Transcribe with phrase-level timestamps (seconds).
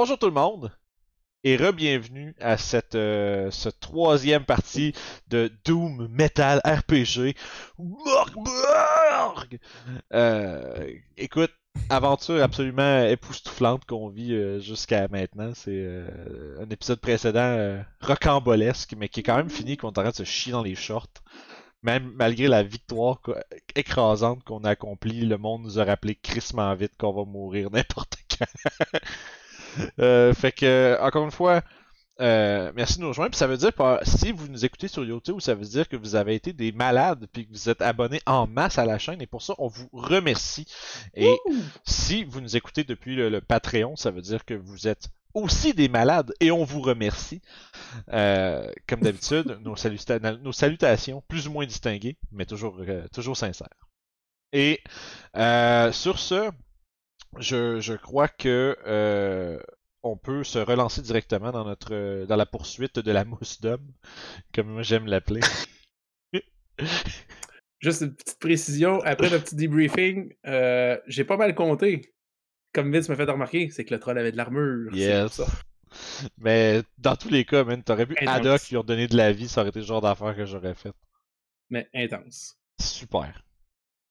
[0.00, 0.72] bonjour tout le monde
[1.44, 3.50] et re-bienvenue à cette, euh,
[3.80, 4.94] troisième partie
[5.28, 7.36] de Doom Metal RPG.
[10.14, 11.50] Euh, écoute,
[11.90, 15.52] aventure absolument époustouflante qu'on vit euh, jusqu'à maintenant.
[15.54, 20.08] C'est euh, un épisode précédent rocambolesque, mais qui est quand même fini, qu'on est en
[20.08, 21.12] de se chier dans les shorts.
[21.82, 23.20] Même malgré la victoire
[23.74, 28.16] écrasante qu'on a accomplie, le monde nous a rappelé crissement vite qu'on va mourir n'importe
[28.38, 28.98] quand.
[29.98, 31.62] Euh, fait que, encore une fois,
[32.20, 33.30] euh, merci de nous rejoindre.
[33.30, 35.96] Puis ça veut dire que si vous nous écoutez sur YouTube, ça veut dire que
[35.96, 39.22] vous avez été des malades puis que vous êtes abonnés en masse à la chaîne
[39.22, 40.66] et pour ça, on vous remercie.
[41.14, 41.34] Et
[41.84, 45.72] si vous nous écoutez depuis le, le Patreon, ça veut dire que vous êtes aussi
[45.74, 47.40] des malades et on vous remercie.
[48.12, 53.36] Euh, comme d'habitude, nos, saluta- nos salutations plus ou moins distinguées, mais toujours, euh, toujours
[53.36, 53.68] sincères.
[54.52, 54.80] Et
[55.36, 56.50] euh, sur ce,
[57.38, 59.58] je, je crois que euh,
[60.02, 63.92] on peut se relancer directement dans notre dans la poursuite de la mousse d'homme,
[64.54, 65.40] comme moi j'aime l'appeler.
[67.80, 72.14] Juste une petite précision, après le petit debriefing, euh, j'ai pas mal compté.
[72.72, 74.94] Comme Vince m'a fait remarquer, c'est que le troll avait de l'armure.
[74.94, 75.32] Yes.
[75.32, 75.46] ça.
[76.38, 78.36] Mais dans tous les cas, man, t'aurais pu Intense.
[78.36, 80.92] Haddock lui redonner de la vie, ça aurait été le genre d'affaire que j'aurais fait.
[81.70, 82.56] Mais intense.
[82.80, 83.42] Super.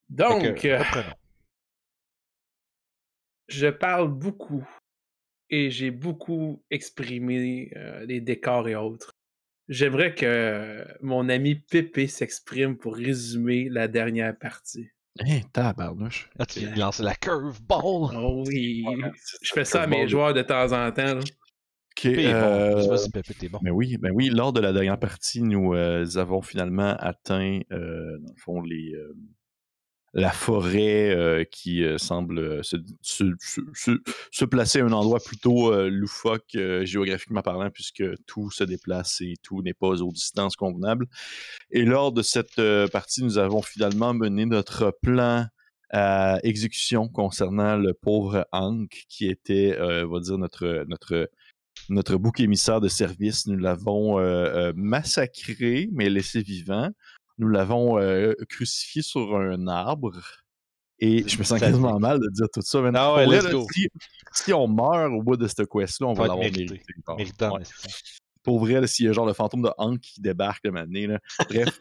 [0.09, 1.03] Donc, que, euh.
[3.49, 4.65] Je parle beaucoup
[5.49, 9.11] et j'ai beaucoup exprimé euh, les décors et autres.
[9.67, 14.89] J'aimerais que mon ami Pépé s'exprime pour résumer la dernière partie.
[15.19, 16.29] Hein, tabarnouche.
[16.39, 18.15] Ah, tu viens de lancer la curveball.
[18.15, 19.11] Oh oui, Voilà,
[19.41, 21.15] je fais ça à mes joueurs de temps en temps.
[21.15, 21.19] là.
[21.19, 22.39] Ok, Pépé est bon.
[22.39, 23.59] euh, Vas-y, Pépé, t'es bon.
[23.61, 28.17] ben oui, ben oui, lors de la dernière partie, nous euh, avons finalement atteint, euh,
[28.19, 29.13] dans le fond, les, euh,
[30.13, 37.41] la forêt euh, qui euh, semble euh, se, placer à un endroit plutôt loufoque géographiquement
[37.41, 41.07] parlant, puisque tout se déplace et tout n'est pas aux distances convenables.
[41.71, 42.59] Et lors de cette
[42.91, 45.45] partie, nous avons finalement mené notre plan
[45.91, 50.37] à exécution concernant le pauvre Hank, qui était, on va dire,
[51.89, 53.45] notre, bouc émissaire de service.
[53.45, 54.19] Nous l'avons
[54.73, 56.89] massacré, mais laissé vivant.
[57.39, 60.13] Nous l'avons euh, crucifié sur un arbre.
[60.99, 62.81] Et je me sens quasiment mal de dire tout ça.
[62.81, 63.41] mais Ah ouais, là.
[63.73, 63.87] Si,
[64.33, 66.81] si on meurt au bout de cette quest-là, on Ça va l'avoir mérité.
[67.07, 67.63] ouais
[68.43, 71.17] pour vrai, s'il y a genre le fantôme de Hank qui débarque le matin.
[71.49, 71.79] Bref,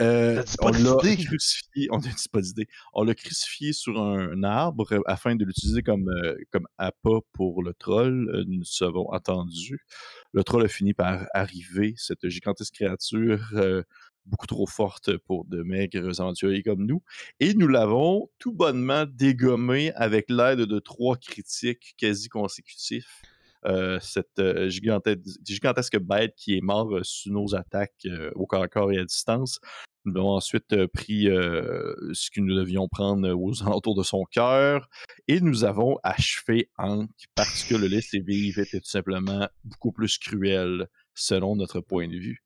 [0.00, 2.66] euh, pas on l'a crucifié, on n'a pas d'idée?
[2.92, 7.62] On l'a crucifié sur un arbre euh, afin de l'utiliser comme, euh, comme appât pour
[7.62, 8.28] le troll.
[8.34, 9.84] Euh, Nous nous avons attendu.
[10.32, 13.82] Le troll a fini par arriver, cette gigantesque créature euh,
[14.26, 17.02] beaucoup trop forte pour de maigres aventuriers comme nous.
[17.40, 23.22] Et nous l'avons tout bonnement dégommé avec l'aide de trois critiques quasi consécutifs
[23.66, 28.62] euh, cette euh, gigante- gigantesque bête qui est mort euh, sous nos attaques au corps
[28.62, 29.60] à corps et à distance.
[30.06, 34.88] Nous avons ensuite pris ce que nous devions prendre aux alentours de son cœur
[35.28, 40.16] et nous avons achevé Hank parce que le laisser vivre était tout simplement beaucoup plus
[40.16, 42.42] cruel selon notre point de vue.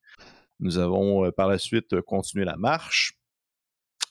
[0.60, 3.18] Nous avons euh, par la suite euh, continué la marche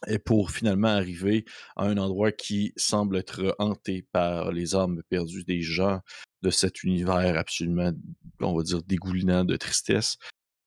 [0.07, 1.45] et pour finalement arriver
[1.77, 6.01] à un endroit qui semble être hanté par les âmes perdues des gens
[6.41, 7.91] de cet univers absolument,
[8.41, 10.17] on va dire, dégoulinant de tristesse.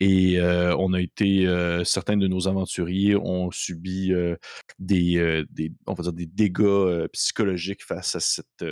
[0.01, 1.47] Et euh, on a été,
[1.85, 4.11] certains de nos aventuriers ont subi
[4.79, 5.45] des,
[5.87, 8.65] on va dire, des dégâts psychologiques face à cette,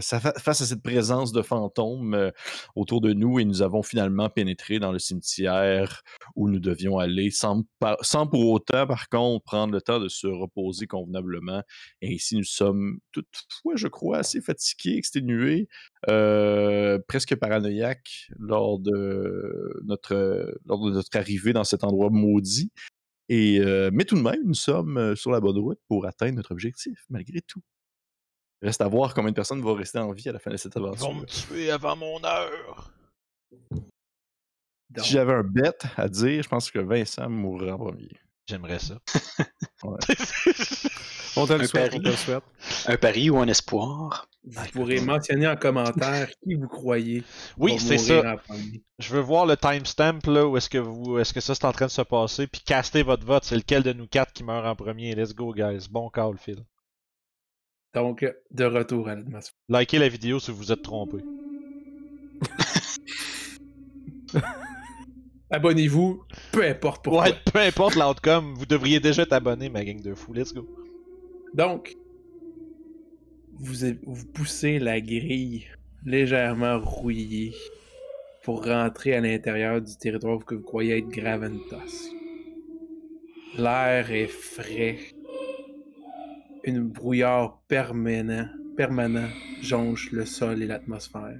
[0.00, 2.30] face à, cette présence de fantômes euh,
[2.74, 6.02] autour de nous et nous avons finalement pénétré dans le cimetière
[6.34, 10.86] où nous devions aller sans, pour autant, par contre, prendre le temps de se reposer
[10.86, 11.62] convenablement.
[12.02, 15.68] Et ici, nous sommes toutefois, je crois, assez fatigués, exténués,
[16.08, 20.58] euh, presque paranoïaques lors de, notre,
[21.14, 22.70] arrivée dans cet endroit maudit.
[23.32, 27.04] Euh, mais tout de même, nous sommes sur la bonne route pour atteindre notre objectif,
[27.10, 27.62] malgré tout.
[28.62, 30.74] Reste à voir combien de personnes vont rester en vie à la fin de cette
[30.76, 31.14] Ils vont aventure.
[31.14, 32.90] me tuer avant mon heure.
[34.90, 38.08] Donc, Si j'avais un bet à dire, je pense que Vincent mourra en premier.
[38.48, 38.94] J'aimerais ça.
[39.82, 39.98] Ouais.
[41.38, 41.96] On te le Un souhaite, pari.
[41.98, 42.44] on te le souhaite.
[42.86, 44.26] Un pari ou un espoir?
[44.44, 47.24] vous pourrez mentionner en commentaire qui vous croyez.
[47.58, 48.36] oui, c'est ça.
[49.00, 51.72] Je veux voir le timestamp là où est-ce que vous est-ce que ça c'est en
[51.72, 54.64] train de se passer puis castez votre vote, c'est lequel de nous quatre qui meurt
[54.64, 55.14] en premier?
[55.14, 55.88] Let's go guys.
[55.90, 56.64] Bon call Phil.
[57.96, 59.54] Donc, de retour à l'atmosphère.
[59.70, 61.16] Likez la vidéo si vous vous êtes trompé.
[65.50, 66.22] Abonnez-vous,
[66.52, 67.22] peu importe pourquoi.
[67.24, 70.34] Ouais, peu importe l'outcome, vous devriez déjà être abonné ma gang de fous.
[70.34, 70.68] Let's go.
[71.54, 71.96] Donc,
[73.54, 75.66] vous, vous poussez la grille
[76.04, 77.54] légèrement rouillé
[78.44, 82.12] pour rentrer à l'intérieur du territoire que vous croyez être Graventos.
[83.56, 84.98] L'air est frais.
[86.66, 89.28] Une brouillard permanent, permanent
[89.62, 91.38] jonche le sol et l'atmosphère.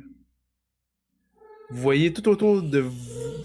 [1.70, 3.44] Vous voyez tout autour de vous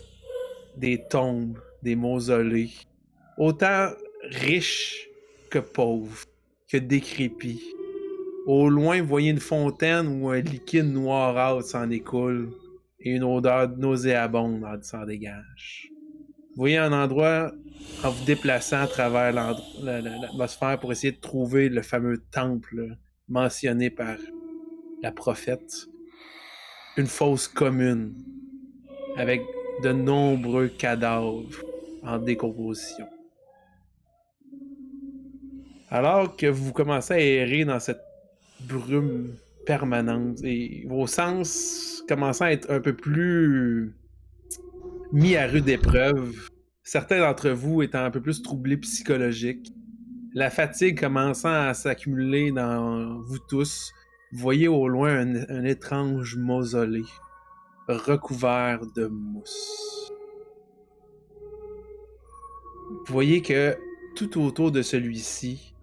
[0.78, 2.70] des tombes, des mausolées,
[3.38, 3.90] autant
[4.30, 5.10] riches
[5.50, 6.24] que pauvres,
[6.70, 7.64] que décrépits.
[8.46, 12.52] Au loin, vous voyez une fontaine où un liquide noirâtre s'en écoule
[13.00, 15.91] et une odeur nauséabonde en- s'en dégage.
[16.56, 17.54] Voyez un endroit,
[18.04, 19.32] en vous déplaçant à travers
[19.82, 22.98] l'atmosphère pour essayer de trouver le fameux temple
[23.30, 24.18] mentionné par
[25.02, 25.88] la prophète,
[26.98, 28.14] une fosse commune
[29.16, 29.42] avec
[29.82, 31.46] de nombreux cadavres
[32.04, 33.08] en décomposition.
[35.90, 38.02] Alors que vous commencez à errer dans cette
[38.62, 43.94] brume permanente et vos sens commençant à être un peu plus
[45.14, 46.50] mis à rude épreuve,
[46.84, 49.74] certains d'entre vous étant un peu plus troublés psychologiques,
[50.34, 53.92] la fatigue commençant à s'accumuler dans vous tous,
[54.32, 57.04] vous voyez au loin un, étrange mausolée
[57.90, 60.14] recouvert de mousse.
[63.06, 63.76] Vous voyez que
[64.16, 65.74] tout autour de celui-ci,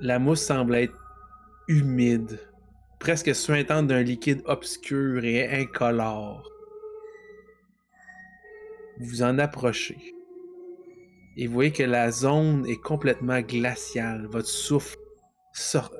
[0.00, 0.96] la mousse semble être
[1.66, 2.38] humide,
[3.00, 6.55] presque suintante d'un liquide obscur et incolore.
[8.98, 10.14] Vous en approchez.
[11.36, 14.26] Et vous voyez que la zone est complètement glaciale.
[14.30, 14.96] Votre souffle
[15.52, 15.94] sort-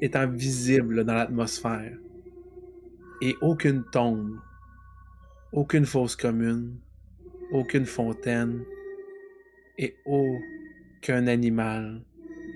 [0.00, 1.96] étant visible dans l'atmosphère.
[3.20, 4.38] Et aucune tombe,
[5.52, 6.78] aucune fosse commune,
[7.52, 8.64] aucune fontaine
[9.78, 12.02] et aucun animal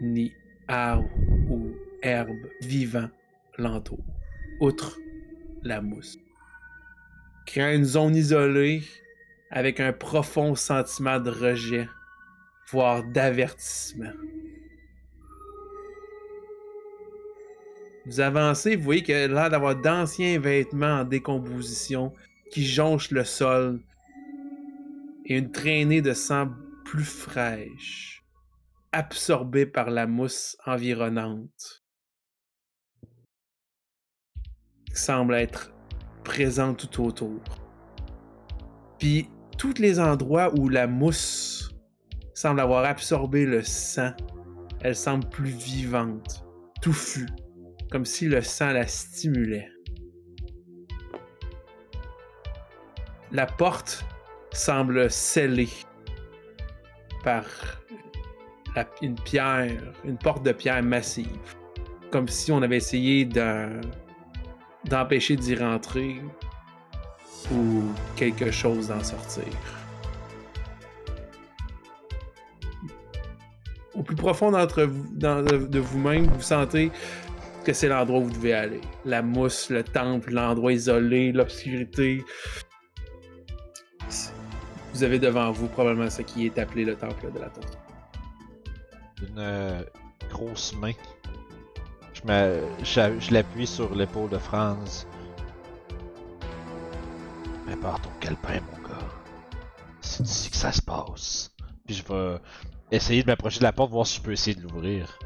[0.00, 0.32] ni
[0.68, 1.08] arbre
[1.48, 1.70] ou
[2.02, 3.08] herbe vivant
[3.58, 4.04] l'entoure,
[4.60, 4.98] outre
[5.62, 6.18] la mousse.
[7.46, 8.82] Créant une zone isolée
[9.52, 11.88] avec un profond sentiment de rejet,
[12.70, 14.12] voire d'avertissement.
[18.06, 22.14] Vous avancez, vous voyez qu'il a l'air d'avoir d'anciens vêtements en décomposition
[22.50, 23.80] qui jonchent le sol
[25.26, 26.50] et une traînée de sang
[26.86, 28.24] plus fraîche,
[28.90, 31.84] absorbée par la mousse environnante,
[34.86, 35.72] qui semble être
[36.24, 37.40] présente tout autour.
[38.98, 39.28] Puis,
[39.62, 41.72] tous les endroits où la mousse
[42.34, 44.10] semble avoir absorbé le sang,
[44.80, 46.44] elle semble plus vivante,
[46.80, 47.28] touffue,
[47.88, 49.70] comme si le sang la stimulait.
[53.30, 54.04] La porte
[54.50, 55.68] semble scellée
[57.22, 57.44] par
[59.00, 61.54] une pierre, une porte de pierre massive,
[62.10, 63.80] comme si on avait essayé de-
[64.86, 66.20] d'empêcher d'y rentrer
[67.50, 67.82] ou
[68.16, 69.44] quelque chose d'en sortir.
[73.94, 76.90] Au plus profond d'entre vous, de, vous-même, vous sentez
[77.64, 78.80] que c'est l'endroit où vous devez aller.
[79.04, 82.24] La mousse, le temple, l'endroit isolé, l'obscurité.
[84.94, 87.78] Vous avez devant vous probablement ce qui est appelé le temple de la tortue.
[89.28, 89.82] Une euh,
[90.30, 90.92] grosse main.
[92.14, 95.06] Je l'appuie sur l'épaule de Franz.
[97.66, 99.08] Prépare ton calepin, mon gars.
[100.00, 101.50] C'est ici que ça se passe.
[101.86, 102.38] Puis je vais
[102.90, 105.18] essayer de m'approcher de la porte, voir si je peux essayer de l'ouvrir.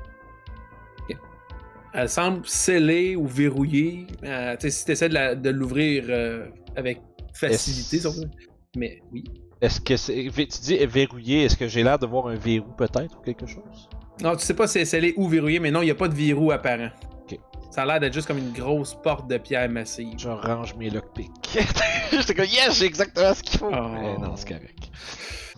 [1.99, 4.07] Elle semble scellée ou verrouillée.
[4.23, 7.01] Euh, tu sais, si tu essaies de, l'ouvrir euh, avec
[7.33, 8.29] facilité, veut.
[8.77, 9.25] Mais oui.
[9.63, 10.31] Est-ce que c'est.
[10.31, 13.89] Tu dis verrouillé, est-ce que j'ai l'air de voir un verrou peut-être ou quelque chose?
[14.23, 16.09] Non, tu sais pas si c'est scellé ou verrouillé, mais non, il n'y a pas
[16.09, 16.91] de verrou apparent.
[17.71, 20.15] Ça a l'air d'être juste comme une grosse porte de pierre massive.
[20.19, 21.31] Je range mes lockpicks.
[22.13, 23.71] J'étais comme, yes, j'ai exactement ce qu'il faut!
[23.71, 23.89] Oh.
[23.93, 24.91] Mais non, c'est correct.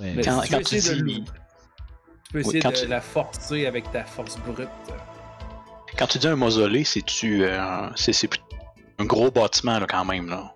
[0.01, 2.71] Mais- Mais Quand- si tu peux quand tu essayer de dis- tu peux essayer quand
[2.71, 4.69] de tu- la forcer avec ta force brute.
[5.99, 7.45] Quand tu dis un mausolée, c'est-tu.
[7.45, 8.29] euh, c'est
[8.99, 10.53] un gros bâtiment, là, quand même, là?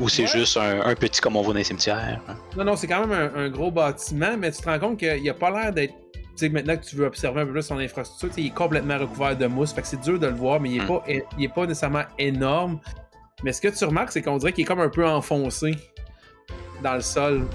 [0.00, 0.28] Ou c'est Ouais.
[0.28, 2.20] juste un, un petit comme on voit dans les cimetières.
[2.28, 2.36] hein?
[2.56, 5.28] Non, non, c'est quand même un, un gros bâtiment, mais tu te rends compte qu'il
[5.28, 5.94] a pas l'air d'être.
[6.42, 8.98] Tu sais, maintenant que tu veux observer un peu plus son infrastructure, il est complètement
[8.98, 10.88] recouvert de mousse, fait que c'est dur de le voir, mais il est, Hmm.
[10.88, 11.04] pas,
[11.38, 12.80] il est pas nécessairement énorme.
[13.44, 15.76] Mais ce que tu remarques, c'est qu'on dirait qu'il est comme un peu enfoncé
[16.82, 17.46] dans le sol.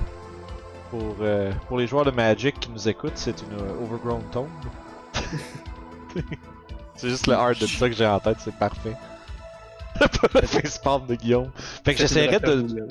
[0.90, 4.48] Pour, euh, pour les joueurs de Magic qui nous écoutent, c'est une euh, Overgrown Tomb.
[6.96, 8.96] c'est juste le art de ça que j'ai en tête, c'est parfait.
[10.00, 10.08] Pas
[10.42, 11.52] le facepalm de Guillaume.
[11.84, 12.88] Fait que j'essaierais de.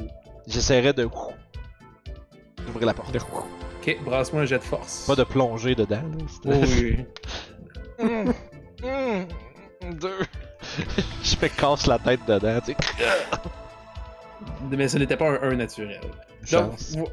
[0.47, 1.09] J'essaierais de.
[2.67, 3.17] d'ouvrir la porte.
[3.87, 5.07] Ok, brasse-moi un jet de force.
[5.07, 6.25] Pas de plonger dedans, là.
[6.47, 7.05] Oh, oui.
[8.01, 8.31] Mm,
[8.83, 10.19] mm, Deux.
[11.23, 12.77] Je fais casse la tête dedans, tu sais.
[14.71, 16.01] Mais ce n'était pas un 1 naturel.
[16.01, 16.15] Donc,
[16.45, 16.97] Chance.
[16.97, 17.07] vous,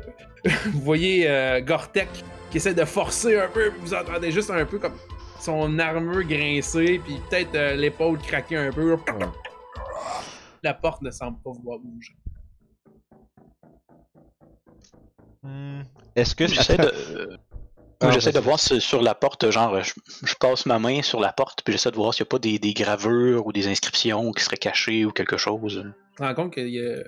[0.72, 2.10] vous voyez euh, Gortek
[2.50, 4.98] qui essaie de forcer un peu, puis vous entendez juste un peu comme
[5.40, 8.98] son armure grincer, puis peut-être euh, l'épaule craquer un peu.
[10.64, 12.16] La porte ne semble pas vouloir bouger.
[15.44, 15.82] Hmm.
[16.16, 17.38] Est-ce que J'essaie de.
[18.00, 19.94] Ah, J'essaie de voir si- sur la porte, genre, je,
[20.26, 22.40] je passe ma main sur la porte, puis j'essaie de voir s'il n'y a pas
[22.40, 25.86] des, des gravures ou des inscriptions qui seraient cachées ou quelque chose.
[26.12, 27.02] Tu te rends compte que y a-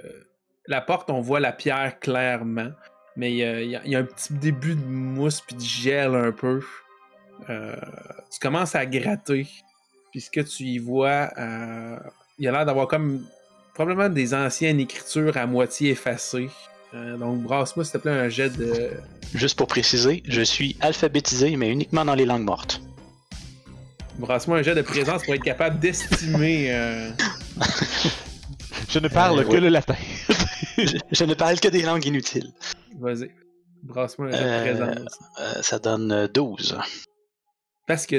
[0.68, 2.70] la porte, on voit la pierre clairement,
[3.18, 6.32] mais il y a, y y un petit début de mousse puis de gel un
[6.32, 6.62] peu.
[7.50, 7.75] Euh,
[8.32, 9.48] tu commences à gratter,
[10.12, 11.98] puis ce que tu y vois, euh,
[12.39, 13.25] il y a l'air d'avoir comme
[13.74, 16.50] probablement des anciennes écritures à moitié effacées.
[16.96, 18.92] Euh, donc brasse-moi s'il te plaît un jet de...
[19.34, 22.82] Juste pour préciser, je suis alphabétisé, mais uniquement dans les langues mortes.
[24.18, 26.74] Brasse-moi un jet de présence pour être capable d'estimer...
[26.74, 27.10] euh,
[28.90, 29.60] je ne parle Euh, que ouais.
[29.60, 29.96] le latin.
[30.78, 32.54] je, je ne parle que des langues inutiles.
[33.00, 33.30] Vas-y.
[33.84, 35.20] Brasse-moi un jet de présence.
[35.42, 36.78] Euh, ça donne euh, 12.
[37.88, 38.16] parce que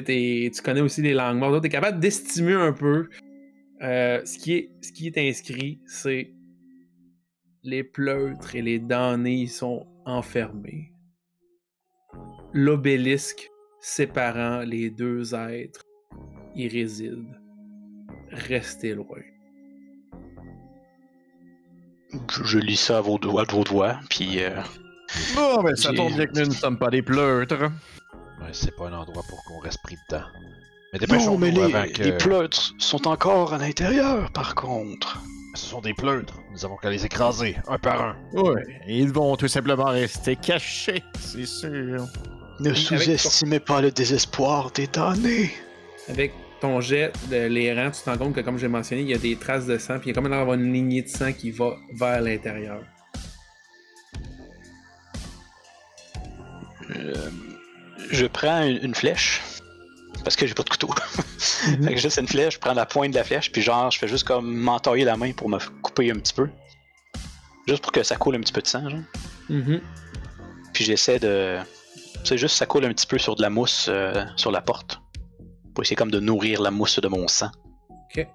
[0.50, 3.08] tu connais aussi les langues mortes, tu es capable d'estimer un peu
[3.82, 6.30] euh, ce, qui est, ce qui est inscrit, c'est
[7.66, 10.92] les pleutres et les damnés sont enfermés.
[12.52, 15.82] L'obélisque séparant les deux êtres
[16.54, 17.26] y réside.
[18.30, 19.20] Restez loin.
[22.30, 24.62] Je, je lis ça à vos doigts, de vos doigts, puis euh,
[25.34, 27.62] Bon, ben ça tombe bien que nous ne sommes pas des pleutres.
[28.40, 30.24] Ouais, c'est pas un endroit pour qu'on reste pris dedans.
[30.92, 32.02] Mais Non, dépêchons-nous mais les, que...
[32.02, 35.20] les pleutres sont encore à l'intérieur, par contre.
[35.56, 36.38] Ce sont des pleutres.
[36.52, 38.16] Nous avons qu'à les écraser, un par un.
[38.34, 42.06] Ouais, ils vont tout simplement rester cachés, c'est sûr.
[42.60, 45.50] Ne sous-estimez pas le désespoir des damnés.
[46.08, 49.14] Avec ton jet de l'airant, tu te rends compte que, comme j'ai mentionné, il y
[49.14, 51.32] a des traces de sang, puis il y a comme d'avoir une lignée de sang
[51.32, 52.82] qui va vers l'intérieur.
[56.94, 57.30] Euh,
[58.10, 59.40] je prends une, une flèche,
[60.26, 60.88] parce que j'ai pas de couteau.
[61.38, 63.98] fait que juste une flèche, je prends la pointe de la flèche, puis genre, je
[64.00, 66.48] fais juste comme m'entailler la main pour me couper un petit peu.
[67.68, 68.98] Juste pour que ça coule un petit peu de sang, genre.
[69.48, 69.80] Mhm.
[70.72, 71.58] Puis j'essaie de.
[72.24, 75.00] C'est juste ça coule un petit peu sur de la mousse euh, sur la porte.
[75.72, 77.52] Pour essayer comme de nourrir la mousse de mon sang.
[77.88, 78.26] Ok.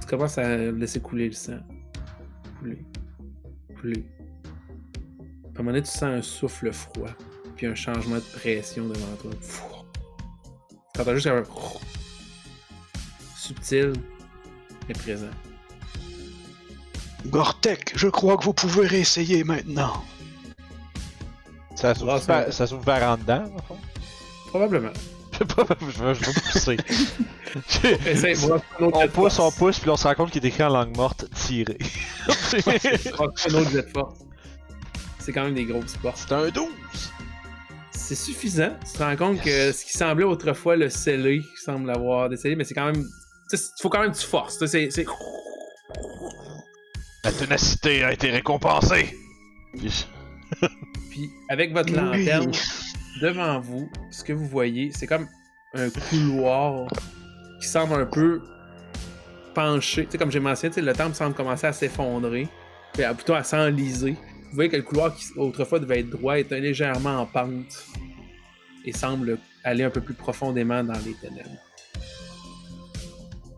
[0.00, 1.58] Tu commences à laisser couler le sang.
[2.60, 2.78] Couler.
[3.80, 4.04] Couler.
[4.36, 7.10] À un moment donné, tu sens un souffle froid.
[7.56, 9.32] Puis un changement de pression devant toi.
[10.96, 11.44] Tu entends juste un.
[13.36, 13.92] Subtil,
[14.88, 15.26] mais présent.
[17.26, 20.02] Gortek, je crois que vous pouvez réessayer maintenant.
[21.74, 23.76] Ça s'ouvre Ah, par, ça par en dedans, en fond?
[24.48, 24.92] Probablement.
[25.38, 26.78] Je veux pousser.
[28.80, 31.26] On pousse, on pousse, puis on se rend compte qu'il est écrit en langue morte,
[31.34, 31.76] tiré.
[35.18, 36.16] C'est quand même des grosses portes.
[36.16, 36.68] C'est un 12!
[38.06, 38.70] C'est suffisant.
[38.86, 42.62] Tu te rends compte que ce qui semblait autrefois le scellé, semble l'avoir décellé, mais
[42.62, 43.04] c'est quand même.
[43.52, 44.58] Il faut quand même que tu forces.
[44.58, 45.04] tu sais, C'est.
[47.24, 49.12] La ténacité a été récompensée!
[51.10, 51.96] Puis avec votre Oui.
[51.96, 52.52] lanterne,
[53.20, 55.26] devant vous, ce que vous voyez, c'est comme
[55.74, 56.86] un couloir
[57.60, 58.40] qui semble un peu
[59.52, 60.04] penché.
[60.04, 62.46] Tu sais, comme j'ai mentionné, tu sais, le temple semble commencer à s'effondrer,
[62.92, 64.16] puis plutôt à s'enliser.
[64.50, 67.84] Vous voyez que le couloir qui autrefois devait être droit est légèrement en pente
[68.84, 71.50] et semble aller un peu plus profondément dans les ténèbres.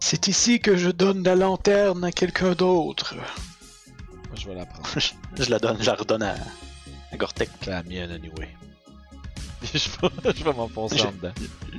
[0.01, 3.15] C'est ici que je donne la lanterne à quelqu'un d'autre.
[3.15, 4.89] Moi, je vais la prendre.
[4.97, 5.11] je,
[5.45, 6.35] je la donne, je la redonne à,
[7.13, 7.51] à Gortek.
[7.67, 8.49] La mienne, anyway.
[9.75, 11.33] je vais, je vais m'enfoncer Je- en dedans.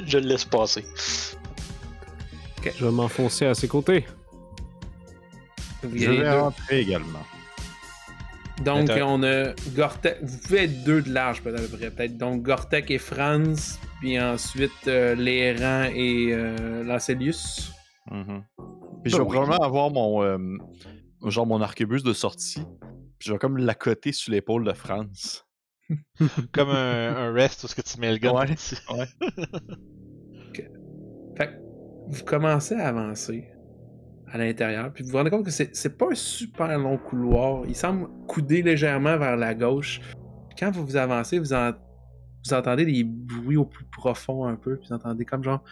[0.06, 0.86] Je le laisse passer.
[2.64, 4.06] Je vais m'enfoncer à ses côtés.
[5.82, 6.30] Vous Je vais deux.
[6.40, 7.24] rentrer également.
[8.64, 9.20] Donc, Attends.
[9.20, 10.18] on a Gortek.
[10.22, 11.70] Vous pouvez être deux de large, peut-être.
[11.72, 12.18] peut-être.
[12.18, 13.80] Donc, Gortek et Franz.
[14.00, 17.72] Puis ensuite, euh, Léran et euh, Lancelius.
[18.12, 18.44] Mhm.
[19.04, 19.30] Puis je vais oui.
[19.30, 20.38] probablement avoir mon, euh,
[21.26, 22.64] genre mon arquebus de sortie.
[23.18, 25.46] Puis je vais comme l'accoter sur l'épaule de France.
[26.54, 28.32] Comme un, un rest où ce que tu mets le gun.
[28.34, 28.46] Ouais.
[28.46, 28.76] dessus.
[31.36, 31.54] Fait que
[32.10, 33.50] vous commencez à avancer
[34.32, 34.92] à l'intérieur.
[34.94, 37.64] Puis vous vous rendez compte que c'est pas un super long couloir.
[37.68, 40.02] Il semble couder légèrement vers la gauche.
[40.58, 44.78] Quand vous vous avancez, vous entendez des bruits au plus profond un peu.
[44.78, 45.64] Puis vous entendez comme genre.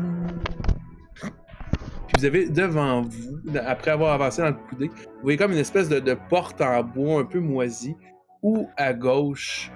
[2.17, 5.89] Vous avez devant vous, après avoir avancé dans le coudé, vous voyez comme une espèce
[5.89, 7.97] de, porte en bois un peu moisie,
[8.43, 9.71] ou à gauche,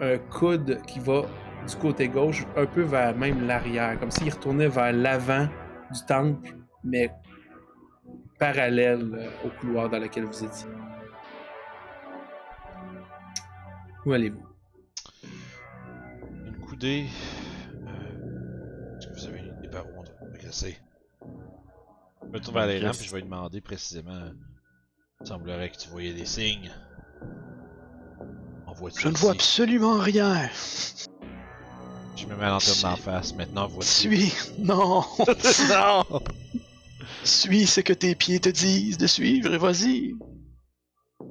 [0.00, 1.22] un coude qui va
[1.66, 5.48] du côté gauche, un peu vers même l'arrière, comme s'il retournait vers l'avant
[5.90, 6.54] du temple,
[6.84, 7.10] mais
[8.38, 10.68] parallèle euh, au couloir dans lequel vous étiez.
[14.06, 14.46] Où allez-vous?
[16.46, 17.06] Une coudée.
[17.82, 20.78] Euh, Est-ce que vous avez où on doit progresser?
[22.28, 24.20] Je me tourne vers les rangs puis je vais lui demander précisément.
[25.20, 26.70] Il semblerait que tu voyais des signes.
[28.66, 29.00] En voiture.
[29.02, 30.48] Je ne vois absolument rien.
[32.16, 33.34] Je me mets la lanterne d'en face.
[33.34, 34.08] Maintenant, voici.
[34.08, 34.32] Suis.
[34.58, 35.02] Non.
[35.70, 36.04] non!
[37.24, 40.14] Suis ce que tes pieds te disent de suivre et vas-y.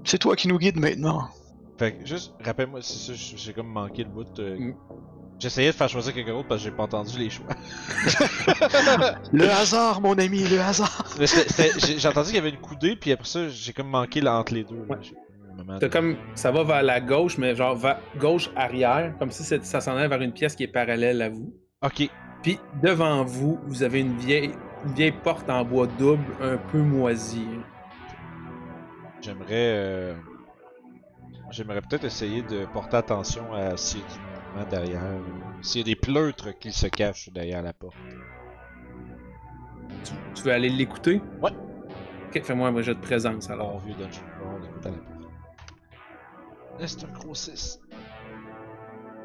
[0.04, 1.30] C'est toi qui nous guides maintenant.
[1.78, 4.40] Fait que juste, rappelle-moi, c'est ça, j'ai comme manqué le bout.
[4.40, 4.76] euh, Mm.
[5.40, 7.46] J'essayais de faire choisir quelqu'un d'autre parce que j'ai pas entendu les choix.
[9.32, 11.06] Le hasard, mon ami, le hasard.
[11.20, 13.72] Mais c'était- c'était- j'ai j'ai entendu qu'il y avait une coudée, puis après ça, j'ai
[13.74, 14.84] comme manqué là, entre les deux.
[14.90, 14.96] là.
[15.80, 15.90] Ouais.
[15.90, 19.80] Comme ça va vers la gauche, mais genre vers gauche arrière, comme si c'est- ça
[19.82, 21.54] s'en allait vers une pièce qui est parallèle à vous.
[21.84, 22.10] Ok.
[22.44, 24.52] Puis devant vous, vous avez une vieille,
[24.86, 27.48] une vieille porte en bois double, un peu moisie.
[29.22, 29.46] J'aimerais.
[29.52, 30.14] euh,
[31.50, 34.20] J'aimerais peut-être essayer de porter attention à s'il y a du
[34.66, 35.02] derrière.
[35.62, 37.96] S'il y a des pleutres qui se cachent derrière la porte.
[40.04, 41.22] Tu, tu veux aller l'écouter?
[41.42, 41.52] Ouais.
[42.28, 43.70] Ok, fais-moi un jet de présence alors.
[43.70, 45.18] Alors, vieux Dungeon Crawl, écoute à la porte.
[46.80, 47.80] Eh, c'est un gros 6.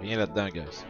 [0.00, 0.84] Rien là-dedans, guys.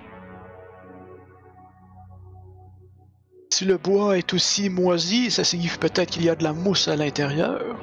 [3.50, 6.88] Si le bois est aussi moisi, ça signifie peut-être qu'il y a de la mousse
[6.88, 7.78] à l'intérieur.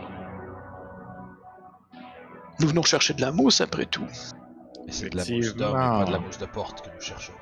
[2.59, 4.07] Nous venons chercher de la mousse après tout.
[4.89, 6.99] Et c'est de la mousse d'homme et pas de la mousse de porte que nous
[6.99, 7.34] cherchons.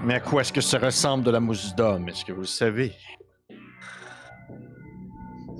[0.00, 2.08] Mais à quoi est-ce que ça ressemble de la mousse d'homme?
[2.08, 2.94] Est-ce que vous le savez?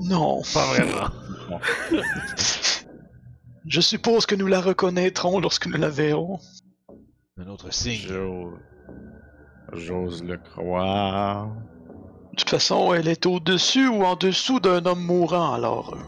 [0.05, 0.42] Non.
[0.55, 1.11] Pas vraiment.
[3.66, 6.38] Je suppose que nous la reconnaîtrons lorsque nous la verrons.
[7.37, 8.07] Un autre signe.
[8.07, 8.55] J'ose...
[9.72, 11.49] J'ose le croire.
[12.31, 15.99] De toute façon, elle est au-dessus ou en dessous d'un homme mourant, alors.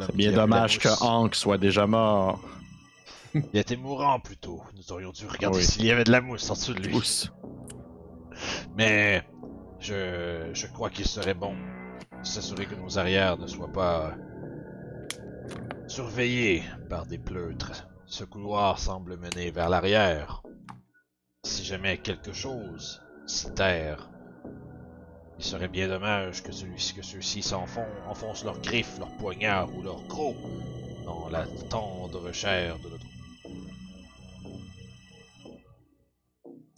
[0.00, 0.88] Euh, L'homme C'est bien dommage que.
[1.02, 2.40] Hank soit déjà mort.
[3.34, 4.62] Il était mourant plutôt.
[4.76, 5.64] Nous aurions dû regarder Oui.
[5.64, 7.30] s'il y avait de la mousse en dessous de lui.
[8.76, 9.22] Mais
[9.78, 14.14] je, je crois qu'il serait bon de s'assurer que nos arrières ne soient pas
[15.86, 17.86] surveillés par des pleutres.
[18.06, 20.42] Ce couloir semble mener vers l'arrière.
[21.44, 24.10] Si jamais quelque chose s'y terre,
[25.40, 29.80] il serait bien dommage que celui que ceux-ci s'enfoncent, enfoncent leurs griffes, leurs poignards ou
[29.82, 30.36] leurs crocs
[31.06, 33.06] dans la tendre chair de notre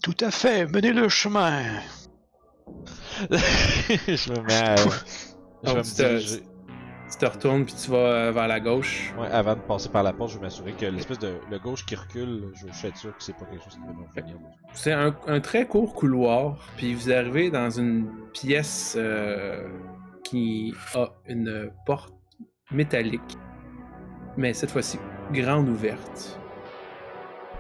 [0.05, 1.61] Tout à fait, menez le chemin.
[3.31, 4.77] je me mets à...
[4.77, 6.43] Je vais me diriger-
[7.13, 9.13] Tu te retournes puis tu vas euh, vers la gauche.
[9.19, 11.85] Ouais, avant de passer par la porte, je vais m'assurer que l'espèce de le gauche
[11.85, 14.37] qui recule, je, suis être sûr que c'est pas quelque chose qui va nous finir.
[14.73, 19.69] C'est un, un très court couloir, puis vous arrivez dans une pièce euh,
[20.25, 22.15] qui a une porte
[22.71, 23.37] métallique,
[24.39, 24.99] mais cette fois-ci
[25.33, 26.39] grande ouverte.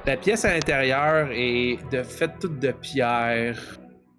[0.06, 3.58] La pièce à l'intérieur est de faite toute de pierre,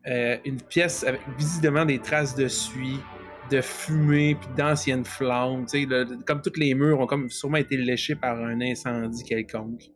[0.08, 3.00] euh, une pièce avec visiblement des traces de suie,
[3.52, 5.66] de fumée puis d'anciennes flammes.
[6.26, 9.92] Comme tous les murs ont comme sûrement été léchés par un incendie quelconque.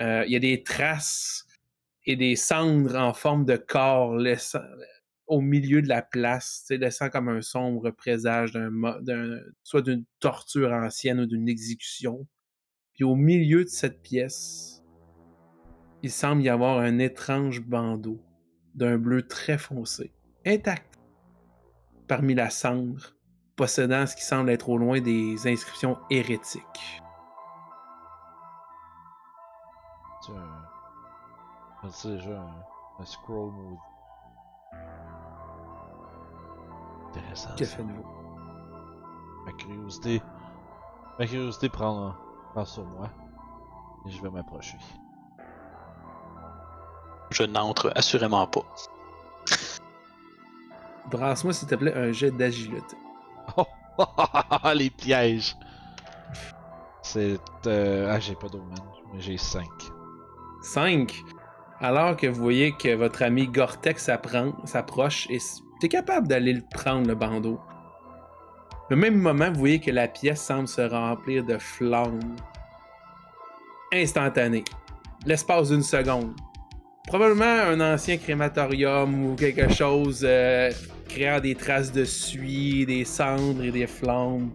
[0.00, 1.46] Euh, Il y a des traces
[2.04, 4.60] et des cendres en forme de corps laissant,
[5.26, 11.20] au milieu de la place, laissant comme un sombre présage d'un- soit d'une torture ancienne
[11.20, 12.26] ou d'une exécution.
[12.92, 14.82] Puis au milieu de cette pièce,
[16.02, 18.20] il semble y avoir un étrange bandeau
[18.74, 20.12] d'un bleu très foncé,
[20.44, 20.93] intact,
[22.08, 23.00] parmi la cendre,
[23.56, 27.02] possédant ce qui semble être au loin des inscriptions hérétiques.
[30.22, 32.16] Sais, un...
[32.16, 32.64] déjà, un,
[33.00, 33.78] un scroll mode.
[37.08, 37.54] Intéressant.
[37.56, 38.04] Que faites-vous?
[39.44, 40.22] Ma curiosité.
[41.18, 42.14] Ma curiosité prend,
[42.52, 43.10] prend sur moi.
[44.06, 44.78] Et je vais m'approcher.
[47.30, 48.62] Je n'entre assurément pas.
[51.10, 52.96] Brasse-moi, s'il te plaît, un jet d'agilité.
[53.56, 53.64] Oh!
[54.74, 55.56] Les pièges!
[57.02, 57.38] C'est.
[57.66, 58.10] Euh...
[58.10, 58.74] Ah, j'ai pas d'omen,
[59.12, 59.64] mais j'ai 5.
[60.62, 61.14] 5.
[61.80, 64.10] Alors que vous voyez que votre ami Gortex
[64.64, 65.38] s'approche et
[65.80, 67.60] t'es capable d'aller le prendre, le bandeau.
[68.90, 72.36] Au même moment, vous voyez que la pièce semble se remplir de flammes.
[73.92, 74.64] Instantanées.
[75.26, 76.34] L'espace d'une seconde.
[77.06, 80.70] Probablement un ancien crématorium ou quelque chose euh,
[81.08, 84.50] créant des traces de suie, des cendres et des flammes.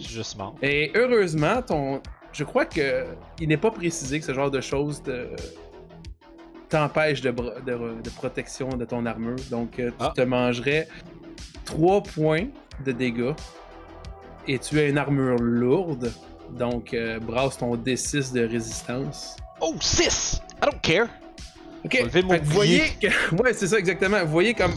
[0.00, 0.56] Juste mort.
[0.62, 2.00] Et heureusement, ton,
[2.32, 3.04] je crois que
[3.40, 5.28] il n'est pas précisé que ce genre de choses te
[6.68, 9.36] t'empêche de, bro- de- de protection de ton armure.
[9.50, 10.12] Donc, euh, tu Ah.
[10.16, 10.88] te mangerais
[11.64, 12.46] 3 points
[12.84, 13.34] de dégâts.
[14.48, 16.12] Et tu as une armure lourde.
[16.50, 19.36] Donc, euh, brasse ton D6 de résistance.
[19.60, 20.40] Oh, 6!
[20.64, 21.08] I don't care!
[21.84, 23.36] Ok, Faut lever mon fait que vous voyez que...
[23.42, 24.24] Ouais, c'est ça exactement.
[24.24, 24.72] Vous voyez comme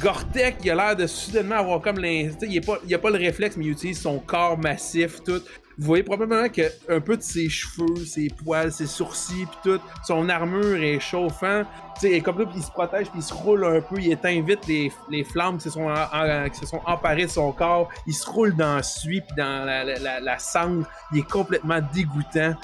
[0.00, 2.24] Gortek, il a l'air de soudainement avoir comme l'in...
[2.30, 5.40] tu sais, Il n'y a pas le réflexe, mais il utilise son corps massif, tout.
[5.78, 9.80] Vous voyez probablement que un peu de ses cheveux, ses poils, ses sourcils, puis tout,
[10.04, 11.62] son armure est chauffant.
[12.02, 14.66] Et comme ça, il se protège, puis il se roule un peu, il éteint vite
[14.66, 17.88] les, les flammes qui se, sont en- en- qui se sont emparées de son corps.
[18.08, 20.84] Il se roule dans la suie, puis dans la, la, la- la cendre.
[21.12, 22.54] Il est complètement dégoûtant.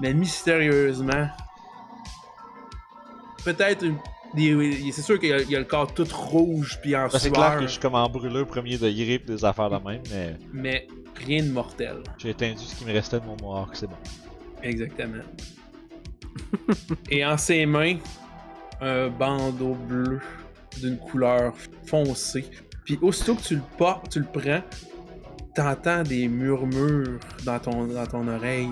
[0.00, 1.28] Mais mystérieusement,
[3.44, 3.98] peut-être une-
[4.92, 7.62] c'est sûr qu'il y, a- le corps tout rouge puis en Ben, c'est clair que
[7.62, 10.86] je suis comme en brûleur premier degré pis des affaires de même, mais mais
[11.26, 11.96] rien de mortel.
[12.18, 13.96] j'ai étendu ce qui me restait de mon mohawk, c'est bon.
[14.62, 15.22] Exactement.
[17.10, 17.96] Et en ses mains,
[18.80, 20.20] un bandeau bleu
[20.80, 21.54] d'une couleur
[21.86, 22.44] foncée.
[22.84, 24.62] Puis aussitôt que tu le portes, tu le prends,
[25.54, 28.70] t'entends des murmures dans ton, dans ton oreille.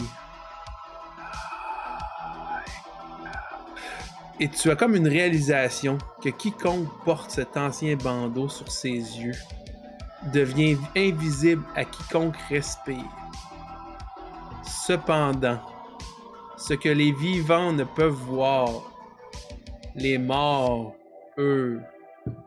[4.38, 9.34] Et tu as comme une réalisation que quiconque porte cet ancien bandeau sur ses yeux
[10.32, 13.10] devient invisible à quiconque respire.
[14.62, 15.60] Cependant,
[16.58, 18.68] ce que les vivants ne peuvent voir,
[19.94, 20.94] les morts,
[21.38, 21.80] eux,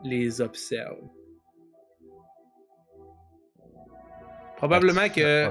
[0.04, 1.08] les observent.
[4.56, 5.50] Probablement que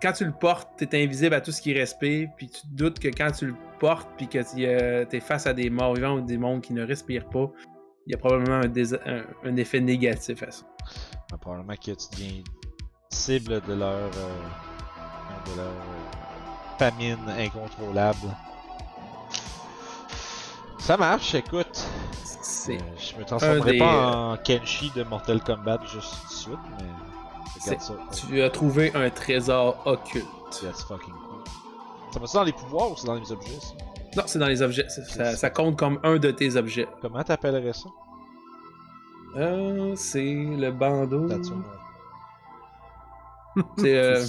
[0.00, 2.98] quand tu le portes, t'es invisible à tout ce qui respire, puis tu te doutes
[2.98, 4.62] que quand tu le portes, puis que tu
[5.16, 7.50] es face à des morts vivants ou des mondes qui ne respirent pas,
[8.06, 10.64] il y a probablement un, dés- un- un effet négatif à ça.
[11.30, 12.42] Ben, probablement que tu deviens
[13.10, 14.38] cible de leur, euh,
[15.50, 18.28] de leur euh, famine incontrôlable.
[20.78, 21.84] Ça marche, écoute.
[22.24, 26.32] C'est Euh, je me transformerai des, pas en Kenshi de Mortal Kombat juste tout de
[26.32, 26.86] suite, mais.
[27.64, 27.94] Regarde ça.
[28.26, 30.26] tu as trouvé un trésor occulte.
[30.62, 31.21] That's fucking cool.
[32.12, 33.74] Ça va-tu dans les pouvoirs ou c'est dans les objets ça?
[34.16, 34.86] Non, c'est dans les objets.
[34.88, 36.86] Ça, ça- ça compte comme un de tes objets.
[37.00, 37.88] Comment t'appellerais ça?
[39.36, 41.26] Euh, c'est le bandeau.
[43.76, 44.24] C'est euh,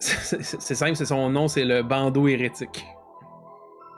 [0.00, 2.84] c'est simple, c'est son nom, c'est le bandeau hérétique.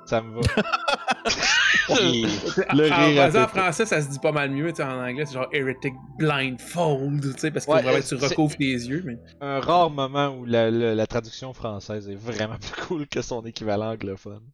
[0.06, 0.40] Ça me va.
[1.88, 3.46] Le en, rire à en, en Pépé.
[3.46, 4.70] français, ça se dit pas mal mieux.
[4.70, 8.06] tu sais, En anglais, c'est genre heretic blindfold, tu sais, parce qu'il Ouais, vraiment que
[8.08, 9.02] tu recouvres tes yeux.
[9.04, 9.18] Mais...
[9.40, 13.44] Un rare moment où la, la, la traduction française est vraiment plus cool que son
[13.46, 14.44] équivalent anglophone.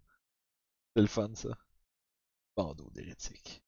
[0.97, 1.51] C'est le fun, ça.
[2.57, 3.63] Bandeau d'hérétique.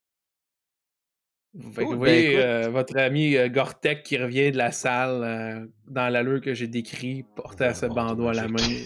[1.76, 2.44] Que Cool, vous ben, voyez écoute.
[2.44, 6.68] euh, votre ami euh, Gortek qui revient de la salle euh, dans l'allure que j'ai
[6.68, 8.84] décrit, portant ce bandeau à la main.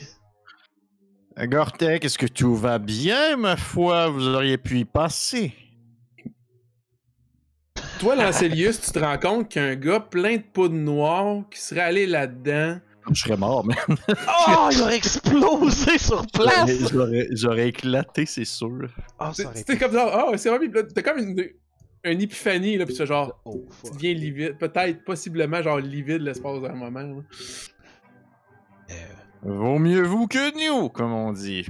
[1.37, 4.09] Gortek, est-ce que tout va bien, ma foi?
[4.09, 5.53] Vous auriez pu y passer.
[7.99, 12.07] Toi, Lancelius, tu te rends compte qu'un gars plein de poudre noire qui serait allé
[12.07, 12.79] là-dedans.
[13.11, 13.75] Je serais mort, mais
[14.09, 16.71] Oh, il aurait explosé sur place!
[17.33, 18.89] j'aurais, éclaté, c'est sûr.
[19.19, 19.77] Ah, été...
[19.77, 21.45] comme ça, oh, c'est vrai, puis là, t'as comme une,
[22.05, 26.63] une épiphanie, là, puis c'est genre, Oh, tu deviens livide, peut-être, possiblement, genre livide l'espace
[26.63, 27.01] d'un moment.
[27.01, 27.23] là.
[28.91, 28.95] Euh,
[29.45, 31.67] Vaut mieux vous que nous, comme on dit.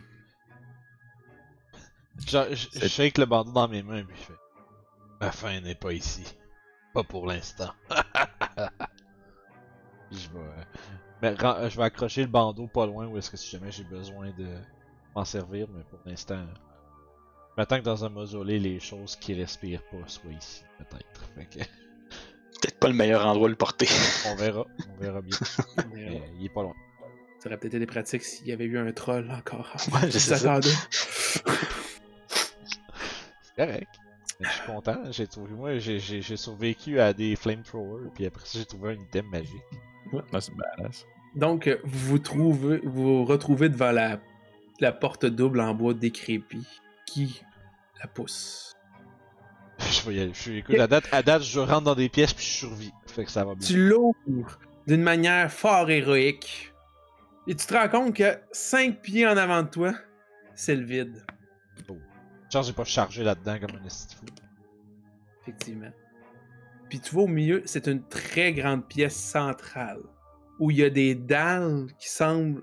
[2.25, 4.39] genre, je shake le bandeau dans mes mains, puis je fais...
[5.21, 6.25] Ma fin n'est pas ici.
[6.93, 7.73] Pas pour l'instant.
[10.13, 10.39] je vais...
[10.39, 10.65] euh,
[11.21, 14.31] mais je vais accrocher le bandeau pas loin où est-ce que si jamais j'ai besoin
[14.31, 14.47] de
[15.17, 16.47] m'en servir, mais pour l'instant...
[16.47, 21.49] Je m'attends que dans un mausolée, les choses qui respirent pas soient ici, peut-être.
[21.51, 21.59] Que...
[21.59, 23.89] peut-être pas le meilleur endroit de le porter.
[24.29, 25.37] On verra, on verra bien.
[25.93, 26.75] Mais, il est pas loin.
[27.45, 29.77] Ça aurait peut-être été pratique s'il y avait eu un troll encore.
[29.93, 30.39] Ouais, Je c'est ça.
[30.39, 30.71] s'attendais.
[33.43, 33.89] C'est correct.
[34.41, 34.97] Je suis content.
[35.11, 39.27] J'ai trouvé, moi, j'ai, survécu à des flamethrowers, puis après ça, j'ai trouvé un item
[39.27, 39.63] magique.
[40.33, 41.05] Ah, c'est badass.
[41.37, 44.21] Donc, euh, vous vous trouvez, vous vous retrouvez devant la,
[44.81, 46.67] la porte double en bois décrépit
[47.05, 47.43] qui
[48.01, 48.73] la pousse?
[49.79, 50.33] je vais y aller.
[50.33, 52.93] Je suis, écoute, à date, à date, je rentre dans des pièces puis je survis.
[53.07, 53.67] Fait que ça va bien.
[53.69, 56.74] Tu l'ouvres d'une manière fort héroïque
[57.47, 59.95] et tu te rends compte que 5 pieds en avant de toi,
[60.55, 61.25] c'est le vide.
[62.51, 64.27] Genre, j'ai pas chargé là-dedans comme un esti fou.
[65.43, 65.91] Effectivement.
[66.89, 70.01] Puis tu vois au milieu, c'est une très grande pièce centrale
[70.61, 72.63] où il y a des dalles qui semblent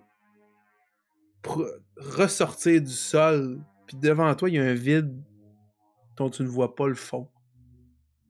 [1.98, 5.22] ressortir du sol puis devant toi, il y a un vide
[6.16, 7.28] dont tu ne vois pas le fond.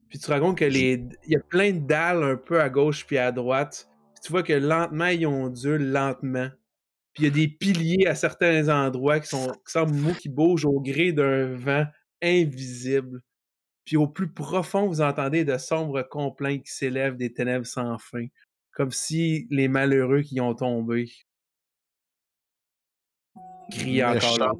[0.08, 1.06] Puis tu te rends compte que les...
[1.24, 3.88] il y a plein de dalles un peu à gauche puis à droite.
[4.22, 6.48] Tu vois que lentement, ils ondulent lentement.
[7.12, 10.28] Puis il y a des piliers à certains endroits qui, sont, qui semblent mous, qui
[10.28, 11.84] bougent au gré d'un vent
[12.22, 13.20] invisible.
[13.84, 18.26] Puis au plus profond, vous entendez de sombres complaintes qui s'élèvent des ténèbres sans fin,
[18.72, 21.10] comme si les malheureux qui y ont tombé
[23.70, 24.52] criaient encore là.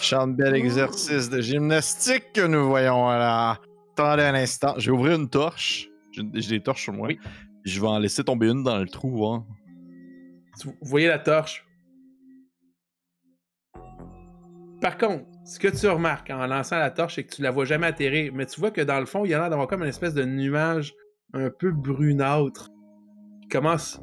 [0.00, 3.58] Chante bel exercice de gymnastique que nous voyons là.
[3.92, 4.74] Attendez un instant.
[4.78, 5.88] Je vais ouvrir une torche.
[6.12, 7.08] J'ai j'ai des torches sur moi.
[7.08, 7.18] Oui.
[7.64, 9.26] Je vais en laisser tomber une dans le trou.
[9.26, 9.46] Hein.
[10.64, 11.66] Vous voyez la torche?
[14.80, 17.66] Par contre, ce que tu remarques en lançant la torche, c'est que tu la vois
[17.66, 19.82] jamais atterrir, mais tu vois que dans le fond, il y a l'air d'avoir comme
[19.82, 20.94] une espèce de nuage
[21.34, 22.70] un peu brunâtre
[23.42, 24.00] qui commence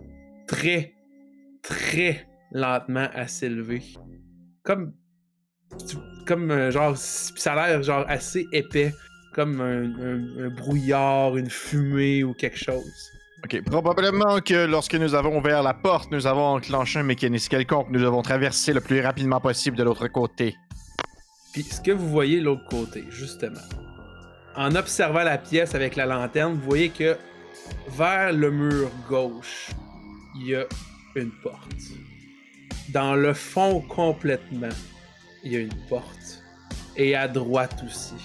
[0.48, 0.94] très,
[1.64, 3.82] très lentement à s'élever.
[4.64, 4.94] Comme,
[6.28, 8.94] comme euh, genre, ça a l'air genre assez épais,
[9.34, 13.12] comme un brouillard, une fumée ou quelque chose.
[13.44, 17.88] Ok, probablement que lorsque nous avons ouvert la porte, nous avons enclenché un mécanisme quelconque.
[17.92, 20.56] Nous devons traverser le plus rapidement possible de l'autre côté.
[21.54, 23.62] Puis ce que vous voyez de l'autre côté, justement,
[24.56, 27.16] en observant la pièce avec la lanterne, vous voyez que
[27.90, 29.70] vers le mur gauche,
[30.36, 30.66] il y a
[31.16, 31.76] une porte.
[32.90, 34.76] Dans le fond complètement,
[35.44, 36.44] il y a une porte.
[36.96, 38.16] Et à droite aussi.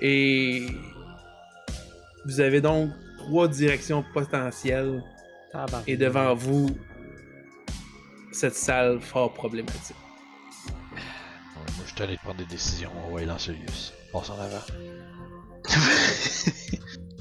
[0.00, 0.66] Et
[2.24, 2.90] vous avez donc
[3.24, 5.02] trois directions potentielles
[5.86, 6.68] et devant vous,
[8.32, 9.96] cette salle fort problématique.
[10.96, 11.00] Ouais,
[11.76, 12.90] moi, je suis allé prendre des décisions.
[13.08, 13.92] On va y lancer Lius.
[14.12, 14.64] Passe en avant.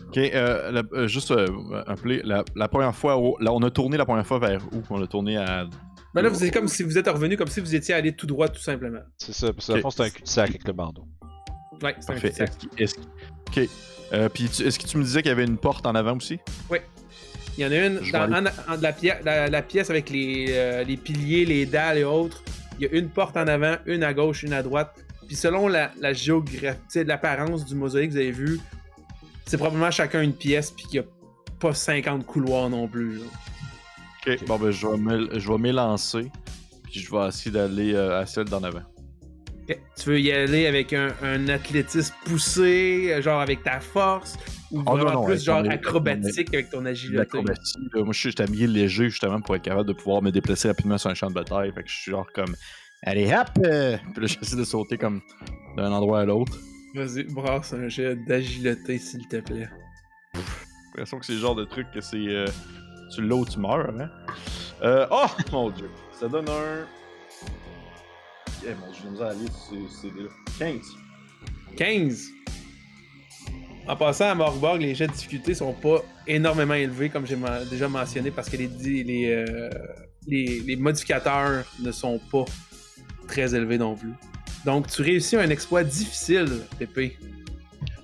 [0.10, 1.48] Ok, euh, la- euh, juste euh,
[1.88, 2.22] un play.
[2.24, 4.84] La, la première fois, où- là, on a tourné la première fois vers où?
[4.92, 5.66] On a tourné à.
[6.14, 8.28] Ben là, vous êtes comme si vous êtes revenu, comme si vous étiez allé tout
[8.28, 9.00] droit, tout simplement.
[9.18, 9.84] C'est ça, parce que dans le Ok.
[9.86, 11.08] fond, c'est un cul-de-sac avec le bandeau.
[11.82, 12.52] Ouais, c'est un cul-de-sac.
[12.78, 12.96] Est-ce est-ce
[13.56, 13.70] ok.
[14.14, 16.40] Euh, Puis, est-ce que tu me disais qu'il y avait une porte en avant aussi?
[17.58, 20.48] Il y en a une dans en- en- la, pièce, la, la pièce avec les,
[20.50, 22.44] euh, les piliers, les dalles et autres.
[22.80, 24.96] Il y a une porte en avant, une à gauche, une à droite.
[25.28, 28.60] Puis selon la, la géographie, l'apparence du mosaïque que vous avez vu,
[29.46, 31.10] c'est probablement chacun une pièce, puis qu'il n'y a
[31.60, 33.22] pas 50 couloirs non plus.
[34.28, 34.46] Ok.
[34.48, 36.32] Bon, ben, je vais me- je vais m'élancer.
[36.86, 38.82] Puis, je vais essayer d'aller euh, à celle d'en avant.
[39.70, 39.80] Ok.
[39.98, 44.36] Tu veux y aller avec un, un athlétisme poussé, genre avec ta force,
[44.72, 47.38] ou Oh, non, vraiment non, plus genre acrobatique avec ton agilité?
[47.94, 51.10] Moi, je suis habillé léger, justement, pour être capable de pouvoir me déplacer rapidement sur
[51.10, 51.72] un champ de bataille.
[51.74, 52.56] Fait que je suis genre comme.
[53.04, 53.48] Allez, hop!
[53.66, 55.22] euh, Puis là, j'essaie de sauter comme
[55.78, 56.58] d'un endroit à l'autre.
[56.96, 59.70] Vas-y, brasse un jet d'agilité, s'il te plaît.
[60.34, 60.40] J'ai
[61.00, 62.18] l'impression que c'est le genre de truc que c'est.
[62.18, 62.48] euh,
[63.16, 64.10] tu l'as ou tu meurs, hein?
[64.84, 65.90] Euh, oh mon dieu!
[66.20, 66.86] Ça donne un.
[68.66, 70.30] Eh mon dieu, j'ai misère à lire ces CD-là.
[70.58, 70.80] 15.
[71.76, 72.28] 15.
[73.88, 77.38] En passant à Morborg, les jets de difficulté sont pas énormément élevés, comme j'ai
[77.70, 79.70] déjà mentionné, parce que euh,
[80.28, 82.46] les modificateurs ne sont pas
[83.28, 84.14] très élevés non plus.
[84.66, 86.48] Donc, tu réussis un exploit difficile,
[86.80, 87.18] Pépé.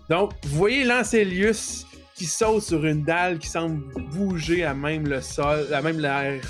[0.10, 5.22] Donc, vous voyez Lancelius qui saute sur une dalle qui semble bouger à même le
[5.22, 6.42] sol, à même l'air.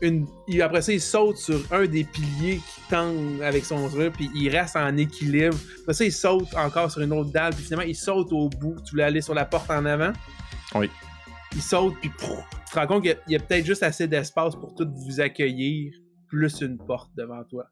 [0.00, 0.26] Une...
[0.46, 4.30] il- Après ça, il saute sur un des piliers qui tend avec son truc, puis
[4.34, 5.56] il reste en équilibre.
[5.82, 8.76] Après ça, il saute encore sur une autre dalle, puis finalement, il saute au bout.
[8.84, 10.12] Tu voulais aller sur la porte en avant?
[10.74, 10.88] Oui.
[11.54, 13.66] Il saute, puis pouf, tu te rends compte qu'il y a- il y a, peut-être
[13.66, 15.92] juste assez d'espace pour tout vous accueillir,
[16.28, 17.66] plus une porte devant toi.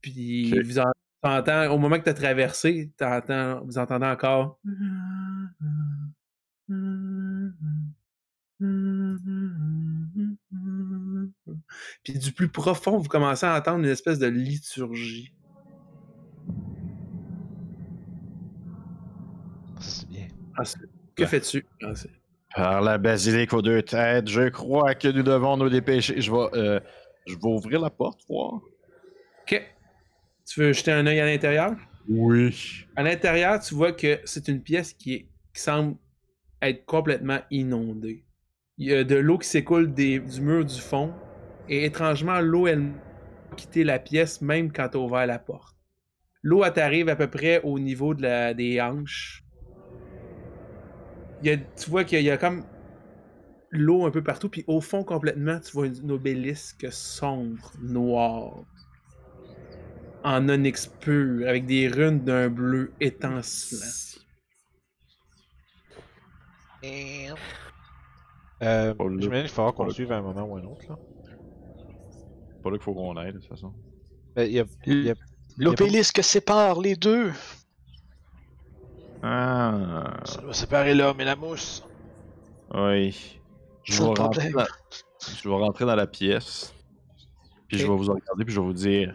[0.00, 4.58] Puis vous en- t'entends, au moment que tu as traversé, t'entends, vous entendez encore.
[12.02, 15.32] Puis du plus profond, vous commencez à entendre une espèce de liturgie.
[19.80, 20.28] C'est bien.
[20.58, 21.28] Ensuite, que Ouais.
[21.28, 21.66] fais-tu?
[21.82, 22.12] Ensuite?
[22.54, 26.20] Par la basilique aux deux têtes, je crois que nous devons nous dépêcher.
[26.20, 26.80] Je vais, euh,
[27.26, 28.54] je vais ouvrir la porte, voir.
[29.42, 29.62] Ok.
[30.48, 31.76] Tu veux jeter un œil à l'intérieur?
[32.08, 32.84] Oui.
[32.96, 35.96] À l'intérieur, tu vois que c'est une pièce qui, est, qui semble
[36.60, 38.24] être complètement inondée.
[38.80, 41.12] Il y a de l'eau qui s'écoule des- du mur du fond,
[41.68, 42.92] et étrangement, l'eau, elle
[43.52, 45.76] a quitté la pièce même quand tu as ouvert la porte.
[46.42, 49.44] L'eau, elle t'arrive à peu près au niveau de la, des hanches.
[51.42, 52.64] Il y a- tu vois qu'il y a comme
[53.70, 58.64] l'eau un peu partout, puis au fond, complètement, tu vois une obélisque sombre, noire,
[60.24, 64.16] en onyx pur, avec des runes d'un bleu étincelant.
[68.62, 68.94] Euh.
[69.18, 69.92] J'imagine qu'il Pas qu'on là.
[69.92, 70.82] suive à un moment ou un autre.
[70.88, 70.98] Là.
[72.62, 73.72] Pas là qu'il faut qu'on aille, de toute façon.
[75.56, 77.32] L'obélisque sépare les deux.
[79.22, 81.84] Ah, Ça doit séparer l'homme et la mousse.
[82.74, 83.36] oui.
[83.84, 84.66] Je vais, le rentrer dans...
[85.42, 86.74] je vais rentrer dans la pièce.
[87.66, 89.14] Puis je vais vous regarder, puis je vais vous dire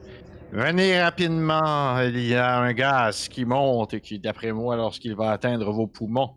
[0.52, 5.32] Venez rapidement, il y a un gaz qui monte et qui, d'après moi, lorsqu'il va
[5.32, 6.32] atteindre vos poumons,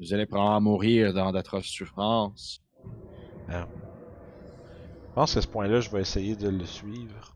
[0.00, 2.62] vous allez probablement mourir dans d'atroces souffrances.
[3.48, 3.54] Je
[5.14, 7.34] pense qu'à ce point-là, je vais essayer de le suivre.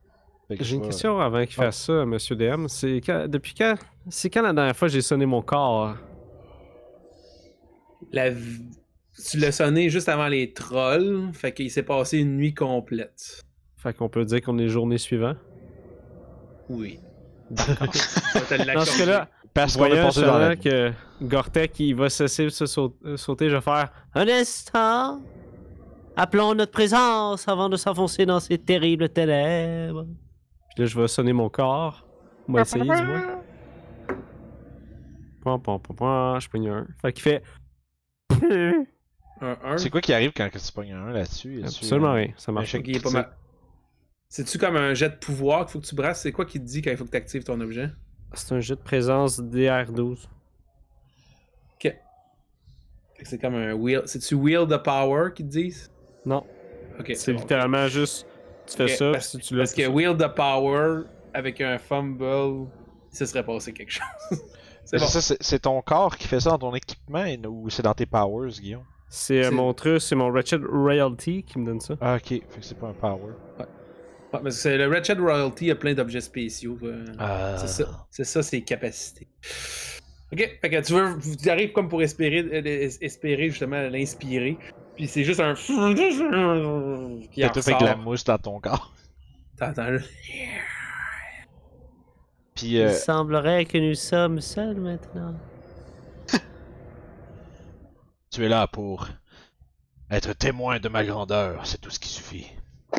[0.49, 2.67] Que J'ai une question avant qu'il fasse ça, monsieur DM.
[2.69, 3.75] C'est quand- depuis quand
[4.11, 5.97] c'est quand la dernière fois que j'ai sonné mon corps?
[8.13, 8.31] La
[9.31, 13.43] Tu l'as sonné juste avant les trolls, fait qu'il s'est passé une nuit complète.
[13.77, 15.37] Fait qu'on peut dire qu'on est journée suivante.
[16.69, 16.99] Oui.
[17.51, 17.87] D'accord.
[18.75, 22.09] Dans ce cas-là, Parce qu'on est voyant passé dans la justement que Gortek il va
[22.09, 25.21] cesser de se euh, sauter, je vais faire un instant.
[26.17, 30.07] Appelons notre présence avant de s'enfoncer dans ces terribles ténèbres.
[30.75, 32.07] Puis là, je vais sonner mon corps.
[32.49, 33.43] On va essayer, du moins.
[35.43, 36.87] Pom, pom, pom, pom, je pogne un.
[37.01, 37.43] Fait qu'il fait.
[39.41, 39.79] Un 1.
[39.79, 41.63] C'est quoi qui arrive quand tu pognes un là-dessus?
[41.65, 42.77] Absolument rien, ça marche.
[44.29, 46.23] C'est-tu comme un jet de pouvoir qu'il faut que tu brasses?
[46.23, 47.91] C'est quoi qui te dit quand il faut que tu actives ton objet?
[48.35, 50.27] C'est un jeu de présence DR12.
[51.81, 52.01] Fait
[53.25, 54.03] que C'est comme un wheel.
[54.07, 55.91] C'est-tu wheel the power qu'ils te disent?
[56.25, 56.45] Non,
[56.99, 57.13] Ok.
[57.15, 57.41] c'est bon.
[57.41, 58.27] littéralement juste.
[58.67, 59.61] Tu fais Ok, ça, parce, si tu l'as.
[59.63, 61.03] parce que wheel the power
[61.35, 62.69] avec un fumble,
[63.11, 64.03] ça serait passé quelque chose.
[64.85, 65.07] c'est Mais bon.
[65.07, 68.07] ça, c'est- c'est ton corps qui fait ça dans ton équipement ou c'est dans tes
[68.07, 68.85] powers, Guillaume?
[69.09, 71.95] C'est euh, c'est- mon truc, c'est mon Ratchet Royalty qui me donne ça.
[72.01, 72.29] Ah, ok.
[72.29, 73.33] Fait que c'est pas un power.
[73.59, 73.67] Ouais,
[74.41, 76.79] parce que le Ratchet Royalty a plein d'objets spéciaux.
[76.83, 77.57] euh, Ah.
[77.59, 79.27] C'est ça, c'est ça ses capacités.
[80.33, 84.57] Ok, fait que tu veux, tu arrives comme pour espérer, euh, es- espérer justement l'inspirer,
[84.97, 88.95] puis c'est juste un qui toi, fait que la mousse dans ton corps.
[89.59, 89.99] T'entends là.
[92.55, 95.35] Puis, euh, semblerait que nous sommes seuls maintenant.
[98.31, 99.09] tu es là pour
[100.11, 102.47] être témoin de ma grandeur, c'est tout ce qui suffit.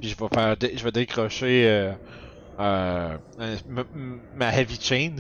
[0.04, 1.94] Puis je vais faire, je vais décrocher euh,
[2.60, 3.18] euh,
[3.96, 5.16] ma heavy chain.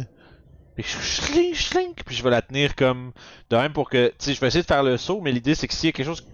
[0.75, 3.13] Puis je puis je vais la tenir comme
[3.49, 5.55] de même pour que, tu sais, je vais essayer de faire le saut, mais l'idée
[5.55, 6.27] c'est que s'il y a quelque chose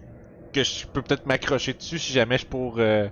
[0.52, 3.08] que je peux peut-être m'accrocher dessus, si jamais je pour euh,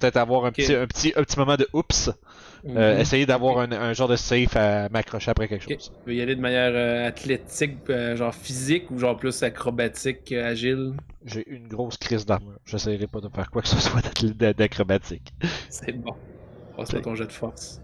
[0.00, 2.10] peut-être avoir un petit, un petit, un petit moment de oups,
[2.76, 3.00] euh, Mhm.
[3.00, 5.92] essayer d'avoir un, un genre de safe à m'accrocher après quelque chose.
[6.04, 10.30] Tu veux y aller de manière euh, athlétique, euh, genre physique, ou genre plus acrobatique,
[10.32, 10.94] agile?
[11.24, 12.60] J'ai une grosse crise d'armure.
[12.64, 14.02] J'essaierai pas de faire quoi que ce soit
[14.54, 15.32] d'acrobatique.
[15.68, 16.12] C'est bon.
[16.76, 17.82] Passe-moi ton jet de force.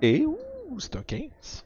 [0.00, 1.65] Et ouh, c'est un 15.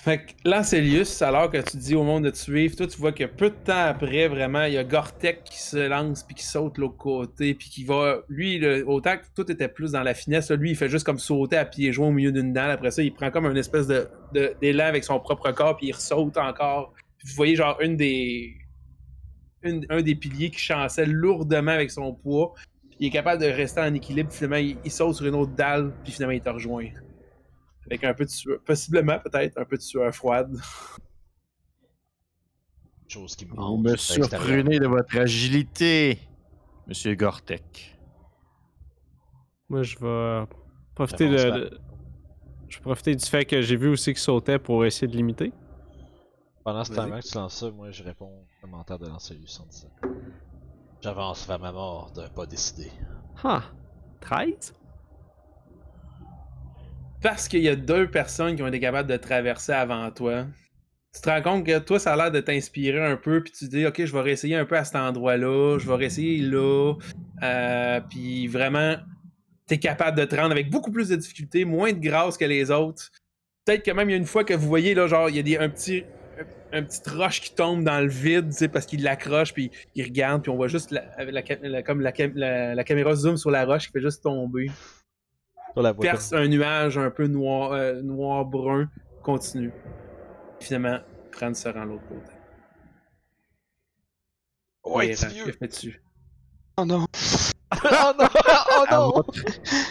[0.00, 3.10] Fait que Lancelius, alors que tu dis au monde de te suivre, toi tu vois
[3.10, 6.44] que peu de temps après, vraiment, il y a Gortek qui se lance puis qui
[6.44, 8.20] saute l'autre côté, puis qui va.
[8.28, 11.18] Lui, le- autant que tout était plus dans la finesse, lui il fait juste comme
[11.18, 12.70] sauter à pieds joints au milieu d'une dalle.
[12.70, 14.08] Après ça, il prend comme une espèce de,
[14.60, 16.94] d'élan avec son propre corps, puis il saute encore.
[17.18, 18.54] Puis vous voyez genre une des.
[19.64, 22.54] une- un des piliers qui chancelle lourdement avec son poids.
[23.00, 25.92] Il est capable de rester en équilibre, finalement il, il saute sur une autre dalle,
[26.04, 26.86] puis finalement il te rejoint.
[27.90, 30.56] Avec un peu de sueur, possiblement peut-être un peu de sueur froide.
[33.08, 36.18] Chose qui me Vous me surprenez de votre agilité,
[36.86, 37.98] Monsieur Gortek.
[39.70, 40.46] Moi, je vais
[40.94, 41.70] profiter de,
[42.68, 45.52] Je vais profiter du fait que j'ai vu aussi qu'il sautait pour essayer de l'imiter.
[46.64, 49.64] Pendant ce temps-là que tu lances ça, moi je réponds au commentaire de en disant
[51.00, 52.92] J'avance vers ma mort d'un pas décidé.
[53.42, 53.62] Ah!
[54.20, 54.74] 13?
[57.20, 60.46] Parce qu'il y a deux personnes qui ont été capables de traverser avant toi.
[61.12, 63.64] Tu te rends compte que toi, ça a l'air de t'inspirer un peu, puis tu
[63.64, 66.94] te dis, OK, je vais réessayer un peu à cet endroit-là, je vais réessayer là.
[67.42, 68.96] Euh, puis vraiment,
[69.66, 72.70] t'es capable de te rendre avec beaucoup plus de difficultés, moins de grâce que les
[72.70, 73.10] autres.
[73.64, 75.38] Peut-être que même il y a une fois que vous voyez, là, genre, il y
[75.40, 76.04] a des, un petit.
[76.70, 80.04] Un, petit roche qui tombe dans le vide, tu sais, parce qu'il l'accroche, puis il
[80.04, 84.02] regarde, puis on voit juste la, comme la caméra zoom sur la roche qui fait
[84.02, 84.70] juste tomber
[85.72, 88.88] Sur la perce un nuage un peu noir, euh, noir-brun,
[89.22, 89.72] continue.
[90.60, 90.98] Finalement,
[91.32, 92.32] Fran se rend l'autre côté.
[94.84, 95.10] Ouais.
[95.10, 96.02] Que fais-tu?
[96.76, 97.06] Oh non.
[97.84, 99.32] oh non Oh À non votre,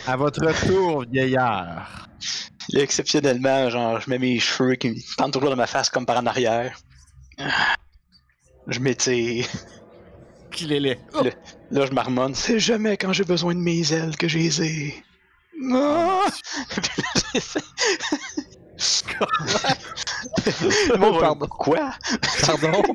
[0.08, 2.08] à votre tour, vieillard.
[2.74, 6.06] Là, exceptionnellement, genre, je mets mes cheveux qui me pendent toujours dans ma face comme
[6.06, 6.78] par en arrière.
[8.68, 9.46] Je m'étire.
[10.52, 11.00] Qu'il est laid.
[11.72, 12.36] Là, je marmonne.
[12.36, 15.04] C'est jamais quand j'ai besoin de mes ailes que je les ai.
[15.60, 16.22] Non!
[20.98, 21.48] Monde Pardon.
[21.48, 21.92] Quoi?
[22.46, 22.84] Pardon?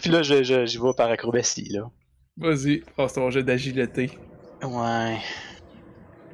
[0.00, 1.90] Puis là, je, je, j'y vais par acrobatie, là.
[2.36, 4.18] Vas-y, passe ton jet d'agilité.
[4.62, 5.18] Ouais.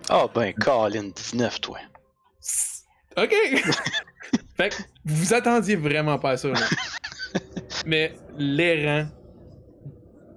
[0.09, 1.79] Ah ben, Colin, 19, toi.
[3.17, 3.35] Ok!
[4.57, 6.61] fait que vous vous attendiez vraiment pas à ça, là.
[7.87, 9.09] Mais l'airant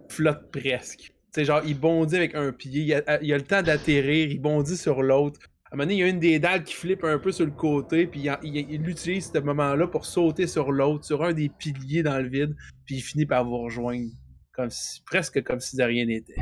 [0.09, 1.13] flotte presque.
[1.33, 4.29] Tu sais, genre, il bondit avec un pied, il a, il a le temps d'atterrir,
[4.31, 5.39] il bondit sur l'autre.
[5.71, 7.45] À un moment donné, il y a une des dalles qui flippe un peu sur
[7.45, 11.31] le côté, puis il, il- il utilise ce moment-là pour sauter sur l'autre, sur un
[11.33, 12.55] des piliers dans le vide,
[12.85, 14.09] puis il finit par vous rejoindre.
[14.53, 16.33] Comme si- presque comme si de rien n'était.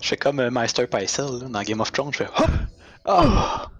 [0.00, 2.50] Je fais comme euh, Meister Pycelle là, dans Game of Thrones, je fais hop!
[3.04, 3.70] Ah!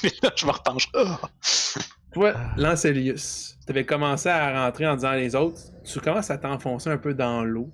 [0.00, 0.88] Puis là, je me repenche.
[0.94, 1.20] Ah!
[2.12, 6.98] Toi, Lancelius, t'avais commencé à rentrer en disant les autres, tu commences à t'enfoncer un
[6.98, 7.70] peu dans l'eau.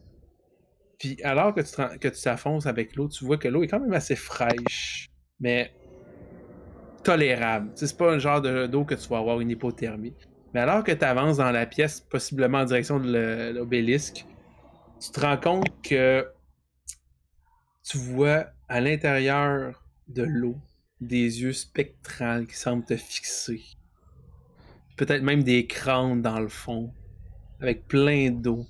[1.00, 3.80] Puis alors que tu que tu t'enfonces avec l'eau, tu vois que l'eau est quand
[3.80, 5.08] même assez fraîche,
[5.40, 5.72] mais
[7.02, 7.72] tolérable.
[7.74, 10.14] C'est pas le genre de- d'eau que tu vas avoir une hypothermie.
[10.54, 14.24] Mais alors que tu avances dans la pièce, possiblement en direction de l'obélisque,
[15.00, 16.28] tu te rends compte que
[17.82, 20.56] tu vois à l'intérieur de l'eau
[21.00, 23.62] des yeux spectrales qui semblent te fixer
[25.00, 26.92] peut-être même des crânes dans le fond,
[27.58, 28.66] avec plein d'eau.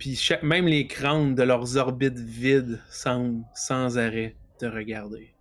[0.00, 5.34] Puis chaque- même les crânes de leurs orbites vides semblent sans arrêt te regarder.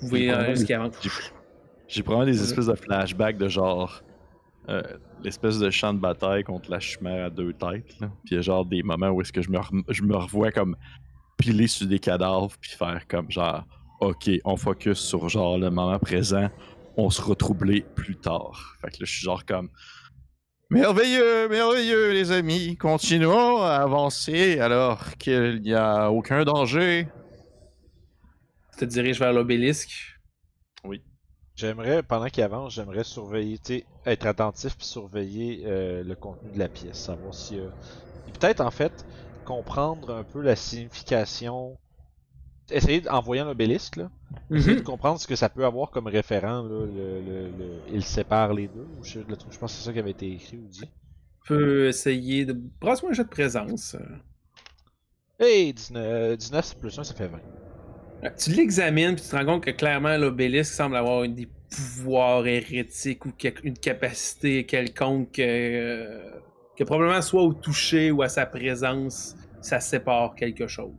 [0.00, 0.94] Vous voyez J'ai euh, ce qui avance.
[1.02, 1.10] J'ai-
[1.88, 4.02] J'ai probablement des espèces de flashbacks de genre.
[4.68, 4.80] euh,
[5.24, 7.98] l'espèce de champ de bataille contre la chimère à deux têtes.
[8.00, 8.08] Là.
[8.24, 10.52] Puis il y a genre des moments où est-ce que je me, je me revois
[10.52, 10.76] comme
[11.36, 13.64] piler sur des cadavres puis faire comme genre
[14.00, 16.48] ok on focus sur genre le moment présent
[16.96, 18.76] on se retroubler plus tard.
[18.80, 19.68] Fait que là je suis genre comme
[20.72, 27.06] merveilleux merveilleux les amis continuons à avancer alors qu'il n'y a aucun danger.
[28.72, 30.20] Tu te diriges vers l'obélisque.
[31.56, 36.50] J'aimerais, pendant qu'il avance, j'aimerais surveiller, tu sais, être attentif puis surveiller euh, le contenu
[36.50, 37.58] de la pièce, savoir si.
[37.58, 37.70] euh,
[38.26, 39.06] et peut-être en fait
[39.44, 41.78] comprendre un peu la signification.
[42.70, 44.10] Essayer d- en voyant l'obélisque, là,
[44.54, 48.04] essayer de comprendre ce que ça peut avoir comme référent, là, le, le, le- il
[48.04, 48.86] sépare les deux.
[49.02, 50.80] Je, le je pense que c'est ça qui avait été écrit ou dit.
[50.80, 52.52] Tu peux essayer de.
[52.80, 53.96] Brasse-moi un jeu de présence.
[55.38, 57.40] Hey, 19, euh, 19 plus 1, ça fait 20.
[58.24, 62.46] Euh, Tu l'examines puis tu te rends compte que clairement l'obélisque semble avoir des pouvoirs
[62.46, 63.32] hérétiques ou
[63.64, 66.20] une capacité quelconque euh,
[66.76, 70.92] que probablement soit au toucher ou à sa présence, ça sépare quelque chose.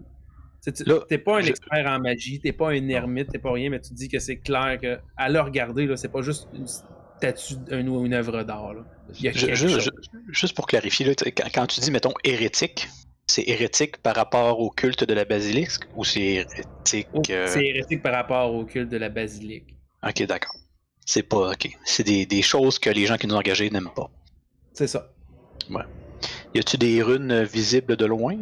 [0.63, 3.51] Tu tu- T'es pas un je- expert en magie, t'es pas un ermite, t'es pas
[3.51, 6.21] rien, mais tu te dis que c'est clair que à le regarder, là, c'est pas
[6.21, 8.73] juste une statue un- ou une œuvre d'art.
[10.31, 12.87] juste pour clarifier, là, tu quand, quand tu dis, mettons, hérétique,
[13.27, 17.29] c'est hérétique par rapport au culte de la basilisque ou c'est hérétique.
[17.29, 19.75] Euh, C'est hérétique par rapport au culte de la basilique?
[20.07, 20.55] Ok, d'accord.
[21.05, 21.51] C'est pas.
[21.51, 21.69] Ok.
[21.83, 24.09] C'est des, des choses que les gens qui nous ont engagés n'aiment pas.
[24.73, 25.09] C'est ça.
[26.55, 28.37] Y a-tu des runes visibles de loin?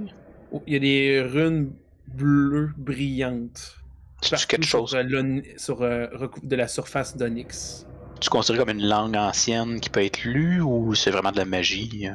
[0.67, 1.74] Il y a des runes
[2.14, 3.78] bleues brillantes.
[4.22, 4.93] C'est quelque chose?
[4.95, 6.07] euh, sur, euh,
[6.43, 7.88] de la surface d'Onyx.
[8.20, 11.45] Tu considères comme une langue ancienne qui peut être lue ou c'est vraiment de la
[11.45, 12.07] magie?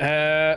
[0.00, 0.56] Euh,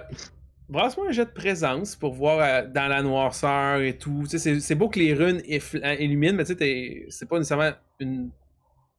[0.70, 4.26] Brasse-moi un jet de présence pour voir euh, dans la noirceur et tout.
[4.28, 8.30] C'est- beau que les runes illuminent, mais tu sais, t'es- c'est pas nécessairement une-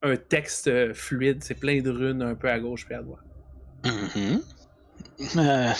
[0.02, 1.42] un texte euh, fluide.
[1.42, 3.24] C'est plein de runes un peu à gauche et à droite.
[3.84, 4.40] Mhm.
[5.36, 5.72] Euh,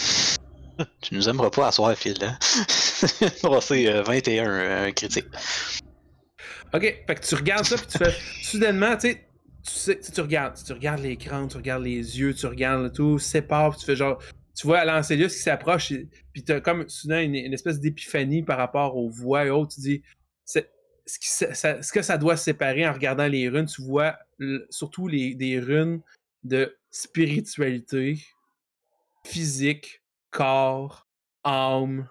[1.01, 2.17] tu nous aimeras pas à soir, Phil.
[2.23, 2.39] Hein?
[3.43, 5.27] Brasser euh, 21 euh, critique.
[6.73, 9.29] Ok, fait que tu regardes ça, puis tu fais soudainement, tu sais,
[9.65, 13.71] tu sais, tu, regardes, tu regardes l'écran, tu regardes les yeux, tu regardes tout, sépare,
[13.71, 14.21] puis tu fais genre,
[14.57, 15.93] tu vois Lancelius qui s'approche,
[16.33, 20.03] puis t'as comme soudain une, espèce d'épiphanie par rapport aux voix et autres, tu dis,
[20.45, 24.17] ce, que ça doit séparer en regardant les runes, tu vois
[24.69, 26.01] surtout les, des runes
[26.43, 28.19] de spiritualité,
[29.25, 30.03] physique,
[30.35, 31.07] corps,
[31.45, 32.09] âme.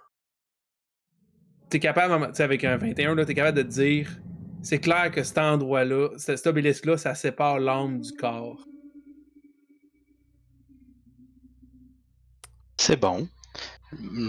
[1.70, 4.10] T'es capable, tu sais, avec un 21, là, t'es capable de te dire,
[4.62, 8.66] c'est clair que cet endroit-là, cet cet obélisque-là, ça sépare l'âme du corps.
[12.78, 13.28] C'est bon.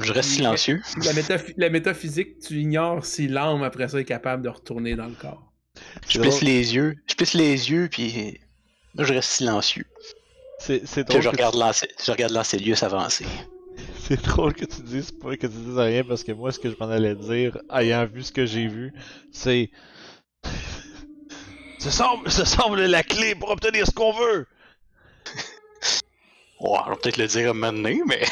[0.03, 0.83] Je reste silencieux.
[1.05, 5.07] La, métaphy- la métaphysique, tu ignores si l'âme, après ça, est capable de retourner dans
[5.07, 5.53] le corps.
[6.09, 6.49] Je plisse drôle.
[6.49, 6.97] les yeux.
[7.07, 8.39] Je plisse les yeux, puis
[8.99, 9.87] je reste silencieux.
[10.59, 13.27] C'est je que regarde je regarde Lancelius avancer.
[13.99, 16.70] C'est drôle que tu dises pas que tu dises rien parce que moi ce que
[16.70, 18.93] je m'en allais dire, ayant vu ce que j'ai vu,
[19.33, 19.70] c'est
[21.79, 24.47] ce semble, ce semble la clé pour obtenir ce qu'on veut.
[26.61, 28.25] Ouais, on va peut-être le dire maintenant, mais.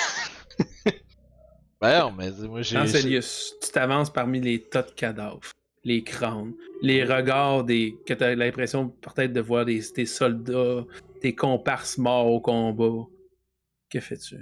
[1.82, 2.78] Ben non, mais moi j'ai.
[3.20, 5.40] Tu t'avances parmi les tas de cadavres,
[5.82, 10.86] les crânes, les regards des que tu as l'impression peut-être de voir des, tes soldats,
[11.20, 13.05] tes comparses morts au combat.
[13.90, 14.36] Que fais-tu?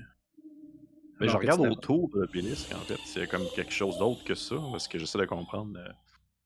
[1.21, 2.99] Mais je regarde autour de l'obélisque, en fait.
[3.05, 5.93] C'est comme quelque chose d'autre que ça, parce que j'essaie de comprendre euh,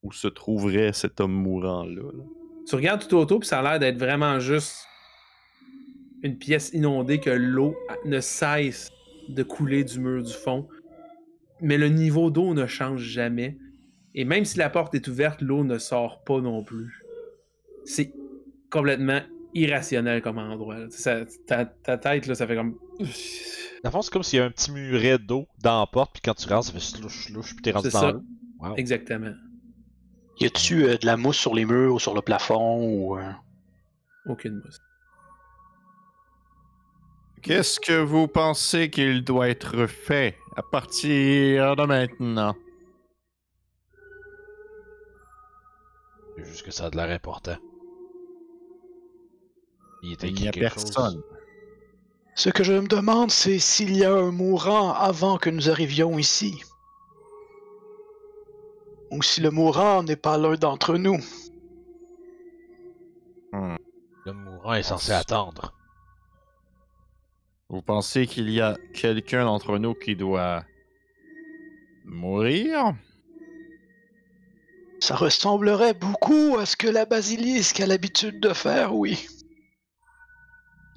[0.03, 2.03] où se trouverait cet homme mourant-là.
[2.03, 2.25] là.
[2.67, 4.87] Tu regardes tout autour, puis ça a l'air d'être vraiment juste
[6.23, 8.91] une pièce inondée que l'eau ne cesse
[9.29, 10.67] de couler du mur du fond.
[11.61, 13.59] Mais le niveau d'eau ne change jamais.
[14.15, 17.05] Et même si la porte est ouverte, l'eau ne sort pas non plus.
[17.85, 18.13] C'est
[18.71, 19.21] complètement
[19.53, 20.77] irrationnel comme endroit.
[21.47, 22.79] ta, ta tête, là, ça fait comme.
[23.85, 26.13] Dans le fond, c'est comme s'il y a un petit muret d'eau dans la porte,
[26.15, 28.13] puis quand tu rentres, ça fait slouch, slouch, puis t'es rendu C'est dans ça.
[28.13, 28.23] l'eau.
[28.61, 28.77] Wow.
[28.77, 29.35] Exactement.
[30.41, 33.19] Y a-tu euh, de la mousse sur les murs ou sur le plafond ou.
[33.19, 33.31] euh,
[34.27, 34.81] Aucune mousse.
[37.43, 42.57] Qu'est-ce que vous pensez qu'il doit être fait à partir de maintenant?
[46.39, 47.57] C'est juste que ça a de l'air important.
[50.03, 50.93] Il écrit n'y a personne.
[51.15, 51.25] chose?
[52.37, 56.19] Ce que je me demande, c'est s'il y a un mourant avant que nous arrivions
[56.19, 56.61] ici.
[59.11, 61.21] Ou si le mourant n'est pas l'un d'entre nous.
[63.53, 65.73] Le mourant est censé attendre.
[67.69, 70.65] Vous pensez qu'il y a quelqu'un d'entre nous qui doit
[72.05, 72.95] mourir?
[74.99, 79.27] Ça ressemblerait beaucoup à ce que la basilisque a l'habitude de faire, oui.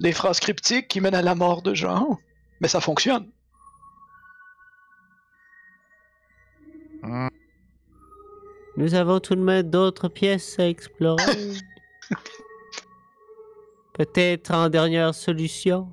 [0.00, 2.18] Des phrases cryptiques qui mènent à la mort de gens.
[2.60, 3.30] Mais ça fonctionne.
[8.76, 11.24] Nous avons tout de même d'autres pièces à explorer.
[13.94, 15.88] Peut-être en dernière solution.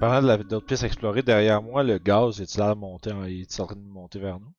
[0.00, 2.72] Parlant d'autres pièces explorées, derrière moi, le gaz, est-il en...
[2.72, 4.52] est en train de monter vers nous?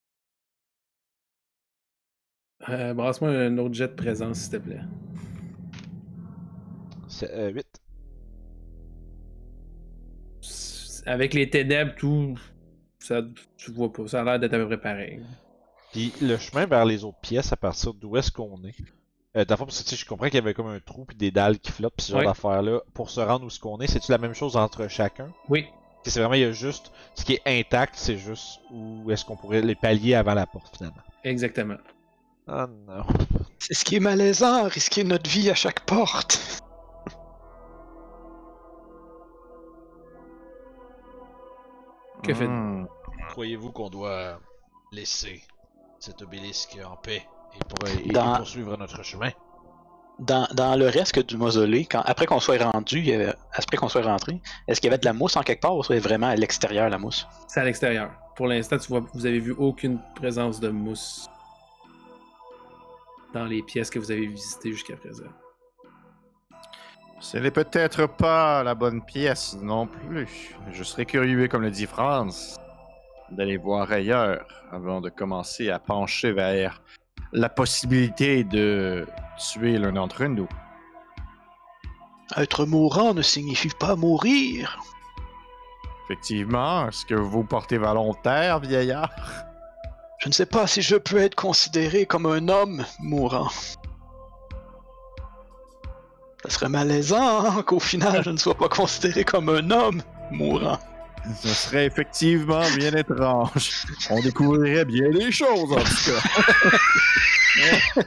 [2.70, 4.82] Euh, Brasse-moi un autre jet de présence, s'il te plaît.
[7.24, 7.66] Euh, 8.
[11.06, 12.38] Avec les ténèbres, tout.
[13.00, 13.22] Ça,
[13.58, 14.08] tu vois pas.
[14.08, 15.22] Ça a l'air d'être à peu près pareil.
[15.92, 18.76] Puis le chemin vers les autres pièces, à partir d'où est-ce qu'on est?
[19.36, 20.80] Euh, dans le fond, parce que tu sais, je comprends qu'il y avait comme un
[20.80, 22.26] trou puis des dalles qui flottent pis ce genre Ouais.
[22.28, 22.82] d'affaires-là.
[22.94, 25.32] Pour se rendre où est-ce qu'on est, c'est-tu la même chose entre chacun?
[25.50, 25.66] Oui.
[26.06, 29.36] C'est vraiment, il y a juste, ce qui est intact, c'est juste où est-ce qu'on
[29.38, 31.02] pourrait les pallier avant la porte, finalement.
[31.24, 31.78] Exactement.
[32.48, 33.04] Oh non.
[33.60, 36.63] C'est ce qui est malaisant, risquer notre vie à chaque porte.
[42.24, 42.88] Que fait- hmm.
[43.30, 44.40] Croyez-vous qu'on doit
[44.92, 45.42] laisser
[46.00, 49.30] cet obélisque en paix et, pour, et Dans- poursuivre notre chemin?
[50.20, 53.12] Dans, dans le reste du mausolée, quand, après qu'on soit rendu,
[53.54, 55.84] après qu'on soit rentré, est-ce qu'il y avait de la mousse en quelque part ou
[55.84, 57.28] c'est vraiment à l'extérieur la mousse?
[57.48, 58.12] C'est à l'extérieur.
[58.36, 61.28] Pour l'instant, tu vois, vous avez vu aucune présence de mousse
[63.34, 65.24] dans les pièces que vous avez visitées jusqu'à présent.
[67.24, 70.58] Ce n'est peut-être pas la bonne pièce non plus.
[70.74, 72.60] Je serais curieux, comme le dit France,
[73.32, 76.82] d'aller voir ailleurs avant de commencer à pencher vers
[77.32, 79.08] la possibilité de
[79.38, 80.50] tuer l'un d'entre nous.
[82.36, 84.78] Être mourant ne signifie pas mourir.
[86.04, 89.16] Effectivement, est-ce que vous vous portez volontaire, vieillard?
[90.20, 93.48] Je ne sais pas si je peux être considéré comme un homme mourant.
[96.44, 100.80] Ça serait malaisant hein, qu'au final je ne sois pas considéré comme un homme mourant.
[101.42, 103.86] Ce serait effectivement bien étrange.
[104.10, 108.04] On découvrirait bien les choses, en tout cas.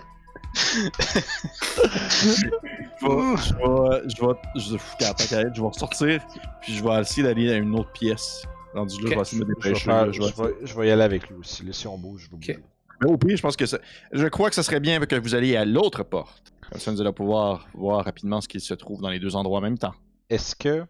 [2.20, 2.28] je
[3.06, 6.20] vais, je vais, je vais, je je vais ressortir,
[6.60, 8.42] puis je vais essayer d'aller à une autre pièce.
[8.74, 9.90] Rendu là, je vais essayer de me Je vais, dépêcher.
[10.12, 11.64] je vais- je vais- je vais y aller avec lui aussi.
[11.64, 12.58] Là, si on bouge, je vais bouger.
[13.00, 13.78] Mais au pire, je pense que ça...
[14.12, 16.52] je crois que ça serait bien que vous alliez à l'autre porte.
[16.70, 19.58] Comme ça, nous allons pouvoir voir rapidement ce qu'il se trouve dans les deux endroits
[19.58, 19.94] en même temps.
[20.30, 20.84] Est-ce que.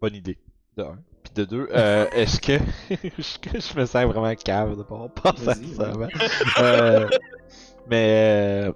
[0.00, 0.38] Bonne idée.
[0.76, 0.98] De un.
[1.22, 2.58] Puis de deux, euh, est-ce que.
[2.90, 6.08] je, que je me sens vraiment cave de pas avoir pensé à ça ouais.
[6.08, 6.08] avant.
[6.60, 7.08] Euh,
[7.88, 8.66] mais.
[8.68, 8.72] euh,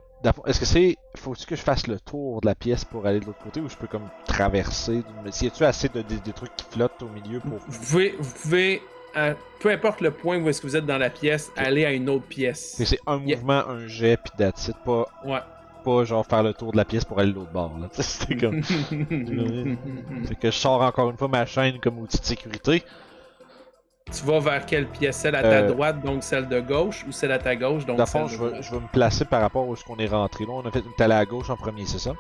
[0.46, 0.96] Est-ce que c'est.
[1.16, 3.68] Faut-tu que je fasse le tour de la pièce pour aller de l'autre côté ou
[3.68, 7.08] je peux comme traverser si y a-tu assez de des, des trucs qui flottent au
[7.08, 7.58] milieu pour.
[7.66, 8.82] Vous pouvez, vous pouvez
[9.14, 11.90] à- peu importe le point où est-ce que vous êtes dans la pièce, aller à
[11.92, 12.74] une autre pièce.
[12.76, 13.36] C'est- C'est un Yeah.
[13.36, 14.72] mouvement, un jet, puis it.
[14.84, 15.40] Pas, Ouais.
[15.80, 17.76] Pas genre faire le tour de la pièce pour aller de l'autre bord.
[17.80, 17.88] là.
[17.92, 18.62] C'était comme.
[20.24, 22.82] C'est que je sors encore une fois ma chaîne comme outil de sécurité.
[24.12, 25.16] tu vas vers quelle pièce?
[25.16, 27.96] Celle à ta Euh, droite, donc celle de gauche, ou celle à ta gauche, donc
[27.98, 28.62] Dans fond, je vais, droite?
[28.62, 30.44] je vais me placer par rapport où est-ce qu'on est rentré.
[30.44, 32.12] Là, on a fait une allé à gauche en premier, c'est ça?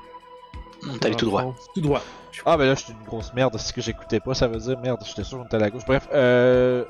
[0.88, 1.54] On est allé tout droit.
[1.74, 2.00] Tout droit.
[2.46, 3.54] Ah, ben là, je suis une grosse merde.
[3.58, 4.32] C'est ce que j'écoutais pas.
[4.34, 5.84] Ça veut dire merde, j'étais sûr qu'on était à la gauche.
[5.86, 6.84] Bref, euh.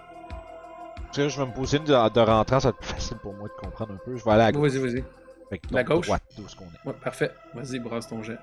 [1.07, 3.16] Parce que là, je vais me positionner de, de rentrant, ça va être plus facile
[3.16, 4.16] pour moi de comprendre un peu.
[4.16, 4.71] Je vais aller à gauche.
[4.71, 5.05] Vas-y, vas-y.
[5.51, 6.07] Fait que, La gauche?
[6.07, 6.86] droite, d'où est-ce qu'on est?
[6.88, 7.30] Ouais, parfait.
[7.55, 8.38] Vas-y, brasse ton jet.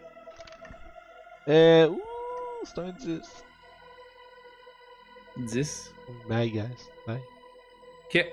[1.48, 1.88] Euh.
[1.88, 2.02] Ouh,
[2.64, 3.22] c'est un 10.
[5.38, 5.94] 10.
[6.30, 6.64] Bye, guys.
[7.06, 7.22] Bye.
[8.08, 8.26] Ok.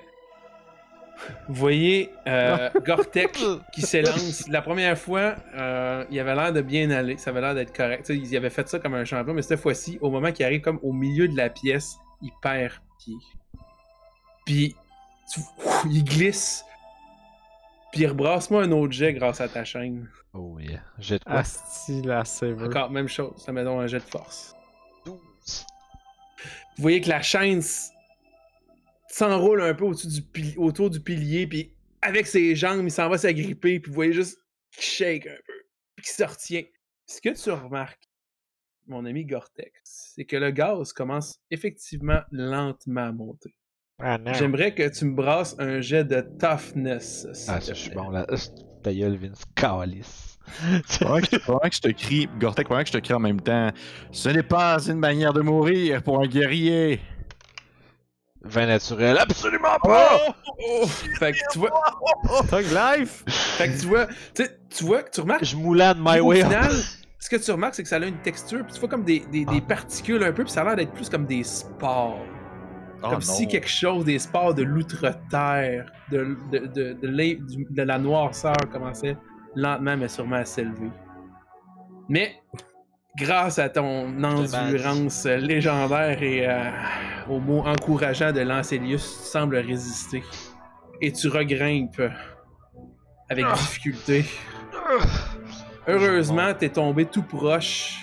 [1.47, 3.37] Vous voyez euh, Gortek
[3.71, 4.47] qui s'élance.
[4.49, 7.17] La première fois, euh, il avait l'air de bien aller.
[7.17, 8.05] Ça avait l'air d'être correct.
[8.05, 10.45] Tu sais, il avait fait ça comme un champion, mais cette fois-ci, au moment qu'il
[10.45, 13.15] arrive comme au milieu de la pièce, il perd pied.
[14.45, 14.75] Puis,
[15.33, 15.39] tu-
[15.89, 16.65] il glisse.
[17.95, 20.09] Puis, rebrasse-moi un autre jet grâce à ta chaîne.
[20.33, 20.83] Oh yeah.
[20.99, 21.35] J'ai de quoi?
[21.37, 22.65] Asti, la saver.
[22.65, 23.33] Encore, même chose.
[23.37, 24.53] Ça met donc un jet de force.
[25.05, 25.17] 12.
[26.77, 27.61] Vous voyez que la chaîne
[29.07, 33.07] s'enroule un peu au-dessus du pili- autour du pilier, puis avec ses jambes, il s'en
[33.09, 34.37] va s'agripper, puis vous voyez juste
[34.73, 35.53] qu'il shake un peu,
[35.95, 36.63] puis qu'il se retient.
[37.07, 38.09] Ce que tu remarques,
[38.87, 43.55] mon ami Gortex, c'est que le gaz commence effectivement lentement à monter.
[44.01, 44.17] Ah.
[44.33, 47.27] J'aimerais que tu me brasses un jet de toughness.
[47.47, 48.25] Ah, je suis bon là.
[48.83, 49.41] Ta gueule, Vince.
[49.55, 50.37] Calice.
[50.99, 53.71] Pendant que, que je te crie, Gortek, pendant que je te crie en même temps,
[54.11, 56.99] ce n'est pas une manière de mourir pour un guerrier.
[58.43, 60.19] Vin naturel, absolument pas!
[60.59, 60.85] Oh!
[61.17, 61.71] Fait que tu vois,
[62.99, 63.23] Life!
[63.27, 64.05] fait que tu vois,
[64.69, 66.49] tu vois, tu remarques Je moulade my way up.
[66.49, 66.71] final,
[67.17, 69.21] ce que tu remarques, c'est que ça a une texture, puis tu vois comme des,
[69.31, 69.67] des- des Ah.
[69.67, 72.19] particules un peu, puis ça a l'air d'être plus comme des spores.
[73.03, 79.17] Oh comme si quelque chose, des spores de l'outre-terre, de, la noirceur commençait
[79.55, 80.89] lentement mais sûrement à s'élever.
[82.09, 82.35] Mais
[83.17, 86.69] grâce à ton endurance légendaire et euh,
[87.29, 90.23] aux mots encourageants de Lancelius, tu sembles résister.
[91.01, 92.01] Et tu regrimpes
[93.29, 94.25] avec difficulté.
[95.87, 97.99] Heureusement, t'es tombé tout proche.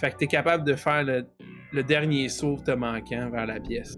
[0.00, 1.26] Fait que t'es capable de faire le,
[1.72, 3.96] le dernier saut te manquant vers la pièce.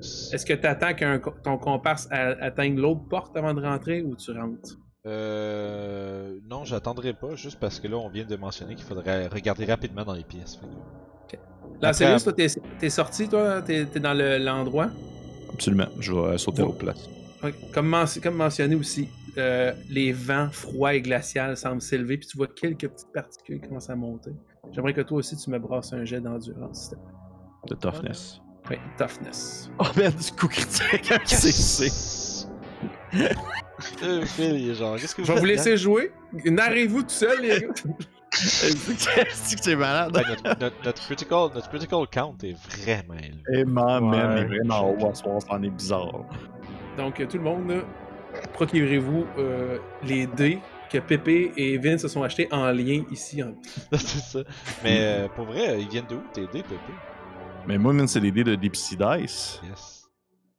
[0.00, 4.76] Est-ce que t'attends que ton comparse atteigne l'autre porte avant de rentrer ou tu rentres?
[5.06, 6.38] Euh.
[6.50, 10.04] Non, j'attendrai pas, juste parce que là, on vient de mentionner qu'il faudrait regarder rapidement
[10.04, 10.58] dans les pièces.
[11.28, 11.36] que-
[11.80, 12.46] Là, sérieux, toi, t'es,
[12.78, 13.62] t'es sorti, toi?
[13.62, 14.88] T'es, t'es dans le- l'endroit?
[15.52, 16.68] Absolument, je vais euh, sauter Bon.
[16.70, 17.08] aux places.
[17.44, 17.54] Ok.
[17.72, 22.36] Comme, men- comme mentionné aussi, euh, les vents froids et glaciaux semblent s'élever, puis tu
[22.36, 24.32] vois quelques petites particules qui commencent à monter.
[24.72, 27.12] J'aimerais que toi aussi, tu me brasses un jet d'endurance, s'il te plaît.
[27.68, 28.40] De toughness.
[28.70, 29.70] Oui, toughness.
[29.78, 31.90] Oh merde, du coup critique, un CC.
[34.02, 36.12] Euh, Phil, il est genre, qu'est-ce que Je vais vous laisser jouer.
[36.44, 37.68] Narrez-vous tout seul, les gars.
[38.30, 40.12] Que c'est malade?
[40.14, 43.60] Notre, notre- notre critical, notre critical count est vraiment élevé.
[43.60, 44.40] Et Ouais.
[44.40, 46.24] est vraiment haut c'en est bizarre.
[46.98, 47.84] Donc, tout le monde,
[48.54, 50.58] procurez-vous euh, les dés
[50.90, 53.42] que Pépé et Vin se sont achetés en lien ici.
[53.42, 53.54] En...
[53.92, 54.38] c'est ça.
[54.84, 56.92] Mais euh, pour vrai, ils viennent d'où tes dés, Pépé?
[57.66, 59.60] Mais moi, c'est les dés de Deep Sea Dice.
[59.68, 60.08] Yes.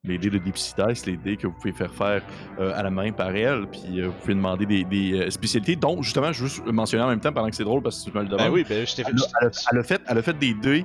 [0.04, 2.22] Les dés de Deep Sea Dice, les dés que vous pouvez faire faire
[2.60, 5.76] euh, à la main par elle, puis euh, vous pouvez demander des, des, euh, spécialités,
[5.76, 8.18] dont justement, je veux mentionner en même temps pendant que c'est drôle parce que tu
[8.18, 8.48] me le demandes.
[8.48, 9.12] Ben oui, ben je t'ai fait.
[9.12, 10.84] Elle a, elle a- elle a fait, elle a fait des dés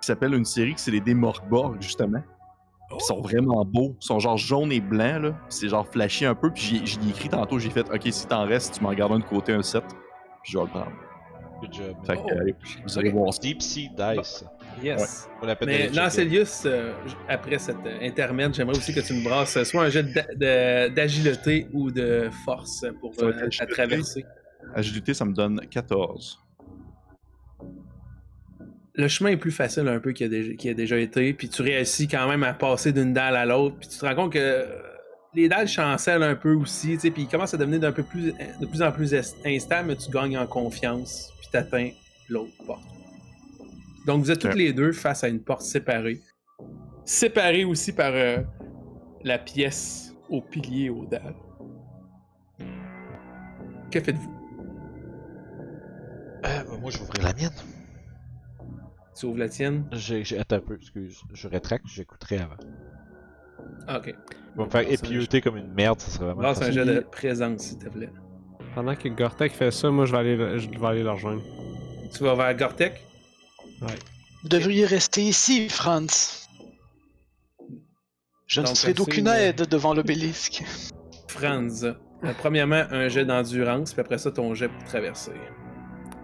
[0.00, 2.22] qui s'appellent une série qui c'est les dés Morgborg, justement.
[2.94, 3.96] Ils sont vraiment beaux.
[4.02, 5.32] Ils sont genre jaunes et blancs, là.
[5.48, 6.50] C'est genre flashy un peu.
[6.50, 9.12] Puis j'y- j'y ai écrit tantôt, j'ai fait OK, si t'en restes, tu m'en gardes
[9.12, 9.84] un de côté, un set.
[10.42, 10.92] Puis je vais le prendre.
[11.62, 11.96] Good job.
[12.04, 12.38] Fait que, Oh.
[12.40, 12.54] allez,
[12.84, 13.40] vous allez voir ça.
[13.40, 14.44] Deep Sea Dice.
[14.82, 15.28] Yes.
[15.42, 15.88] On Mais.
[15.88, 16.92] Lancelius, euh,
[17.28, 20.06] après cet euh, intermède, j'aimerais aussi que tu me brasses euh, soit un jet
[20.94, 23.86] d'agilité ou de force pour euh, la
[24.74, 25.14] agilité.
[25.14, 26.38] ça me donne 14.
[28.94, 32.08] Le chemin est plus facile un peu qu'il a, a déjà été, puis tu réussis
[32.08, 34.66] quand même à passer d'une dalle à l'autre, puis tu te rends compte que
[35.34, 38.32] les dalles chancellent un peu aussi, tu sais, puis ils commencent à devenir peu plus,
[38.60, 39.14] de plus en plus
[39.46, 41.90] instables, mais tu gagnes en confiance, puis tu atteins
[42.28, 42.91] l'autre porte.
[44.06, 46.20] Donc vous êtes toutes les deux face à une porte séparée.
[47.04, 48.38] Séparée aussi par euh,
[49.24, 51.34] la pièce au pilier aux dalles.
[53.90, 54.32] Que faites-vous?
[56.44, 57.50] Euh, ben, moi, je vais ouvrir la mienne.
[59.18, 59.84] Tu ouvres la tienne?
[59.92, 61.20] J'ai, j'ai- attends un peu, excuse.
[61.32, 62.56] Je rétracte, j'écouterai avant.
[63.86, 64.06] Ah, ok.
[64.08, 64.14] Il
[64.56, 66.40] va me faire comme une merde, ça serait vraiment.
[66.40, 68.10] Brasse un jet de présence, s'il te plaît.
[68.74, 71.42] Pendant que Gortek fait ça, moi je vais aller, le- je vais aller le rejoindre.
[72.14, 73.00] Tu vas vers Gortek?
[74.42, 76.48] Vous devriez rester ici, Franz.
[78.46, 80.62] Je ne serai d'aucune euh, aide devant l'obélisque.
[81.28, 81.84] Franz.
[81.84, 85.32] Euh, premièrement, un jet d'endurance, puis après ça, ton jet pour traverser.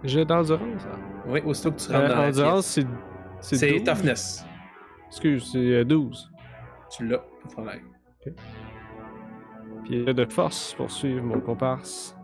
[0.03, 0.83] J'ai d'endurance.
[0.85, 0.99] hein?
[1.27, 2.85] Oui, aussitôt que tu rentres Euh, dans la endurance, pièce.
[3.41, 3.55] c'est.
[3.55, 3.83] C'est 12?
[3.83, 4.45] toughness.
[5.07, 6.31] Excuse, c'est euh, 12.
[6.91, 7.83] Tu l'as, pas de problème.
[9.85, 12.15] Puis euh, de force pour suivre mon comparse.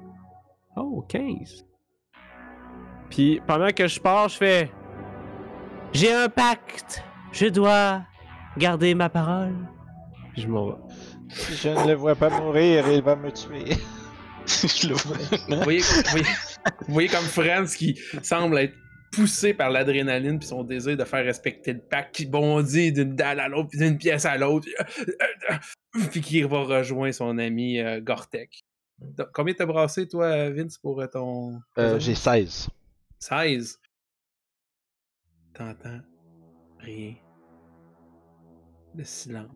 [0.78, 1.66] Oh, 15.
[3.10, 4.72] Puis pendant que je pars, je fais.
[5.96, 7.02] J'ai un pacte.
[7.32, 8.04] Je dois
[8.58, 9.56] garder ma parole.
[10.34, 10.76] Puis je m'en vais.
[11.30, 13.64] Si je ne le vois pas mourir, il va me tuer.
[14.46, 15.18] je le vois.
[15.58, 16.26] Vous voyez, vous voyez-
[16.88, 18.74] vous voyez comme Franz qui semble être
[19.14, 23.40] poussé par l'adrénaline puis son désir de faire respecter le pack qui bondit d'une dalle
[23.40, 24.68] à l'autre puis d'une pièce à l'autre
[26.12, 28.60] puis qui va rejoindre son ami euh, Gortek.
[29.00, 32.68] Donc, Combien t'as brassé toi Vince pour euh, ton Euh, J'ai 16.
[33.20, 33.80] 16.
[35.56, 36.02] T'entends
[36.80, 37.16] rien.
[38.94, 39.52] Le silence.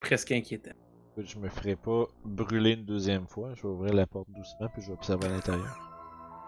[0.00, 0.72] Presque inquiétant.
[1.18, 3.54] Je me ferai pas brûler une deuxième fois.
[3.54, 5.78] Je vais ouvrir la porte doucement puis je vais observer à l'intérieur.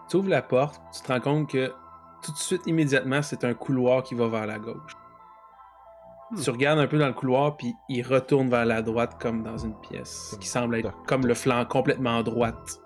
[0.09, 1.71] Tu ouvres la porte, tu te rends compte que
[2.23, 4.95] tout de suite, immédiatement, c'est un couloir qui va vers la gauche.
[6.41, 9.57] Tu regardes un peu dans le couloir, puis il retourne vers la droite comme dans
[9.57, 12.81] une pièce qui semble être comme le flanc complètement droite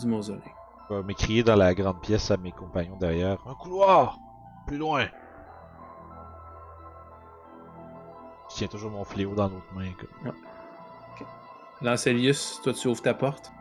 [0.00, 0.55] du mausolée.
[0.88, 3.38] Je vais m'écrier dans la grande pièce à mes compagnons derrière.
[3.46, 4.18] Un couloir!
[4.66, 5.06] Plus loin!
[8.50, 9.90] Je tiens toujours mon fléau dans l'autre main.
[9.98, 10.32] Comme...
[11.82, 13.52] Lancelius, toi, tu ouvres ta porte?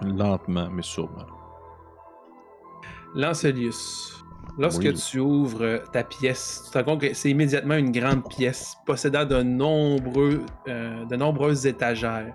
[0.00, 1.26] Lentement, mais sûrement.
[3.14, 4.24] Lancelius,
[4.56, 4.94] lorsque Oui.
[4.94, 9.24] tu ouvres ta pièce, tu te rends compte que c'est immédiatement une grande pièce possédant
[9.24, 12.32] de, nombreux, euh, de nombreuses étagères,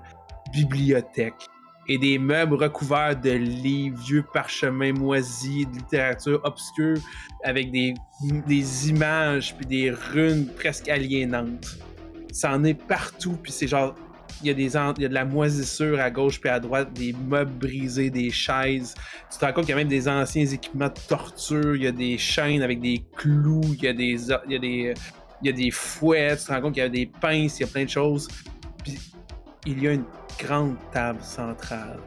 [0.51, 1.47] bibliothèques
[1.87, 6.97] et des meubles recouverts de livres, vieux parchemins moisis, de littérature obscure
[7.43, 7.93] avec des,
[8.47, 11.77] des images puis des runes presque aliénantes.
[12.31, 13.95] Ça en est partout, puis c'est genre
[14.41, 16.91] il y, a des il y a de la moisissure à gauche puis à droite,
[16.93, 18.93] des meubles brisés, des chaises.
[19.31, 21.87] Tu te rends compte qu'il y a même des anciens équipements de torture, il y
[21.87, 24.17] a des chaînes avec des clous, il y a des,
[24.47, 24.93] il y a des,
[25.41, 27.61] il y a des fouets, tu te rends compte qu'il y a des pinces, il
[27.61, 28.27] y a plein de choses.
[28.83, 28.99] Puis
[29.65, 30.05] il y a une
[30.37, 31.99] grande table centrale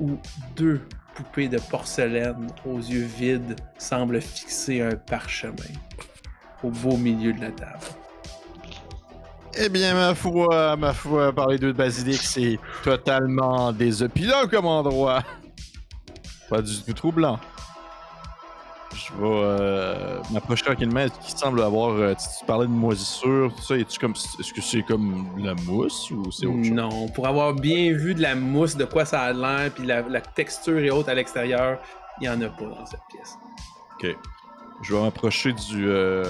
[0.00, 0.18] où
[0.56, 0.80] deux
[1.14, 5.74] poupées de porcelaine aux yeux vides semblent fixer un parchemin
[6.62, 7.84] au beau milieu de la table.
[9.60, 14.66] Eh bien, ma foi, ma foi, par les deux de basilic, c'est totalement désopilant comme
[14.66, 15.24] endroit.
[16.48, 17.40] Pas du tout troublant.
[18.94, 21.00] Je vais euh, m'approcher tranquillement.
[21.00, 21.90] Est-ce qu'il semble avoir.
[21.90, 23.76] euh, tu, tu parlais de moisissure, tout ça.
[23.76, 26.70] Es-tu comme, est-ce que c'est comme la mousse ou c'est autre chose?
[26.72, 30.02] Non, pour avoir bien vu de la mousse, de quoi ça a l'air, puis la,
[30.02, 31.78] la texture et autres à l'extérieur,
[32.20, 33.36] il n'y en a pas dans cette pièce.
[33.94, 34.16] Ok.
[34.82, 36.24] Je vais m'approcher du, euh,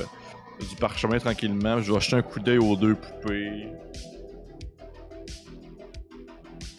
[0.69, 1.81] du parchemin tranquillement.
[1.81, 3.69] Je vais jeter un coup d'œil aux deux poupées.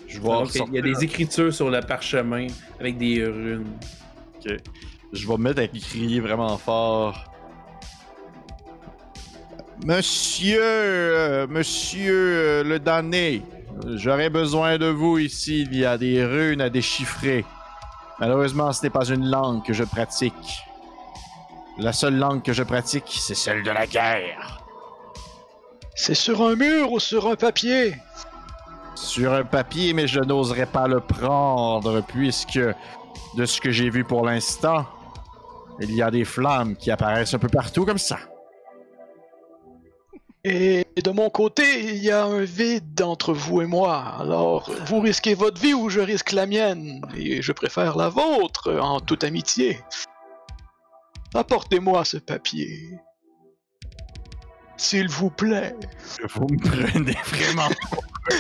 [0.08, 2.48] Je vais Donc, il y a ressortir- des écritures sur le parchemin
[2.80, 3.68] avec des runes.
[4.46, 4.58] Ok.
[5.12, 7.26] Je vais me mettre à crier vraiment fort.
[9.84, 13.42] Monsieur, euh, monsieur euh, le damné,
[13.96, 15.62] j'aurais besoin de vous ici.
[15.72, 17.46] Il y a des runes à déchiffrer.
[18.20, 20.64] Malheureusement, ce n'est pas une langue que je pratique.
[21.78, 24.62] La seule langue que je pratique, c'est celle de la guerre.
[25.96, 27.96] C'est sur un mur ou sur un papier?
[28.96, 32.60] Sur un papier, mais je n'oserais pas le prendre, puisque
[33.38, 34.86] de ce que j'ai vu pour l'instant,
[35.82, 38.20] il y a des flammes qui apparaissent un peu partout comme ça.
[40.46, 44.16] Et de mon côté, il y a un vide entre vous et moi.
[44.20, 47.02] Alors, vous risquez votre vie ou je risque la mienne.
[47.16, 49.82] Et je préfère la vôtre, en toute amitié.
[51.34, 52.98] Apportez-moi ce papier.
[54.78, 55.76] S'il vous plaît.
[56.34, 58.40] Vous me prenez vraiment pour un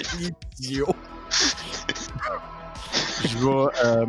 [0.57, 0.95] idiot.
[3.25, 4.05] je vais, euh,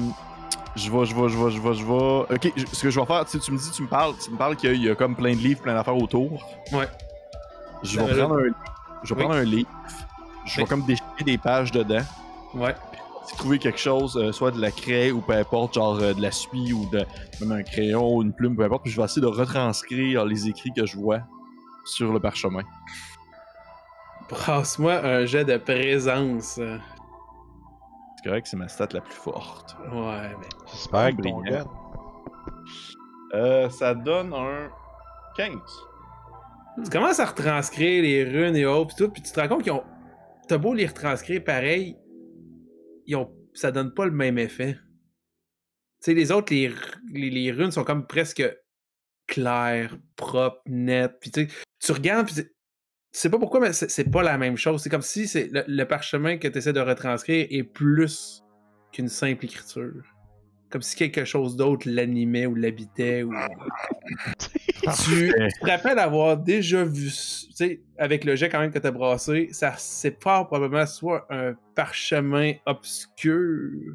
[0.77, 2.35] je vais, je vais, je vais, je vais, je vais.
[2.35, 4.15] Ok, je- ce que je vais faire, tu sais, tu me dis, tu me parles,
[4.23, 6.43] tu me parles qu'il y a comme plein de livres, plein d'affaires autour.
[6.73, 6.89] Ouais.
[7.83, 8.53] Je vais va prendre un,
[9.03, 9.27] je vais Oui.
[9.27, 9.69] prendre un livre.
[10.47, 10.69] Je vais Oui.
[10.69, 12.03] comme déchirer des pages dedans.
[12.55, 12.75] Ouais.
[13.27, 16.21] Si trouver quelque chose, euh, soit de la craie ou peu importe, genre euh, de
[16.23, 17.05] la suie ou de
[17.41, 20.49] même un crayon ou une plume, peu importe, puis je vais essayer de retranscrire les
[20.49, 21.21] écrits que je vois
[21.85, 22.63] sur le parchemin.
[24.29, 26.59] Brasse-moi un jet de présence.
[28.21, 29.77] C'est correct, c'est ma stat la plus forte.
[29.91, 30.49] Ouais, mais.
[30.71, 31.65] J'espère que ton gun.
[33.33, 34.71] Euh, ça donne un
[35.37, 35.57] 15.
[36.85, 39.63] Tu commences à retranscrire les runes et autres, pis tout, puis tu te rends compte
[39.63, 39.85] qu'ils ont.
[40.49, 41.97] T'as beau les retranscrire pareil,
[43.07, 43.33] ils ont...
[43.55, 44.75] ça donne pas le même effet.
[44.75, 44.81] Tu
[46.01, 46.75] sais, les autres, les,
[47.11, 48.43] les, les runes sont comme presque
[49.27, 51.17] claires, propres, nettes.
[51.23, 52.45] Puis tu sais, tu regardes, puis
[53.13, 54.83] sais pas pourquoi, mais c'est c'est pas la même chose.
[54.83, 58.43] C'est comme si c'est le, le parchemin que tu essaies de retranscrire est plus
[58.93, 60.03] qu'une simple écriture.
[60.71, 63.25] Comme si quelque chose d'autre l'animait ou l'habitait.
[63.25, 63.33] Ou...
[65.05, 68.93] tu, te rappelles avoir déjà vu, tu sais, avec le jet quand même que t'as
[68.93, 73.95] brassé, ça c'est fort probablement soit un parchemin obscur,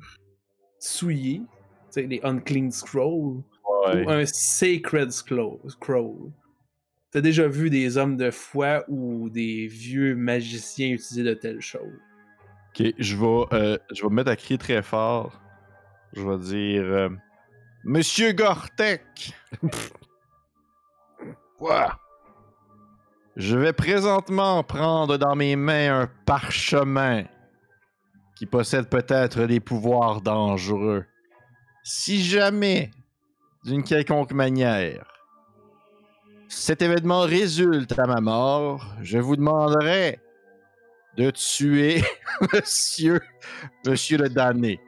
[0.80, 5.60] souillé, tu sais, les unclean scrolls, ou un sacred scroll.
[5.70, 6.32] scroll.
[7.16, 11.98] T'as déjà vu des hommes de foi ou des vieux magiciens utiliser de telles choses?
[12.78, 15.40] Ok, je vais, euh, je vais me mettre à crier très fort.
[16.12, 17.10] Je vais dire euh,
[17.86, 19.32] Monsieur Gortek,
[21.58, 21.98] Quoi?
[23.38, 27.24] je vais présentement prendre dans mes mains un parchemin
[28.36, 31.06] qui possède peut-être des pouvoirs dangereux.
[31.82, 32.92] Si jamais,
[33.64, 35.15] d'une quelconque manière,
[36.48, 40.20] cet événement résulte à ma mort, je vous demanderai
[41.18, 42.04] de tuer
[42.54, 43.22] Monsieur,
[43.86, 44.80] Monsieur le damné.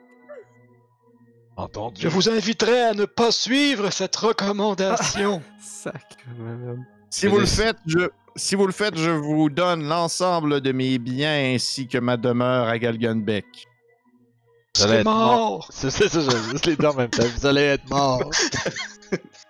[1.55, 2.01] Entendu.
[2.01, 5.41] Je vous inviterai à ne pas suivre cette recommandation.
[5.59, 6.85] Sac, madame.
[7.09, 10.99] Si vous le faites, je, si vous le faites, je vous donne l'ensemble de mes
[10.99, 13.45] biens ainsi que ma demeure à Galgunbeck.
[14.75, 15.17] Vous allez être mort.
[15.17, 15.67] mort.
[15.71, 17.23] C'est ça, ça, j'ai juste les deux en même temps.
[17.35, 18.29] Vous allez être mort.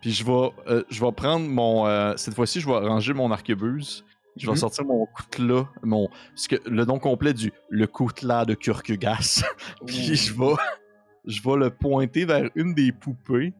[0.00, 1.86] Puis je vais, euh, je vais prendre mon.
[1.86, 4.04] euh, cette fois-ci, je vais ranger mon arquebuse.
[4.36, 4.58] Je vais Mhm.
[4.58, 6.08] sortir mon coutelas, mon.
[6.34, 9.42] Parce que le nom complet du le coutelas de Kurkugas.
[9.86, 10.54] puis je vais,
[11.26, 13.52] je vais le pointer vers une des poupées.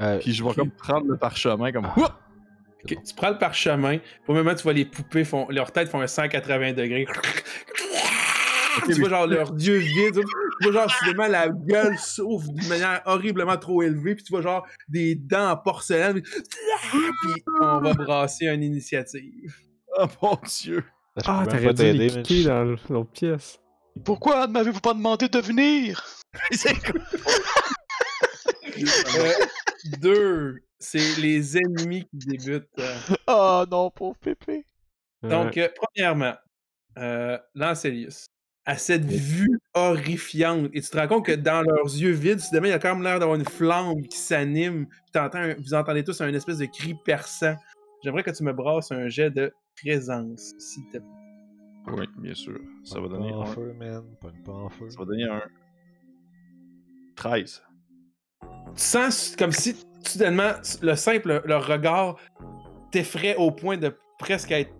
[0.00, 1.88] Euh, Puis je vais comme prendre le parchemin comme.
[1.96, 2.18] Ah.
[2.86, 3.98] Tu prends le parchemin.
[4.26, 7.06] Pour le moment, tu vois les poupées, font, leur tête font un 180 degrés.
[8.86, 10.20] Tu vois genre leurs yeux vides.
[10.60, 14.14] Tu vois genre soudainement la gueule s'ouvre d'une manière horriblement trop élevée.
[14.14, 16.22] Puis tu vois genre des dents en porcelaine.
[16.22, 19.54] Puis on va brasser une initiative.
[19.96, 20.82] Oh mon dieu!
[21.24, 23.60] Ah, t'aurais dû les mais dans l'autre pièce.
[24.04, 26.04] Pourquoi ne m'avez-vous pas demandé de venir?
[26.50, 27.00] C'est quoi?
[29.16, 29.32] Euh,
[30.00, 32.68] deux, c'est les ennemis qui débutent.
[32.80, 32.96] euh.
[33.28, 34.66] Oh non, pauvre Pépé.
[35.22, 36.34] Donc, euh, premièrement,
[36.98, 38.26] euh, Lancelius,
[38.66, 42.68] à cette vue horrifiante, et tu te rends compte que dans leurs yeux vides, soudainement,
[42.68, 44.86] il y a quand même l'air d'avoir une flamme qui s'anime.
[45.58, 47.56] Vous entendez tous un espèce de cri perçant.
[48.02, 49.52] J'aimerais que tu me brasses un jet de
[49.82, 51.06] présence, s'il te plaît.
[51.88, 52.58] Oui, bien sûr.
[52.84, 53.46] Ça va Pas donner en un.
[53.46, 54.02] feu, man.
[54.20, 54.88] Pogne pas en feu.
[54.88, 55.42] Ça va donner un.
[57.16, 57.62] 13.
[58.40, 60.52] Tu sens comme si, soudainement,
[60.82, 62.16] le simple le regard
[62.90, 64.72] t'effraie au point de presque être.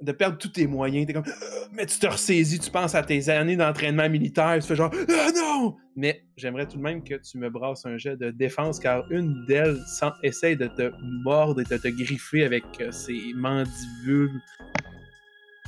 [0.00, 1.06] De perdre tous tes moyens.
[1.06, 1.24] T'es comme.
[1.72, 4.92] Mais tu te ressaisis, tu penses à tes années d'entraînement militaire, tu fais genre.
[5.10, 5.76] Ah non!
[5.96, 9.44] Mais j'aimerais tout de même que tu me brasses un jet de défense car une
[9.46, 9.78] d'elles
[10.22, 10.90] essaye de te
[11.24, 14.40] mordre et de te griffer avec euh, ses mandibules.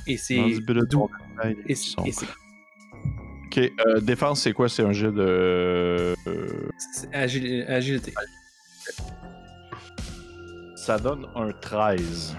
[0.07, 0.37] Et ses.
[0.37, 1.09] Mandibule doux-
[1.43, 2.25] de Et, son- et ses-
[3.47, 4.69] Ok, euh, défense, c'est quoi?
[4.69, 5.19] C'est un jet de.
[5.19, 6.15] euh,
[7.13, 8.13] agil- agilité.
[10.75, 12.35] ça donne un 13.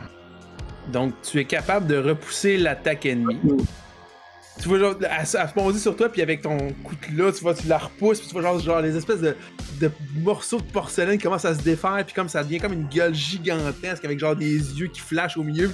[0.89, 3.39] Donc, tu es capable de repousser l'attaque ennemie.
[4.61, 7.55] Tu vois, genre, elle, elle se bondit sur toi, puis avec ton coutelas, tu vois,
[7.55, 9.35] tu la repousses, puis tu vois, genre, genre les espèces de,
[9.81, 12.87] de morceaux de porcelaine qui commencent à se défaire, puis comme ça devient comme une
[12.87, 15.71] gueule gigantesque avec genre des yeux qui flashent au milieu.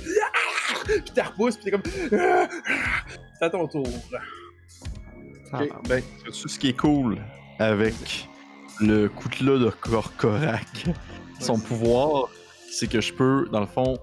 [0.85, 1.83] Puis tu la repousses, puis t'es comme.
[2.11, 3.87] C'est à ton tour.
[5.53, 7.19] Ah, Ok, ben, sais-tu ce qui est cool
[7.59, 8.29] avec
[8.81, 10.87] le coutelas de Corcorac?
[11.41, 12.29] Son pouvoir,
[12.71, 13.97] c'est que je peux, dans le fond,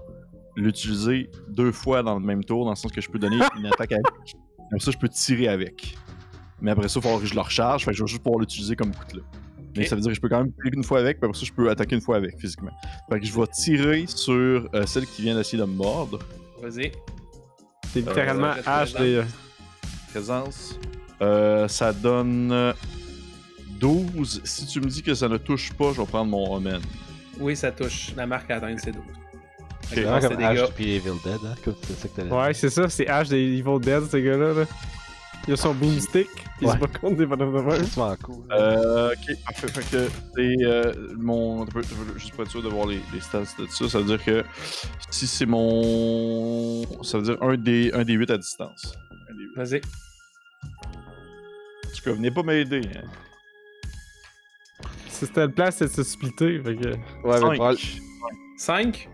[0.56, 3.66] l'utiliser deux fois dans le même tour, dans le sens que je peux donner une
[3.66, 4.06] attaque avec.
[4.70, 5.96] Comme ça, je peux tirer avec.
[6.60, 8.22] Mais après ça, il va falloir que je le recharge, fait que je vais juste
[8.22, 9.22] pouvoir l'utiliser comme coutelas.
[9.76, 9.88] Mais Ok.
[9.88, 11.44] ça veut dire que je peux quand même tirer une fois avec, puis après ça,
[11.44, 12.70] je peux attaquer une fois avec, physiquement.
[13.10, 16.18] Fait que je vais tirer sur euh, celle qui vient d'essayer de me mordre.
[16.62, 16.92] Vas-y.
[17.92, 19.22] C'est littéralement Euh, H des.
[20.10, 20.78] Présence.
[21.20, 22.72] Euh, ça donne euh,
[23.80, 24.40] 12.
[24.44, 26.80] Si tu me dis que ça ne touche pas, je vais prendre mon Omen.
[27.38, 28.14] Oui, ça touche.
[28.16, 29.02] La marque à atteindre, c'est 12.
[29.88, 31.54] C'est vraiment c'est comme des Ash puis Evil Dead, hein?
[31.64, 34.52] Comme c'est ça que t'allais Ouais, c'est ça, c'est H des Evil Dead, ces gars-là.
[34.52, 34.64] Là.
[35.48, 36.26] Il a son boomstick,
[36.60, 37.84] il se bat contre des bonhommes de même.
[37.84, 38.44] C'est vraiment cool.
[38.50, 39.68] Euh, ok, parfait.
[39.68, 41.64] Fait que c'est euh, mon.
[42.16, 44.44] Juste pour être sûr de voir les, les stats de ça, ça veut dire que
[45.10, 46.82] si c'est mon.
[47.04, 48.96] Ça veut dire un des, un des 8 à distance.
[49.30, 49.52] Un des huit.
[49.56, 49.80] Vas-y.
[51.84, 52.80] En tout cas, venez pas m'aider.
[52.96, 53.04] Hein.
[55.08, 56.60] Si c'était le plan, c'est de se splitter.
[56.60, 56.88] Fait que...
[56.88, 57.54] ouais, mais Cinq.
[57.54, 57.78] probable-
[58.58, 59.08] 5.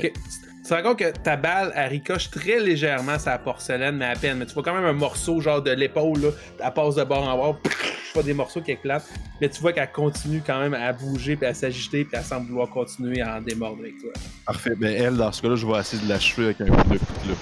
[0.00, 4.14] Tu te rends compte que ta balle, elle ricoche très légèrement la porcelaine, mais à
[4.14, 4.38] peine.
[4.38, 6.28] Mais tu vois quand même un morceau, genre de l'épaule, là.
[6.62, 7.60] Elle passe de bord en bord.
[7.62, 9.08] Tu vois des morceaux qui éclatent.
[9.40, 12.48] Mais tu vois qu'elle continue quand même à bouger, puis à s'agiter, puis elle semble
[12.48, 14.10] vouloir continuer à en démordre avec toi.
[14.46, 14.74] Parfait.
[14.76, 17.34] Ben, elle, dans ce cas-là, je vais essayer de l'achever avec un coup de coutelas.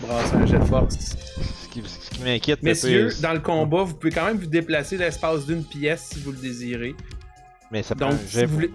[0.00, 0.94] Brasse un jet de force.
[0.96, 4.96] Ce qui, ce qui m'inquiète, Messieurs, dans le combat, vous pouvez quand même vous déplacer
[4.96, 6.94] l'espace d'une pièce si vous le désirez.
[7.70, 8.70] Mais ça prend Donc, un si vous pour- voulez.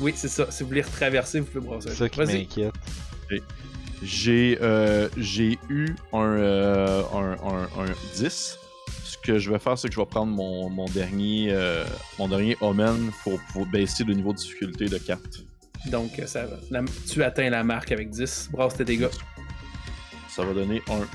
[0.00, 0.50] Oui, c'est ça.
[0.50, 2.72] Si vous voulez retraverser, vous pouvez brasser C'est ça qui m'inquiète.
[4.02, 8.58] J'ai euh, j'ai eu un, euh, un, un, un 10.
[9.04, 11.84] Ce que je vais faire, c'est que je vais prendre mon, mon dernier euh,
[12.18, 15.20] mon dernier Omen pour, pour baisser le niveau de difficulté de 4.
[15.90, 16.56] Donc, euh, ça va.
[16.70, 18.48] La- tu atteins la marque avec 10.
[18.52, 19.08] Brasse tes dégâts.
[20.30, 21.06] Ça va donner un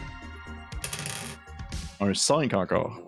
[2.08, 3.00] Un 5 encore.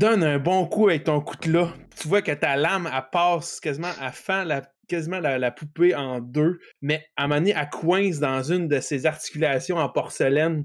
[0.00, 1.74] Donne un bon coup avec ton coutelas.
[2.00, 5.94] Tu vois que ta lame, elle passe quasiment, elle fend la, quasiment la, la poupée
[5.94, 9.90] en deux, mais à un moment donné, elle coince dans une de ses articulations en
[9.90, 10.64] porcelaine,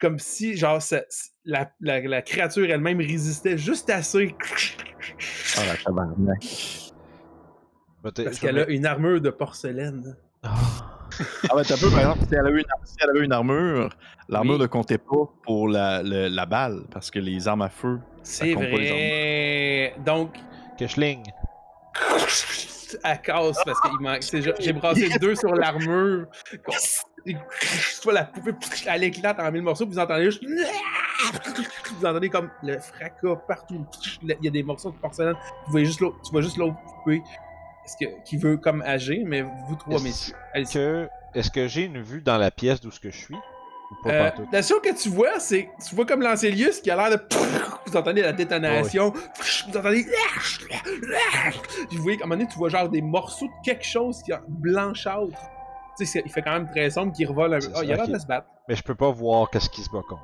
[0.00, 1.04] comme si, genre, ça-
[1.44, 4.34] la, la- la créature elle-même résistait juste assez.
[5.58, 6.44] Ah la tabarnak.
[8.02, 10.16] Bah, Parce qu'elle a une armure de porcelaine.
[10.42, 10.91] Ah.
[11.50, 13.88] Ah ouais, t'as peu, par exemple, si elle avait une, si elle avait une armure,
[14.28, 14.60] l'armure Oui.
[14.60, 17.98] ne comptait pas pour la, le- la balle, parce que les armes à feu.
[18.22, 20.04] C'est compte pas les vrai.
[20.04, 20.34] Donc,
[20.78, 21.22] Keshling.
[23.04, 24.22] elle casse parce qu'il manque.
[24.22, 26.26] c'est J'ai brassé deux sur l'armure.
[27.24, 27.36] Tu
[28.04, 28.52] vois la poupée,
[28.86, 30.42] elle éclate en mille morceaux, puis vous entendez juste.
[31.98, 33.86] Vous entendez comme le fracas partout.
[34.22, 35.36] Il y a des morceaux de porcelaine.
[35.66, 37.22] Vous voyez juste l'autre, tu vois juste l'autre poupée
[37.84, 40.34] est-ce que, qui veut comme agir, mais vous trois, Est-ce messieurs.
[40.54, 43.34] Est-ce que, est-ce que j'ai une vue dans la pièce d'où ce que je suis?
[43.34, 46.96] Ou pas Euh, la chose que tu vois, c'est tu vois comme Lancelius qui a
[46.96, 47.22] l'air de.
[47.86, 49.10] Vous entendez la détonation.
[49.68, 50.06] Vous entendez.
[51.90, 54.32] Vous voyez qu'à un moment donné, tu vois genre des morceaux de quelque chose qui
[54.32, 55.38] est blanchâtre.
[55.98, 57.66] Tu sais, il fait quand même très sombre, qui revole un peu.
[57.74, 58.46] Ah, il a l'air de se battre.
[58.68, 60.22] Mais je peux pas voir qu'est-ce qui se bat contre.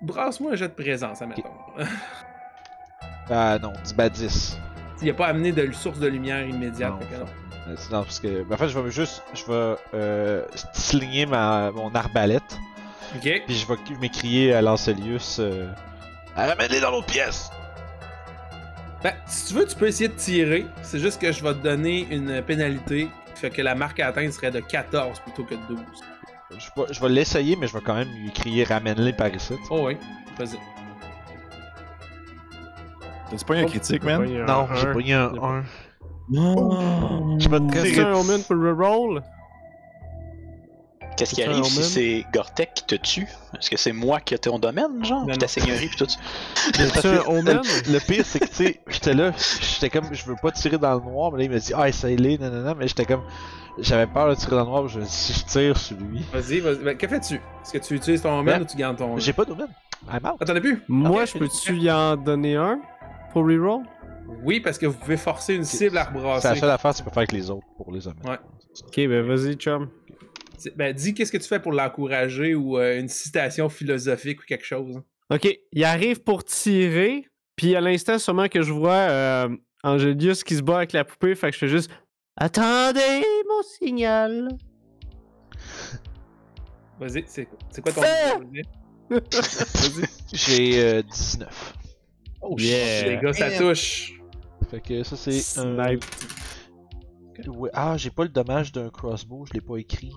[0.00, 1.50] Brasse-moi un jet de présence, admettons.
[3.28, 4.58] Ah non, 10 bah 10.
[5.02, 6.92] Il a pas amené de source de lumière immédiate.
[6.92, 7.26] Non, non.
[7.68, 8.42] Euh, non, parce que.
[8.42, 9.22] ben, en fait, je vais juste.
[9.34, 12.58] Je vais euh, slinger ma, mon arbalète.
[13.16, 13.42] Ok.
[13.46, 15.38] Puis je vais m'écrier à Lancelius.
[15.40, 15.70] Euh,
[16.36, 17.50] Ramène-les dans l'autre pièce
[19.02, 20.66] Ben, si tu veux, tu peux essayer de tirer.
[20.82, 23.08] C'est juste que je vais te donner une pénalité.
[23.34, 25.78] Fait que la marque à atteindre serait de 14 plutôt que de 12.
[26.50, 29.54] Je vais, je vais l'essayer, mais je vais quand même lui crier Ramène-les par ici.
[29.70, 29.96] Oh oui,
[30.38, 30.58] vas-y.
[33.30, 34.24] T'as-tu pas eu un critique, man?
[34.46, 35.64] Non, j'ai pas eu un 1.
[36.30, 37.38] Non!
[37.38, 39.22] Je te Reste un omen pour le reroll.
[41.16, 44.38] Qu'est-ce qui arrive si c'est Gortek qui te tue Est-ce que c'est moi qui ai
[44.38, 46.18] ton domaine, genre Puis ta seigneurie, puis tout ça?
[46.74, 50.94] Le pire, c'est que, tu sais, j'étais là, j'étais comme, je veux pas tirer dans
[50.94, 53.22] le noir, mais là, il m'a dit, ah, essaye-les, nanana, mais j'étais comme,
[53.78, 56.22] j'avais peur de tirer dans le noir, je me dis, si je tire sur lui.
[56.32, 56.96] Vas-y, vas-y.
[56.96, 57.34] Que fais-tu?
[57.34, 59.18] Est-ce que tu utilises ton omen Ben, ou tu gardes ton.
[59.18, 59.68] J'ai pas de domaine.
[60.10, 60.36] I'm out.
[60.40, 60.82] Ah, t'en as plus?
[60.88, 62.80] Moi, je peux-tu y en donner un?
[63.32, 63.82] Pour reroll?
[64.44, 66.60] Oui, parce que vous pouvez forcer une cible à C'est la rebrasser.
[66.60, 68.20] seule affaire, c'est pas faire avec les autres pour les hommes.
[68.24, 68.38] Ouais.
[68.86, 69.88] Ok, ben vas-y, chum.
[70.76, 74.64] Ben, dis qu'est-ce que tu fais pour l'encourager ou euh, une citation philosophique ou quelque
[74.66, 75.00] chose?
[75.30, 77.26] Ok, il arrive pour tirer,
[77.56, 79.48] puis à l'instant, sûrement que je vois euh,
[79.82, 81.90] Angelius qui se bat avec la poupée, fait que je fais juste
[82.36, 84.48] Attendez mon signal.
[86.98, 88.00] Vas-y, c'est c'est quoi ton.
[89.10, 90.06] Vas-y.
[90.32, 91.74] J'ai euh, 19.
[92.42, 92.86] Oh, Yeah.
[93.00, 94.12] shit, les gars, ça touche.
[94.70, 95.84] Fait que ça, c'est un.
[95.88, 96.04] Snipe.
[97.48, 100.12] Ouais, Ah, j'ai pas le dommage d'un crossbow, je l'ai pas écrit.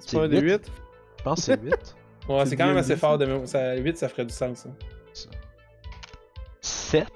[0.00, 0.52] C'est pas un des huit?
[0.52, 0.70] 8?
[1.18, 1.74] Je pense que c'est 8.
[2.28, 3.46] Ouais, c'est quand même assez fort de même.
[3.46, 4.66] Ça, 8, ça ferait du sens.
[4.66, 4.74] hein.
[6.60, 7.06] 7.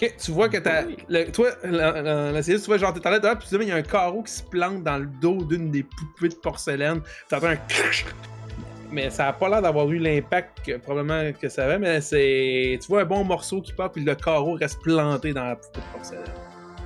[0.00, 0.84] Ok, tu vois que t'as.
[1.08, 3.64] le- Toi, la, la, la série, tu vois, genre, t'es en train de- puis soudainement,
[3.66, 6.34] il y a un carreau qui se plante dans le dos d'une des poupées de
[6.36, 7.00] porcelaine.
[7.28, 7.56] T'entends un.
[8.90, 12.78] Mais ça a pas l'air d'avoir eu l'impact que, probablement que ça avait, mais c'est.
[12.80, 15.60] Tu vois un bon morceau qui part, puis le carreau reste planté dans la de
[15.92, 16.22] porcelaine.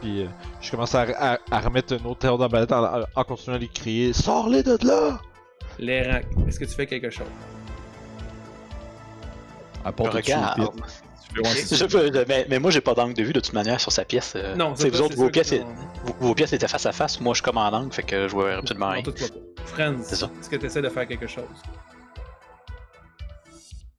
[0.01, 0.27] Puis euh,
[0.61, 3.61] je commence à, à- à remettre une autre terre d'arbalète en, en- en continuant à
[3.61, 5.21] lui crier Sors-les de là
[5.79, 7.27] Les rangs, est-ce que tu fais quelque chose?
[9.85, 10.61] Apporte Regarde.
[10.61, 13.41] Tu fais, ouais, c'est Je peux- mais, mais moi, j'ai pas d'angle de vue de
[13.41, 14.35] toute manière sur sa pièce.
[14.37, 15.53] euh, Non, ça, vous autres, c'est vos pièces,
[16.05, 17.21] vos, vos pièces étaient face à face.
[17.21, 19.03] Moi, je suis comme en angle, fait que je vois absolument rien.
[19.67, 20.31] Friends, C'est ça.
[20.41, 21.45] est-ce que tu essaies de faire quelque chose?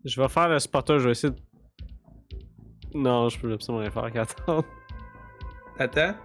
[0.06, 1.39] Je vais faire le spotter, je vais essayer de.
[2.93, 4.66] Non, je peux absolument rien faire qu'attendre.
[5.78, 6.16] T'attends?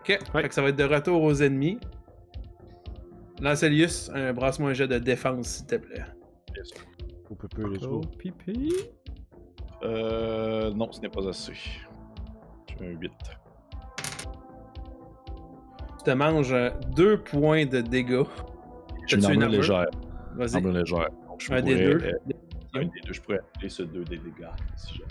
[0.00, 0.42] Ok, Ouais.
[0.42, 1.78] fait que ça va être de retour aux ennemis.
[3.40, 6.04] Lancelius, un brasse-moi un jet de défense, s'il te plaît.
[7.30, 8.00] Ou peu peu, let's Oh, go.
[8.18, 8.72] pipi.
[9.82, 10.70] Euh.
[10.72, 11.52] Non, ce n'est pas assez.
[11.54, 13.12] J'ai un 8.
[15.98, 18.22] Tu te manges euh, deux points de dégâts.
[19.06, 19.86] J'ai une armure légère.
[20.36, 20.56] Vas-y.
[20.56, 21.10] Armure légère.
[21.28, 22.02] Donc, je Un des deux.
[22.04, 22.12] euh,
[22.74, 24.46] un des deux, je pourrais appeler ce 2 des dégâts.
[24.76, 25.04] Si jamais.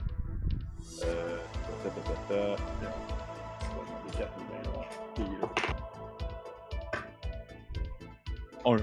[1.05, 1.37] Euh.
[1.83, 2.93] ta, ta, ta, ta, ta.
[4.05, 5.49] Des quatre, mais ben,
[8.65, 8.77] Un.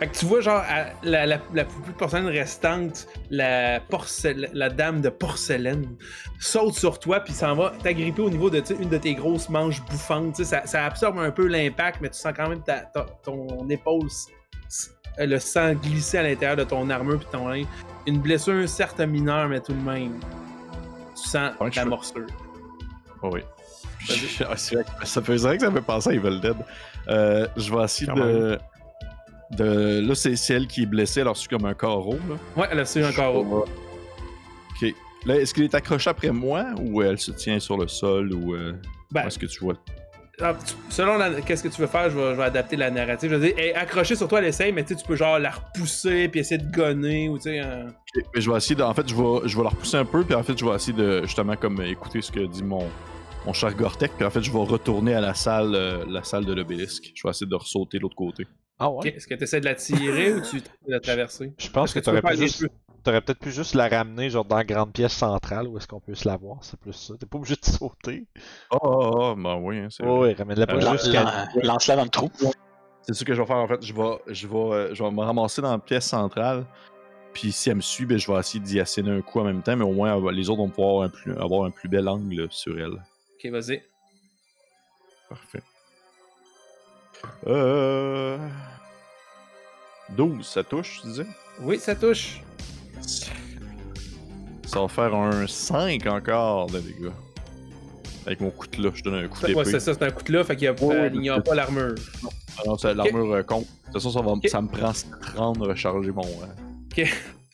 [0.00, 3.80] Fait que tu vois, genre, à- la, la, la de porcelaine restante, la,
[4.52, 5.96] la dame de porcelaine,
[6.40, 9.82] saute sur toi, puis s'en va t'agripper au niveau de une de tes grosses manches
[9.84, 10.42] bouffantes.
[10.42, 14.08] Ça, ça absorbe un peu l'impact, mais tu sens quand même ta, ta- ton épaule,
[15.18, 17.66] le sang glisser à l'intérieur de ton armure puis ton linge.
[18.06, 20.18] Une blessure, certes mineure, mais tout de même.
[21.16, 22.26] Tu sens la morsure.
[23.22, 23.40] Oh oui.
[24.46, 26.56] Ah, c'est vrai que ça c'est vrai que ça fait penser à Evil Dead.
[27.08, 28.58] Euh, je vais essayer de.
[29.52, 30.06] de...
[30.06, 32.18] Là, c'est elle qui est blessée, alors c'est comme un carreau.
[32.28, 32.36] Là.
[32.54, 33.64] Ouais, elle a su un carreau.
[33.64, 34.94] Ok.
[35.24, 38.54] Là, est-ce qu'elle est accrochée après moi ou elle se tient sur le sol ou.
[38.54, 38.74] Euh...
[39.10, 39.76] Ben, Est-ce que tu vois?
[40.40, 42.90] Ah, tu- selon la- qu'est-ce que tu veux faire, je vais, je vais adapter la
[42.90, 43.30] narrative.
[43.30, 45.16] Je veux dire, elle est accrochée sur toi, elle essaye, mais tu sais, tu peux
[45.16, 47.62] genre la repousser puis essayer de gonner ou tu sais.
[48.34, 48.82] mais je vais essayer de.
[48.82, 50.74] En fait, je vais, je vais la repousser un peu, puis en fait, je vais
[50.74, 52.88] essayer de justement comme écouter ce que dit mon,
[53.46, 56.44] mon cher Gortek, puis en fait, je vais retourner à la salle, euh, la salle
[56.44, 57.12] de l'obélisque.
[57.14, 58.46] Je vais essayer de ressauter de l'autre côté.
[58.78, 58.90] Ah?
[59.04, 61.52] Est-ce que tu essaies de la tirer ou tu essaies de la traverser?
[61.58, 62.62] Je pense que tu pu les juste...
[62.62, 62.68] deux?
[63.04, 66.00] T'aurais peut-être pu juste la ramener genre dans la grande pièce centrale où est-ce qu'on
[66.00, 67.14] peut se la voir, c'est plus ça.
[67.20, 68.24] T'es pas obligé de sauter.
[68.70, 71.48] Oh, oh, oh, ben oui, hein, c'est Ouais, ouais, ramène-la pas Euh, jusqu'à.
[71.62, 72.30] Lance-la dans le trou.
[73.02, 73.84] C'est ce que je vais faire en fait.
[73.84, 76.64] Je vais, je vais, euh, je vais me ramasser dans la pièce centrale.
[77.34, 79.62] Puis si elle me suit, ben, je vais essayer d'y asséner un coup en même
[79.62, 81.88] temps, mais au moins va- les autres vont pouvoir avoir un plus, avoir un plus
[81.90, 82.92] bel angle sur elle.
[82.94, 83.82] Ok, vas-y.
[85.28, 85.62] Parfait.
[87.46, 88.38] Euh.
[90.10, 91.26] 12, ça touche, tu disais?
[91.60, 92.40] Oui, ça touche.
[93.00, 97.10] Ça va faire un 5 encore de dégâts.
[98.26, 99.54] Avec mon coup de là, je donne un coup d'épée.
[99.54, 101.94] Ouais, c'est ça, c'est un coup de là, fait qu'il Ouais, n'ignore pas l'armure.
[102.66, 103.64] Non, l'armure euh, compte.
[103.66, 104.48] De toute façon, ça, va, Ok.
[104.48, 104.92] ça me prend
[105.34, 106.22] 30 de recharger mon.
[106.22, 107.04] euh,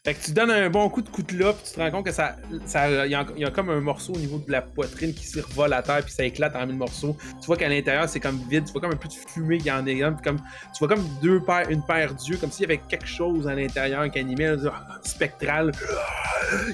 [0.03, 1.90] Fait que tu donnes un bon coup de coup de là, puis tu te rends
[1.90, 4.38] compte que ça, ça, il y, a, il y a comme un morceau au niveau
[4.38, 7.14] de la poitrine qui s'y revole à terre, puis ça éclate en mille morceaux.
[7.38, 9.70] Tu vois qu'à l'intérieur c'est comme vide, tu vois comme un peu de fumée qui
[9.70, 12.64] en est puis comme, tu vois comme deux paires, une paire d'yeux, comme s'il y
[12.64, 14.57] avait quelque chose à l'intérieur qui animait,
[15.03, 15.70] spectral,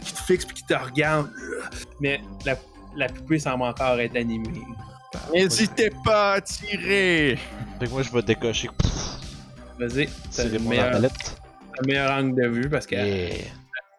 [0.04, 1.28] qui te fixe puis qui te regarde.
[1.98, 2.54] Mais la,
[2.94, 4.62] la poupée semble encore être animée.
[5.34, 7.40] N'hésitez pas à tirer!
[7.80, 8.70] Fait que moi je vais décocher.
[9.80, 11.40] Vas-y, C'est le meilleur, arbalète.
[11.80, 13.34] Le meilleur angle de vue parce que Yeah.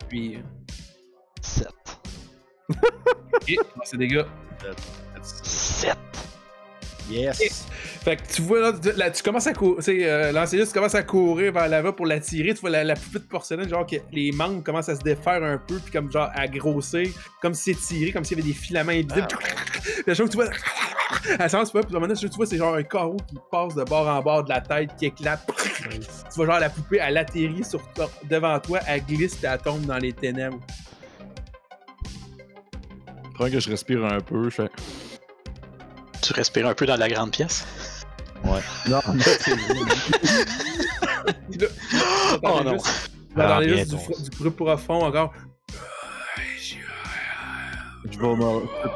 [0.09, 0.39] puis,
[1.41, 1.67] 7.
[2.69, 4.27] ok, c'est des gars.
[5.21, 5.95] 7.
[7.09, 7.65] Yes!
[8.03, 10.95] Fait que tu vois là, tu- là, tu commences à courir, euh, l'ancien, tu commences
[10.95, 13.85] à courir vers l'avant pour la tirer, tu vois la, la poupée de porcelaine, genre
[13.85, 17.07] que les membres commencent à se défaire un peu, puis comme genre à grossir,
[17.41, 19.25] comme si c'est tiré, comme s'il y avait des filaments invisibles.
[19.27, 20.49] Puis la chose que tu vois,
[21.39, 23.35] elle s'avance pas, puis à un moment donné, tu vois, c'est genre un carreau qui
[23.51, 25.45] passe de bord en bord de la tête, qui éclate.
[25.91, 25.99] tu
[26.35, 29.85] vois genre la poupée, elle atterrit sur toi- devant toi, elle glisse, puis elle tombe
[29.85, 30.59] dans les ténèbres.
[33.35, 34.69] Prends que je respire un peu, je fais.
[36.21, 37.65] Tu respires un peu dans la grande pièce?
[38.43, 38.59] Ouais.
[38.89, 38.99] Non,
[41.49, 41.67] Puis là,
[42.43, 42.73] Oh non.
[42.73, 45.31] juste- Ah, juste du, du bruit profond encore.
[48.11, 48.27] Je vais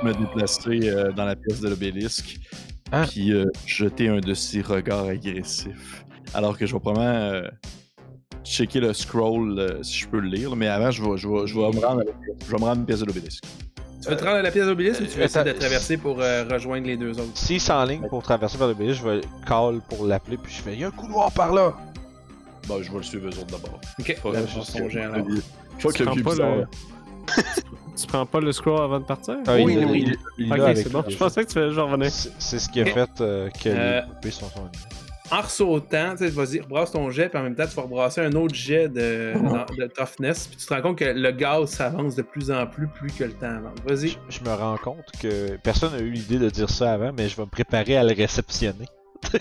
[0.04, 2.40] me, déplacer euh, dans la pièce de l'obélisque.
[2.92, 3.06] Hein?
[3.08, 6.06] Puis euh, jeter un de ces regards agressifs.
[6.34, 7.42] Alors que je vais probablement euh,
[8.44, 10.56] checker le scroll euh, si je peux le lire.
[10.56, 12.58] Mais avant, je vais, je vais, je vais me rendre à la pièce, je vais
[12.58, 13.44] me rendre à une pièce de l'obélisque.
[14.02, 16.20] Tu veux te rendre à la pièce d'obélisque ou tu veux essayer de traverser pour
[16.22, 17.36] euh, rejoindre les deux autres?
[17.38, 20.88] S'il s'enligne pour traverser vers BS, je vais call pour l'appeler, puis je fais Y'a
[20.88, 21.74] un couloir par là!
[22.68, 23.80] Bon, je vais le suivre eux autres d'abord.
[24.00, 26.66] Ok, Faut là, que- le vieux pas bizarre.
[28.02, 29.36] Tu prends pas le scroll avant de partir?
[29.48, 30.14] Ah, Oui, il- oui.
[30.38, 31.04] il- Ok, c'est bon.
[31.08, 32.10] Je pensais que tu faisais genre venir.
[32.12, 34.70] C'est ce qui a fait euh, que Euh, les poupées sont son.
[35.34, 38.20] En ressautant, tu sais, vas-y, rebrasse ton jet, puis en même temps, tu vas rebrasser
[38.20, 39.32] un autre jet de,
[39.80, 42.88] de toughness, puis tu te rends compte que le gaz s'avance de plus en plus,
[42.88, 43.78] plus que le temps avance.
[43.88, 44.10] Vas-y.
[44.10, 47.30] Je, je me rends compte que personne n'a eu l'idée de dire ça avant, mais
[47.30, 48.88] je vais me préparer à le réceptionner.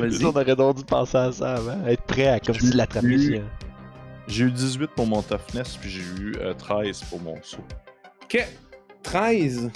[0.00, 0.24] Vas-y.
[0.24, 1.86] On aurait donc dû penser à ça avant.
[1.86, 3.42] Être prêt à comme Je si l'attraper.
[4.26, 7.64] J'ai eu 18 pour mon toughness, puis j'ai eu euh, 13 pour mon saut.
[8.22, 8.46] Ok,
[9.02, 9.70] 13.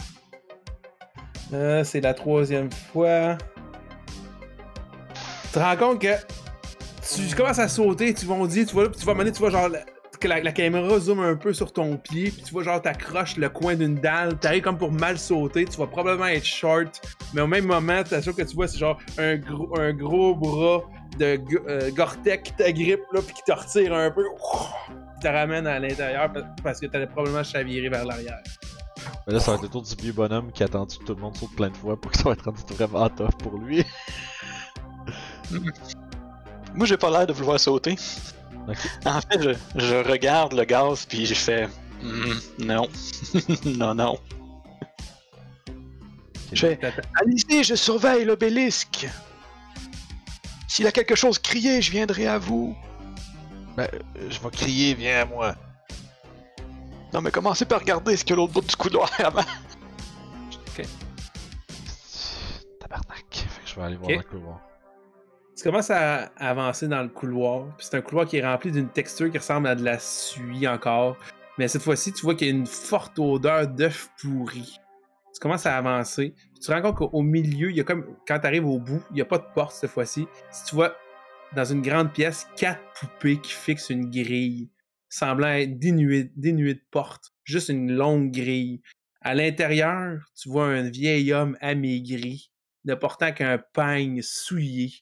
[1.52, 3.36] Euh, c'est la troisième fois.
[5.44, 6.14] Tu te rends compte que
[7.14, 9.68] tu commences à sauter, tu vas dire, tu vois, tu vas mener, tu vois genre
[10.18, 13.36] que la, la caméra zoome un peu sur ton pied, puis tu vois genre t'accroches
[13.36, 17.00] le coin d'une dalle, t'arrives comme pour mal sauter, tu vas probablement être short,
[17.34, 20.82] mais au même moment, t'assures que tu vois c'est genre un gros, un gros bras
[21.18, 21.38] de
[21.68, 24.24] euh, Gore-Tex qui t'agrippe là, puis qui te retire un peu,
[25.14, 28.42] qui te ramène à l'intérieur pa- parce que t'allais probablement chavirer vers l'arrière.
[29.26, 31.14] Mais là, ça va être le tour du vieux bonhomme qui a attendu que tout
[31.14, 33.58] le monde saute plein de fois pour que ça va être rendu vraiment tough pour
[33.58, 33.84] lui?
[36.74, 37.96] Moi, j'ai pas l'air de vouloir sauter.
[38.68, 38.76] Ok.
[39.06, 39.50] En fait, je,
[39.80, 41.68] je regarde le gaz puis je fais
[42.00, 42.88] Hmm, non,
[43.64, 44.18] non, non.
[46.52, 46.78] Je fais
[47.20, 49.08] Allez-y, je surveille l'obélisque.
[50.68, 52.76] S'il a quelque chose, criez, je viendrai à vous.
[53.76, 55.54] Ben, euh, je vais crier, viens à moi.
[57.12, 59.42] Non, mais commencez par regarder ce qu'il y a l'autre bout du couloir avant.
[62.80, 63.24] Tabarnak.
[63.30, 64.14] Fait que je vais aller voir Ok.
[64.14, 64.60] dans le couloir.
[65.58, 69.28] Tu commences à avancer dans le couloir, c'est un couloir qui est rempli d'une texture
[69.28, 71.16] qui ressemble à de la suie encore.
[71.58, 74.78] Mais cette fois-ci, tu vois qu'il y a une forte odeur d'œuf pourri.
[75.34, 76.32] Tu commences à avancer.
[76.54, 78.06] Tu te rends compte qu'au au milieu, il y a comme.
[78.28, 80.28] Quand tu arrives au bout, il n'y a pas de porte cette fois-ci.
[80.52, 80.96] Si tu vois
[81.56, 84.70] dans une grande pièce, quatre poupées qui fixent une grille,
[85.08, 87.32] semblant être dénuées, de porte.
[87.42, 88.80] Juste une longue grille.
[89.22, 92.52] À l'intérieur, tu vois un vieil homme amaigri,
[92.84, 94.92] ne portant qu'un peigne souillé,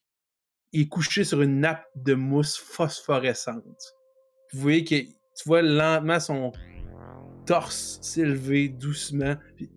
[0.80, 3.94] et couché sur une nappe de mousse phosphorescente.
[4.52, 6.52] Vous voyez que tu vois lentement son
[7.46, 9.36] torse s'élever doucement.
[9.56, 9.70] Puis...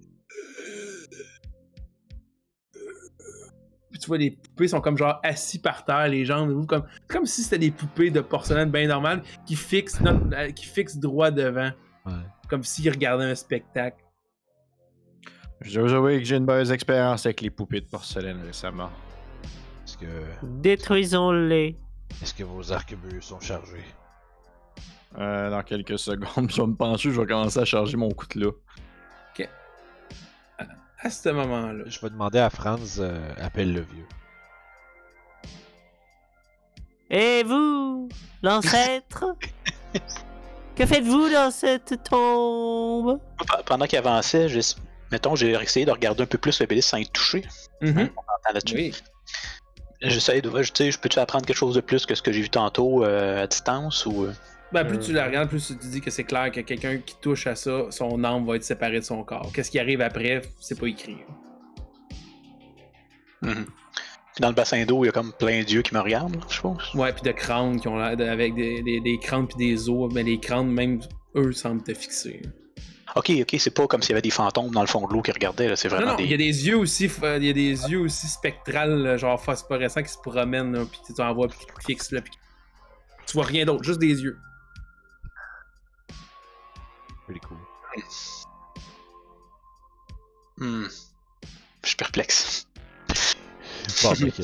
[3.91, 7.25] puis tu vois les poupées sont comme genre assis par terre, les jambes comme comme
[7.25, 11.31] si c'était des poupées de porcelaine bien normales qui fixent notre- euh, qui fixent droit
[11.31, 11.71] devant,
[12.05, 12.13] Ouais.
[12.49, 14.03] comme s'ils regardaient un spectacle.
[15.61, 18.89] Je dois avouer que j'ai une mauvaise expérience avec les poupées de porcelaine récemment.
[19.99, 20.05] Que,
[20.43, 21.75] Détruisons-les.
[22.21, 23.83] est-ce que vos arquebuses sont chargés?
[25.17, 28.51] Euh, dans quelques secondes, je vais me pencher, je vais commencer à charger mon coutelas.
[31.01, 34.05] À ce moment-là, Je vais demander à Franz, euh, appelle le vieux.
[37.09, 38.09] Et vous,
[38.43, 39.25] l'ancêtre?
[40.75, 43.19] Que faites-vous dans cette tombe?
[43.37, 44.61] P- Pendant qu'il avançait, j'ai-
[45.11, 47.43] mettons, j'ai essayé de regarder un peu plus le BD sans être touché.
[47.81, 48.09] Mhm.
[48.53, 48.75] Là-dessus.
[48.75, 48.93] oui.
[50.01, 50.49] J'essaie de.
[50.49, 53.03] Tu sais, je peux-tu apprendre quelque chose de plus que ce que j'ai vu tantôt
[53.03, 54.25] euh, à distance ou.
[54.25, 54.33] euh?
[54.71, 57.15] Ben, plus tu la regardes, plus tu te dis que c'est clair que quelqu'un qui
[57.19, 59.51] touche à ça, son âme va être séparée de son corps.
[59.53, 61.17] Qu'est-ce qui arrive après, c'est pas écrit.
[63.41, 63.65] Mhm.
[63.65, 66.61] Puis Dans le bassin d'eau, il y a comme plein d'yeux qui me regardent, je
[66.61, 66.93] pense.
[66.93, 70.23] Ouais, puis de crânes qui ont avec des, des, des crânes puis des os, mais
[70.23, 70.99] les crânes, même
[71.35, 72.41] eux, semblent te fixer.
[73.15, 75.21] Ok, ok, c'est pas comme s'il y avait des fantômes dans le fond de l'eau
[75.21, 76.45] qui regardaient, là, c'est Non, vraiment non, il y a des.
[76.51, 80.17] des yeux aussi, f- il y a des yeux aussi spectrales, genre phosphorescents qui se
[80.17, 82.31] promènent, là, puis tu en vois, puis qui te fixent, là, puis
[83.25, 84.37] tu vois rien d'autre, juste des yeux.
[87.25, 87.57] Pretty cool.
[90.57, 90.85] Hmm.
[91.83, 92.67] Je suis perplexe.
[94.03, 94.43] Bon, fait que,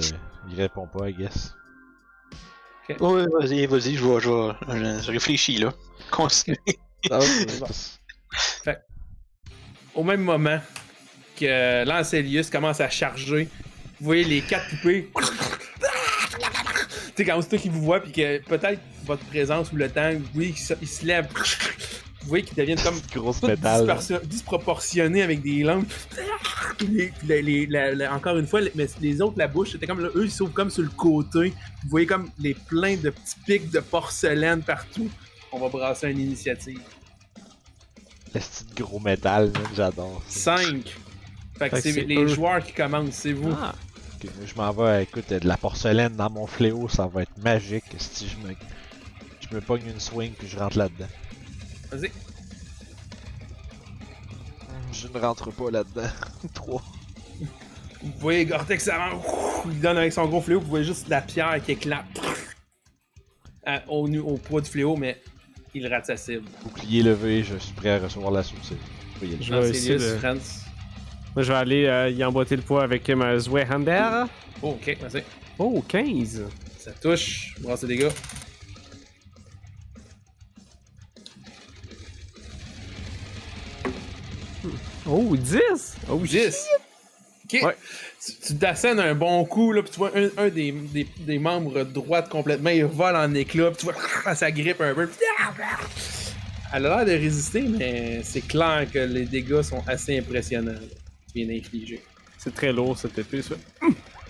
[0.49, 1.53] il répond pas, I guess.
[2.99, 5.01] Ouais, vas-y, vas-y, je vais, je vais.
[5.01, 5.73] Je, réfléchis, là.
[6.11, 6.57] Continue.
[8.67, 8.75] Ah,
[9.93, 10.59] Au même moment
[11.39, 13.47] que Lancelius commence à charger,
[13.99, 15.09] vous voyez les quatre poupées.
[17.15, 19.89] Tu sais, quand c'est toi qui vous voit, puis que peut-être votre présence ou le
[19.89, 21.27] temps, vous voyez qu'ils se, ils se lèvent.
[21.33, 23.85] Vous voyez qu'ils deviennent comme Grosse métal.
[24.25, 25.87] disproportionnés avec des lampes.
[26.77, 29.71] Puis les- les- les- la- la- encore une fois, les- mais les autres, la bouche,
[29.73, 31.49] c'était comme là, eux, ils s'ouvrent comme sur le côté.
[31.83, 35.09] Vous voyez comme les pleins de petits pics de porcelaine partout.
[35.53, 36.81] On va brasser une initiative.
[38.35, 40.21] Le petit gros métal, j'adore.
[40.27, 40.57] ça.
[40.57, 40.95] 5.
[41.57, 42.27] Fait que c'est les eux.
[42.27, 43.51] joueurs qui commencent, c'est vous.
[43.61, 43.73] Ah,
[44.15, 47.37] Ok, moi, je m'en vais, écoute, de la porcelaine dans mon fléau, ça va être
[47.37, 48.53] magique si je me.
[49.41, 51.07] Je me pogne une swing puis je rentre là-dedans.
[51.91, 52.11] Vas-y.
[54.91, 56.09] Je ne rentre pas là-dedans.
[56.53, 56.81] 3.
[58.01, 59.21] Vous voyez Gortex avant,
[59.65, 62.05] il donne avec son gros fléau, vous voyez juste la pierre qui éclate
[63.87, 65.21] au poids du fléau, mais
[65.75, 66.45] il rate sa cible.
[66.63, 68.43] Bouclier levé, je suis prêt à recevoir la a
[69.41, 70.61] Je vais essayer Lancelius, de- France.
[71.35, 74.23] Moi, je vais aller euh, y emboîter le poids avec ma Zwehander.
[74.61, 75.23] Oh, ok, vas-y.
[75.59, 76.43] Oh, 15.
[76.79, 78.09] Ça touche, brasse des dégâts.
[85.07, 85.59] Oh, 10.
[86.09, 86.67] Oh, 10.
[87.45, 87.59] Ok.
[87.61, 87.75] Ouais.
[88.43, 91.83] Tu, t'assènes un bon coup, là, puis tu vois un, un des, des, des membres
[91.83, 95.09] droite complètement, il vole en éclats, puis tu vois, ça grippe un peu.
[96.73, 100.73] Elle a l'air de résister, mais c'est clair que les dégâts sont assez impressionnants.
[100.73, 100.79] là.
[102.37, 103.55] C'est très lourd cette épée, ça.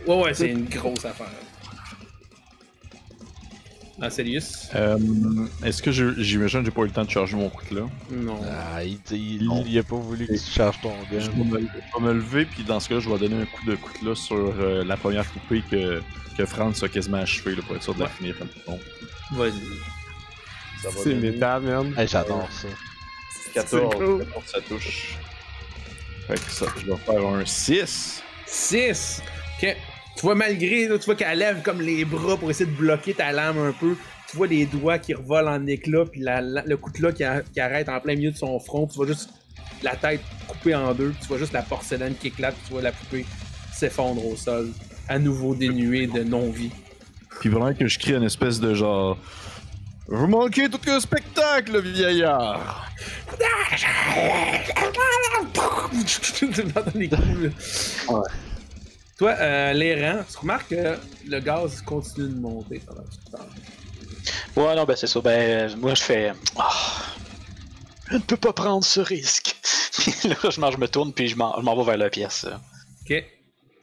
[0.05, 1.27] Ouais, ouais, c'est une grosse affaire.
[4.01, 4.69] Ancelius?
[4.75, 4.97] Euh,
[5.63, 7.87] Est-ce que j'imagine que j'ai pas eu le temps de charger mon coutelas?
[8.11, 8.39] Non.
[8.49, 9.63] Ah, il, il, Non.
[9.65, 11.31] il a pas voulu que tu charges ton Je gun.
[11.31, 11.65] vais, me, je
[11.99, 14.35] vais me lever, puis dans ce cas, je vais donner un coup de coutelas sur
[14.59, 16.01] euh, la première poupée que,
[16.37, 18.11] que Franz a quasiment achevé là, pour être sûr de la Ouais.
[18.17, 18.79] finir comme bon.
[19.31, 19.51] Vas-y.
[20.83, 21.93] Va C'est métal, man.
[21.97, 22.67] Hey, j'adore ça.
[23.53, 24.19] 14, C'est cool.
[24.25, 25.17] 14, ça touche.
[26.27, 28.21] Fait que ça, je vais faire un 6.
[28.45, 29.21] 6!
[29.57, 29.77] Ok.
[30.15, 33.13] Tu vois, malgré, là, tu vois qu'elle lève comme les bras pour essayer de bloquer
[33.13, 33.95] ta lame un peu.
[34.29, 37.41] Tu vois les doigts qui revolent en éclats, puis la- la- le coutelas qui, a-
[37.41, 38.87] qui arrête en plein milieu de son front.
[38.87, 39.29] Tu vois juste
[39.83, 41.09] la tête coupée en deux.
[41.09, 42.55] puis Tu vois juste la porcelaine qui éclate.
[42.55, 43.25] puis Tu vois la poupée
[43.73, 44.71] s'effondre au sol,
[45.09, 46.71] à nouveau dénuée de non-vie.
[47.41, 49.17] Puis vraiment que je crie une espèce de genre.
[50.07, 52.89] Vous manquez tout le spectacle, vieillard!
[56.43, 57.49] Tu entends les coups, là.
[59.17, 63.47] Toi, euh, l'airant, tu remarques que le gaz continue de monter pendant que tu parles.
[64.57, 65.21] Ouais, non, ben c'est ça.
[65.21, 66.33] Ben, moi, je fais.
[66.57, 66.71] Ah,
[68.11, 69.55] je ne peux pas prendre ce risque.
[69.97, 72.45] Puis là, je, je me tourne puis je m'en je m'en vais vers la pièce.
[73.09, 73.23] Ok.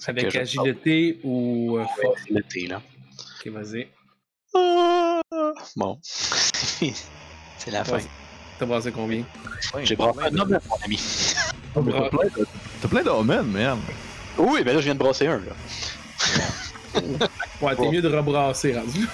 [0.06, 2.20] Avec je- agilité ou euh, force?
[2.30, 2.82] Le thé, là.
[3.40, 3.88] Ok, vas-y.
[4.54, 5.20] Ah,
[5.76, 5.98] Bon.
[6.02, 7.98] C'est la fin.
[8.58, 9.24] T'as brassé combien?
[9.82, 11.00] J'ai brassé un homme, mon ami.
[11.76, 12.46] Mais T'as plein de-
[12.82, 13.78] t'as plein d'homens, man.
[14.38, 17.00] Oui, mais là, je viens de brasser un, là.
[17.60, 19.06] Ouais, t'es mieux de rebrasser, rendu.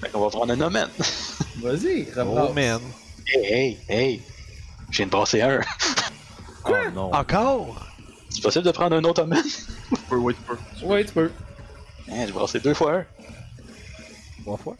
[0.00, 0.78] Fait qu'on va prendre un homme.
[1.62, 2.54] Vas-y, Oh rebrasse.
[2.54, 2.80] man.
[3.26, 4.22] Hey, hey, hey.
[4.90, 5.60] Je viens de brasser un.
[6.68, 7.12] Oh non.
[7.12, 7.86] Encore?
[8.30, 9.36] C'est possible de prendre un autre homme?
[9.88, 10.86] tu peux, ouais, tu peux.
[10.86, 11.30] Ouais, tu peux.
[12.10, 13.04] Hein, j'ai brassé deux fois un.
[14.42, 14.76] Trois fois?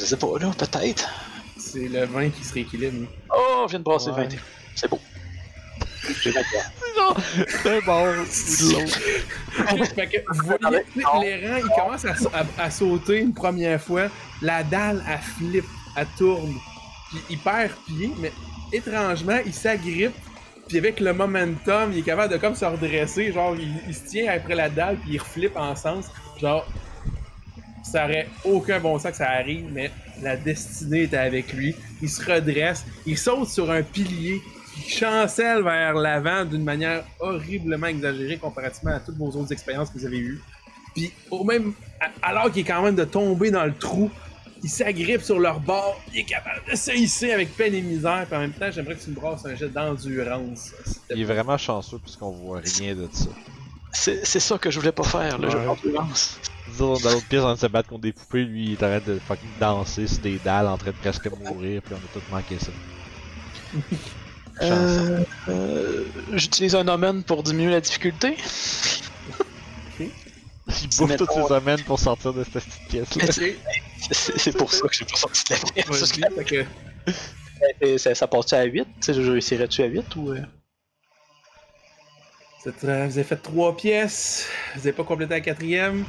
[0.00, 1.08] Je sais pas, là, peut-être.
[1.58, 3.08] C'est le vin qui se rééquilibre.
[3.34, 4.24] Oh, je viens de brasser Ouais.
[4.24, 4.38] 21.
[4.74, 5.00] C'est beau.
[6.22, 6.32] J'ai
[6.96, 7.44] 21.
[7.62, 9.84] C'est bon, ou de l'autre.
[9.94, 10.84] fait que vous voyez,
[11.38, 14.08] les rangs, ils commencent à, sa- à- à sauter une première fois.
[14.42, 15.64] La dalle, elle flippe,
[15.96, 16.54] elle tourne.
[17.10, 18.32] Puis il perd pied, mais
[18.72, 20.14] étrangement, il s'agrippe.
[20.68, 23.32] Puis avec le momentum, il est capable de comme se redresser.
[23.32, 26.06] Genre, il, il se tient après la dalle, puis il reflippe en sens.
[26.40, 26.66] Genre,
[27.84, 29.90] ça aurait aucun bon sens que ça arrive, mais
[30.22, 31.76] la destinée était avec lui.
[32.02, 34.40] Il se redresse, il saute sur un pilier,
[34.76, 39.98] il chancelle vers l'avant d'une manière horriblement exagérée comparativement à toutes vos autres expériences que
[39.98, 40.40] vous avez eues.
[40.94, 41.72] Puis, au même,
[42.22, 44.10] alors qu'il est quand même de tomber dans le trou,
[44.62, 48.24] il s'agrippe sur leur bord, il est capable de se hisser avec peine et misère.
[48.26, 50.72] Puis en même temps, j'aimerais que tu me brasses un jet d'endurance.
[51.10, 53.26] Il est vraiment chanceux puisqu'on voit rien de ça.
[53.92, 55.66] C'est c'est ça que je voulais pas faire, le jeu Ouais.
[55.66, 56.40] d'endurance.
[56.68, 59.00] Disons, dans l'autre pièce, on se battre contre des poupées, lui, il est en train
[59.12, 62.22] de fucking danser sur des dalles, en train de presque mourir, puis on a tout
[62.32, 62.72] manqué ça.
[64.62, 68.36] Euh, euh, J'utilise un omen pour diminuer la difficulté.
[70.00, 70.08] Il
[70.98, 73.24] bouffe mettons- toutes ses domaines pour sortir de cette petite pièce-là.
[73.46, 73.56] Ok,
[74.12, 75.86] C'est pour ça que j'ai pas sorti de la pièce.
[75.88, 76.64] vas-y, fait que
[77.80, 78.84] Et Ça, ça passe-tu à 8?
[78.84, 80.30] Tu sais, je réussirais-tu à 8 ou.
[80.32, 80.40] euh?
[82.66, 82.72] euh,
[83.06, 86.04] vous avez fait trois pièces, vous n'avez pas complété la quatrième.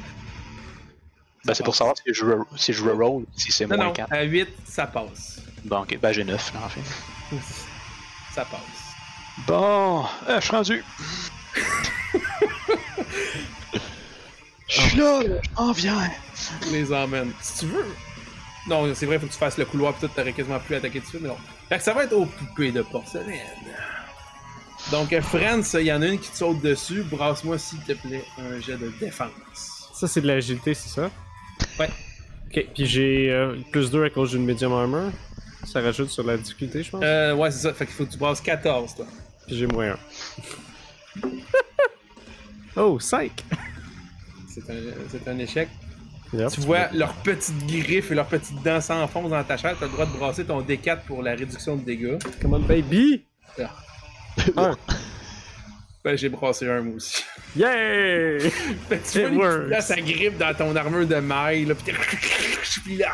[1.44, 4.12] Ben, c'est pour savoir si je, re- si je reroll, si c'est moins non, 4.
[4.12, 5.42] à 8, ça passe.
[5.66, 7.36] Bon, ok, ben j'ai 9 là en fait.
[8.36, 8.60] Ça passe.
[9.48, 10.84] Bon, euh, je suis rendu.
[14.68, 16.12] Je suis là, là, je m'en viens.
[16.72, 17.32] les emmène.
[17.40, 17.86] Si tu veux.
[18.68, 21.00] Non, c'est vrai, faut que tu fasses le couloir pis tout, t'aurais quasiment plus attaqué
[21.00, 21.38] dessus, mais non.
[21.70, 23.40] Fait que ça va être aux poupées de porcelaine.
[24.92, 27.04] Donc, euh, France, il y en a une qui te saute dessus.
[27.04, 29.30] Brasse-moi, s'il te plaît, un jet de défense.
[29.94, 31.10] Ça, c'est de l'agilité, c'est ça?
[31.80, 31.90] Ouais.
[32.48, 35.12] Ok, puis j'ai euh, plus 2 à cause d'une medium armor.
[35.66, 37.02] Ça rajoute sur la difficulté, je pense?
[37.04, 37.74] Euh, ouais, c'est ça.
[37.74, 39.06] Fait qu'il faut que tu brasses 14, toi.
[39.48, 39.98] Puis j'ai moins
[41.24, 41.30] 1.
[42.78, 43.32] oh, 5!
[44.48, 44.76] C'est un,
[45.10, 45.70] c'est un échec.
[46.34, 46.52] Yep.
[46.52, 49.76] Tu vois leurs petites griffes et leurs petites dents s'enfoncent dans ta chair.
[49.80, 52.18] T'as le droit de brasser ton D4 pour la réduction de dégâts.
[52.42, 53.26] Come on, baby!
[54.58, 54.76] Un.
[56.04, 57.24] Ben, j'ai brassé un, moi aussi.
[57.56, 58.38] Yeah!
[58.90, 61.92] Que tu vois dents, ça grippe dans ton armure de maille, là, pis
[62.84, 63.08] Puis là...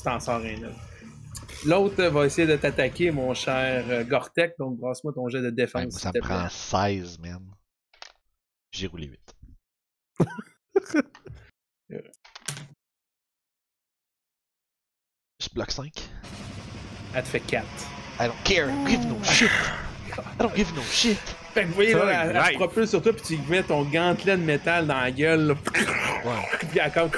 [0.00, 0.80] Tu t'en sors un autre.
[1.66, 5.52] L'autre va essayer de t'attaquer, mon cher euh, Gortek, donc brasse-moi ton jet de Ouais,
[5.52, 7.44] défense, s'il ça me prend 16, man.
[8.72, 9.36] J'ai roulé 8.
[15.38, 15.92] Je bloque 5.
[17.12, 17.66] Elle te fait 4.
[18.20, 19.50] I don't care, give no shit.
[20.16, 21.18] I don't give no shit.
[21.54, 23.82] Fait que vous voyez, là, elle, elle se propulse sur toi, puis tu mets ton
[23.84, 25.54] gantelet de métal dans la gueule, là.
[26.24, 26.58] Ouais.
[26.70, 27.10] Puis elle comme...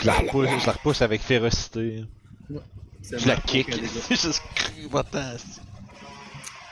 [0.00, 2.04] Je la repousse, je la repousse avec férocité.
[3.10, 3.66] Je la kick.
[3.66, 3.88] que les gars.
[4.10, 4.42] Juste
[4.90, 5.34] va-t'en.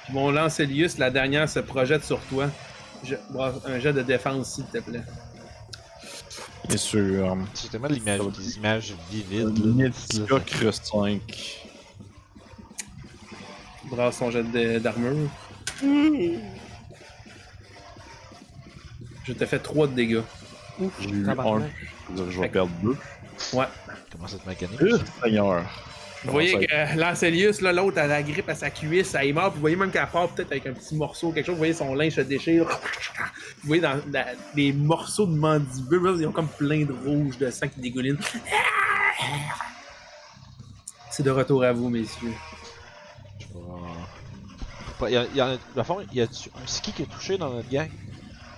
[0.04, 2.48] Puis Mon Lancelius, la dernière, se projette sur toi.
[3.04, 3.16] Je,
[3.66, 5.02] un jet de défense, s'il te plaît.
[6.68, 7.36] Bien sûr.
[7.54, 9.64] C'est tellement l'image, des images vivides.
[9.74, 11.20] Medica Crust 5.
[13.90, 14.80] Brasse son jet de-
[19.24, 20.20] Je te fais 3 de dégâts.
[21.00, 21.70] J'ai eu Tabarnak.
[22.16, 22.30] 1.
[22.30, 22.96] Je vais perdre 2.
[23.54, 23.64] Ouais.
[24.10, 24.80] Comment cette mécanique?
[25.22, 25.64] Seigneur.
[26.24, 29.32] Vous voyez que euh, Lancelius, là, l'autre, elle la grippe à sa cuisse, elle est
[29.32, 29.54] morte.
[29.54, 31.54] Vous voyez même qu'elle part peut-être avec un petit morceau, quelque chose.
[31.54, 32.64] Vous voyez son linge se déchire.
[32.66, 37.38] Vous voyez dans la- les morceaux de mandibule, là, ils ont comme plein de rouge,
[37.38, 38.18] de sang qui dégouline.
[41.10, 42.32] C'est de retour à vous, messieurs.
[45.10, 47.02] Il y a, il y a, dans le fond, il y a un ski qui
[47.02, 47.90] est touché dans notre gang.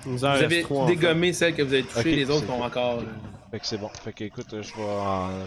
[0.07, 0.97] Vous avez trois, en fait.
[0.97, 2.99] dégommé celles que vous avez touchées, Ok, les autres sont encore.
[3.01, 3.05] euh,
[3.51, 3.89] Fait que c'est bon.
[4.03, 4.69] Fait que écoute, je vais,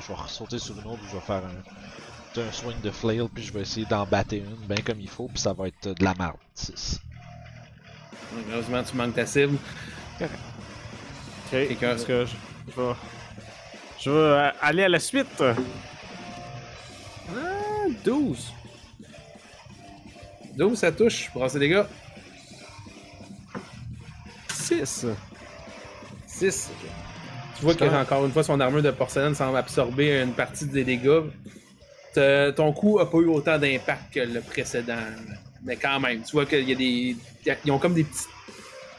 [0.01, 3.43] je vais sauter sur une autre, je vais faire un, un swing de flail, puis
[3.43, 6.03] je vais essayer d'en battre une, bien comme il faut, puis ça va être de
[6.03, 6.37] la merde.
[6.55, 6.99] 6.
[8.51, 9.57] Heureusement, tu manques ta cible.
[10.19, 10.27] Ok,
[11.51, 12.31] Quelqu'un- parce que je,
[12.75, 12.93] je vais...
[13.99, 15.41] Je vais euh, aller à la suite.
[15.41, 15.53] Ah,
[18.03, 18.53] 12.
[20.57, 21.29] 12, ça touche.
[21.33, 21.87] Brasser des gars.
[24.53, 25.05] 6.
[26.25, 26.69] 6.
[27.57, 30.83] Tu vois que, encore une fois, son armure de porcelaine semble absorber une partie des
[30.83, 31.21] dégâts.
[32.13, 34.97] Te- Ton coup a pas eu autant d'impact que le précédent.
[35.63, 37.15] Mais quand même, tu vois qu'il y a des.
[37.65, 38.25] Ils ont comme des petits.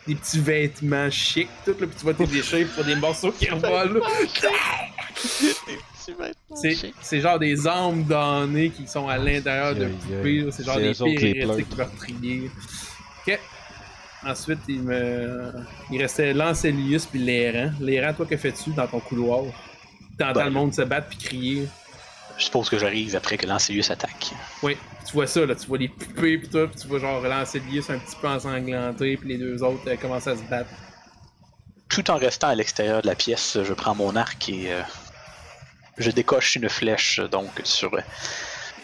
[0.06, 3.50] Des petits vêtements chics, tout, là, puis tu vois tes déchets pour des morceaux qui
[3.50, 4.00] revolent.
[4.34, 4.48] C'est
[7.02, 10.46] c'est genre des âmes damnées qui sont à l'intérieur de poupées.
[10.50, 12.50] C'est genre des hérétiques meurtriers.
[13.26, 13.38] Ok.
[14.26, 15.52] Ensuite, il me.
[15.92, 17.72] Il restait Lancelius puis l'errant.
[17.80, 19.44] L'errant, toi, que fais-tu dans ton couloir?
[20.18, 21.68] T'entends Ben, le monde se battre puis crier.
[22.36, 24.32] Je suppose que j'arrive après que Lancelius attaque.
[24.62, 24.76] Oui,
[25.06, 25.54] tu vois ça, là.
[25.54, 29.16] Tu vois les poupées puis tout, puis tu vois genre Lancelius un petit peu ensanglanté,
[29.16, 30.70] puis les deux autres euh, commencent à se battre.
[31.88, 34.82] Tout en restant à l'extérieur de la pièce, je prends mon arc et euh,
[35.98, 38.00] je décoche une flèche donc sur euh,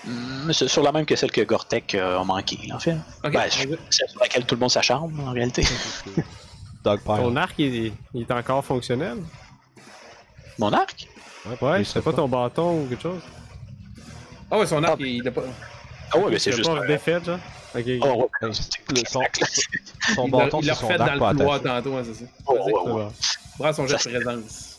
[0.06, 2.96] mm, sur sur la même que celle que Gortek euh, a manqué, en fait.
[3.22, 3.78] Ben, celle
[4.08, 5.64] sur laquelle tout le monde s'acharne, en réalité.
[6.84, 9.16] Ton arc, il, il est encore fonctionnel?
[10.58, 11.08] Mon arc?
[11.62, 13.22] Ouais, il c'est serait pas ton bâton ou quelque chose?
[14.50, 15.42] Ah ouais, son arc, Ah, il a pas.
[16.12, 16.68] Ah ouais, mais c'est juste.
[16.70, 17.38] pas défait, genre?
[17.74, 17.84] Ok.
[18.02, 18.48] Oh, ouais.
[18.48, 19.20] Le- son,
[20.14, 22.24] son bâton, il l'a c'est refait dans pas le couloir tantôt, hein, c'est ça.
[22.46, 23.08] Oh, Vas-y, ouais, ouais.
[23.58, 24.73] brasse son jet de présence.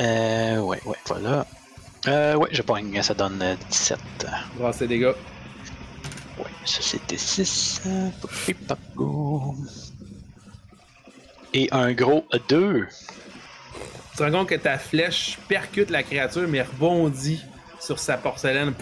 [0.00, 1.46] Euh, ouais, ouais, voilà.
[2.08, 3.98] Euh, ouais, je pogne, ça donne euh, 17.
[4.56, 5.12] Brasse ses dégâts.
[6.38, 7.82] Ouais, ça c'était 6.
[11.52, 12.86] Et un gros 2.
[12.86, 17.44] Tu te rends compte que ta flèche percute la créature, mais rebondit
[17.78, 18.72] sur sa porcelaine.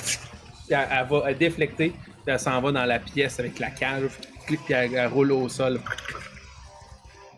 [0.70, 4.10] Elle, elle va déflecter, puis elle s'en va dans la pièce avec la cage,
[4.46, 5.80] puis elle, elle roule au sol.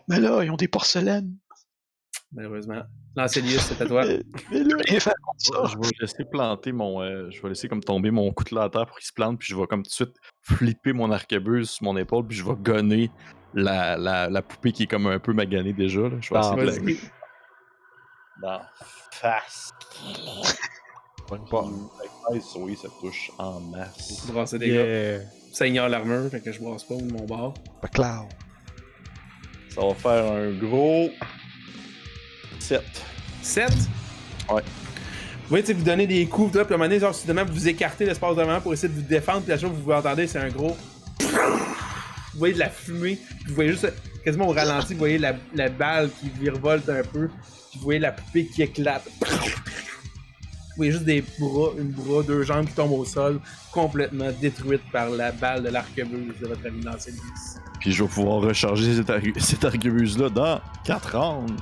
[0.07, 1.35] Mais là, ils ont des porcelaines.
[2.31, 2.83] Malheureusement.
[3.15, 4.03] Lancelius, c'est à toi.
[4.49, 7.01] Je vais laisser planter mon.
[7.01, 9.47] euh, je vais laisser comme tomber mon couteau à terre pour qu'il se plante, puis
[9.49, 12.55] je vais comme tout de suite flipper mon arquebuse sur mon épaule, puis je vais
[12.57, 13.11] gonner
[13.53, 16.01] la, la, la poupée qui est comme un peu maganée déjà.
[16.01, 16.11] Là.
[16.21, 16.97] Je vais Ah, essayer de
[18.41, 18.57] la.
[18.57, 18.61] Dans
[19.11, 19.71] face.
[21.27, 21.65] Pogne pas.
[22.29, 24.25] Avec 16, oui, ça touche en masse.
[24.31, 25.17] Brasser des Yeah.
[25.19, 25.23] gars.
[25.53, 27.53] Ça ignore l'armure, fait que je brasse pas mon bord.
[27.81, 28.29] Pas cloud.
[29.69, 31.09] Ça va faire un gros
[32.61, 32.81] 7.
[33.41, 33.69] 7.
[34.51, 34.61] Ouais.
[35.43, 37.67] Vous voyez, vous donnez des coups, toi, puis à un moment donné, genre, soudainement, vous
[37.67, 40.39] écartez l'espace devant pour essayer de vous défendre, puis la chose que vous entendez, c'est
[40.39, 40.77] un gros.
[41.19, 43.91] Vous voyez de la fumée, puis vous voyez juste,
[44.23, 47.99] quasiment au ralenti, vous voyez la, la balle qui virevolte un peu, puis vous voyez
[47.99, 49.03] la poupée qui éclate.
[49.19, 53.41] Vous voyez juste des bras, une bras, deux jambes qui tombent au sol,
[53.73, 57.19] complètement détruites par la balle de l'arquebuse de votre ami Lancelius.
[57.81, 61.61] Puis je vais pouvoir recharger cette, argu- cette arquebuse-là dans 4 rounds.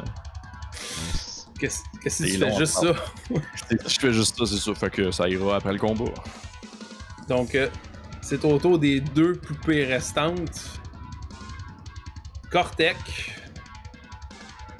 [1.59, 2.93] Qu'est-ce que tu fais juste ça?
[3.87, 4.73] Je fais juste ça, c'est ça.
[4.75, 6.11] Fait que ça ira après le combat.
[7.27, 7.69] Donc, euh,
[8.21, 10.79] c'est au tour des deux poupées restantes.
[12.51, 12.95] Cortec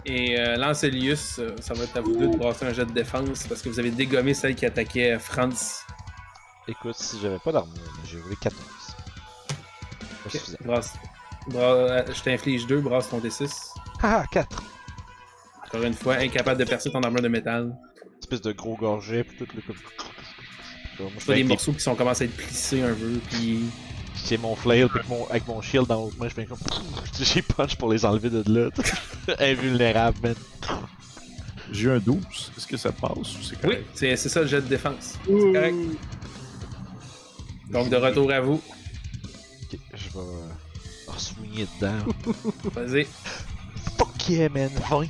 [0.05, 2.91] et euh, Lancelius, euh, ça va être à vous deux de brasser un jet de
[2.93, 5.83] défense parce que vous avez dégommé celle qui attaquait Franz.
[6.67, 7.75] Écoute, si j'avais pas d'armure,
[8.09, 8.59] j'ai roulé 14.
[9.49, 9.55] Pas
[10.25, 10.57] Ok, suffisant.
[10.65, 10.93] brasse-
[11.47, 13.51] bra- je t'inflige deux, brasse ton D6.
[14.01, 14.63] Ah, 4!
[15.69, 17.75] Encore une fois, incapable de percer ton armure de métal.
[18.19, 19.75] Espèce de gros gorget, pis tout le comme.
[20.99, 23.61] Moi, je fais des avec morceaux qui sont commencés à être plissés un peu, puis
[24.27, 26.57] J'ai mon flail, pis mon, avec mon shield dans l'autre main, je fais comme.
[27.21, 28.69] J'ai punch pour les enlever de là.
[29.39, 30.35] Invulnérable, man.
[31.71, 32.17] J'ai eu un 12.
[32.57, 33.85] Est-ce que ça passe ou c'est oui, correct?
[33.93, 35.17] c'est c'est ça le jet de défense.
[35.23, 35.75] C'est correct.
[37.69, 38.59] Donc, de retour à vous.
[39.71, 40.19] Ok, je vais.
[40.19, 42.13] euh, swinguer dedans.
[42.73, 43.05] Vas-y.
[43.97, 45.07] Fuck yeah, man, 20!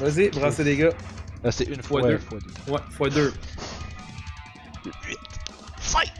[0.00, 0.90] Vas-y, brassez les gars.
[1.44, 2.18] Ah, c'est une fois, Fois deux.
[2.18, 2.72] fois deux.
[2.72, 3.32] Ouais, fois deux.
[5.06, 5.18] 8!
[5.78, 6.12] Fight!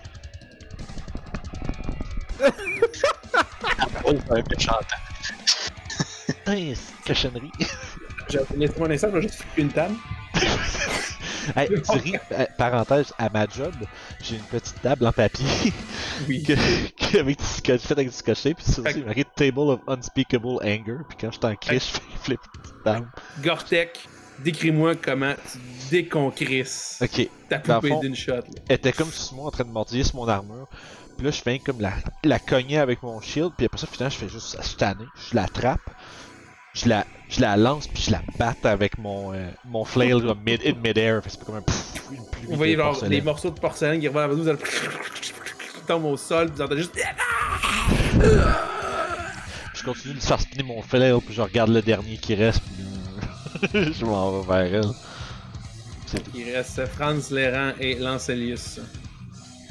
[4.04, 4.96] Oh, un peu chantant.
[6.46, 6.74] C'est
[7.06, 7.50] cochonnerie.
[8.30, 9.94] J'ai laissé mon instant, je vais juste une table.
[11.56, 13.74] hey, tu ris, euh, parenthèse, à ma job,
[14.22, 15.46] j'ai une petite table en papier
[16.28, 16.42] Oui.
[16.42, 19.80] que, que- avec du scotch, fait avec du scotch tape, puis il marqué Table of
[19.86, 23.08] Unspeakable Anger, puis quand je suis en crise, je fais flip une petite table.
[23.42, 24.08] Gortek,
[24.40, 25.58] décris-moi comment tu
[25.90, 28.32] déconcrisses Ok, ta poupée d'une shot.
[28.36, 28.42] là.
[28.68, 30.68] elle était comme sur moi en train de mordiller sur mon armure.
[31.16, 31.92] Puis là, je fais comme la,
[32.22, 33.50] la cogner avec mon shield.
[33.56, 35.04] Puis après ça, finalement, je fais juste je.
[35.28, 35.80] Je l'attrape.
[36.74, 37.86] Je la, je la lance.
[37.88, 41.22] Puis je la batte avec mon, euh, mon flail comme mid, in mid-air.
[41.26, 43.10] C'est comme un pff, une pluie Vous voyez genre porcelaine.
[43.10, 46.56] des morceaux de porcelaine qui revolent à vous, vous allez qui tombent au sol, puis
[46.56, 46.98] vous entendez juste.
[49.74, 51.18] Je continue de faire spinner mon flail.
[51.24, 52.60] Puis je regarde le dernier qui reste.
[52.62, 54.90] Puis là, je m'en vais vers elle.
[56.34, 58.80] Il reste Franz, Léran et Lancelius.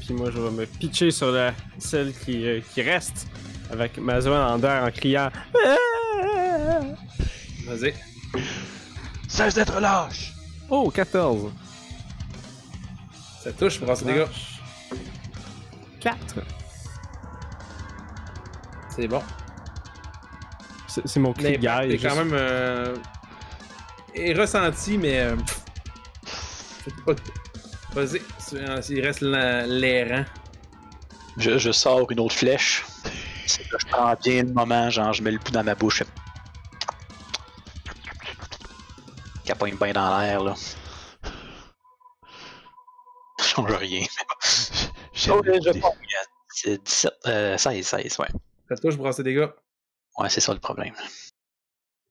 [0.05, 3.27] puis moi je vais me pitcher sur la, celle qui, euh, qui reste
[3.71, 5.29] avec ma zone en en criant.
[7.68, 7.94] Vas-y.
[9.27, 10.34] Cesse d'être lâche!
[10.69, 11.52] Oh, 14.
[13.44, 14.30] Ça touche, brasse des gars.
[15.99, 16.18] 4.
[18.95, 19.22] C'est bon.
[20.88, 21.81] C'est c'est mon cri de guerre.
[21.84, 22.31] L'impact est il est quand même.
[22.34, 22.95] Euh,
[24.15, 25.19] est ressenti, mais.
[25.19, 25.35] euh,
[26.26, 27.14] c'est pas-
[27.94, 30.26] Vas-y, c'est- il reste l'airant.
[31.38, 32.84] Je, je sors une autre flèche.
[33.45, 36.03] C'est que je prends bien le moment, genre je mets le pouls dans ma bouche.
[39.47, 40.53] Capogne bien dans l'air là.
[43.39, 44.05] Ça change rien.
[45.29, 45.91] Oh, je pogne.
[46.47, 48.27] C'est 17, euh, 16, 16, ouais.
[48.69, 49.51] Ça touche, brasser des gars?
[50.19, 50.93] Ouais, c'est ça le problème.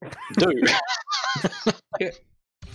[0.37, 0.51] Deux.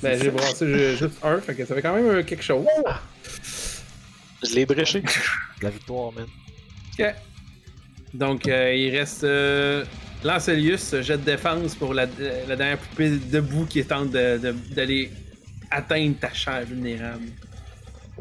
[0.03, 2.67] Ben, j'ai brassé ju- juste un, fait que ça fait quand même euh, quelque chose.
[4.43, 5.03] Je l'ai bréché.
[5.61, 6.27] La victoire, man.
[6.99, 7.15] Ok.
[8.15, 9.85] Donc, euh, il reste euh,
[10.25, 12.07] Lancelius, jet de défense pour la,
[12.49, 15.11] la dernière poupée debout qui tente de- de- d'aller
[15.71, 17.27] atteindre ta chair vulnérable.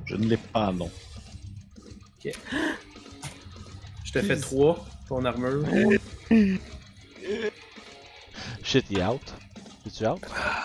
[0.06, 0.90] Je ne l'ai pas, non.
[2.24, 5.64] Je te fais 3, ton armure.
[8.64, 9.22] Shit, est out.
[9.88, 10.20] Es-tu out?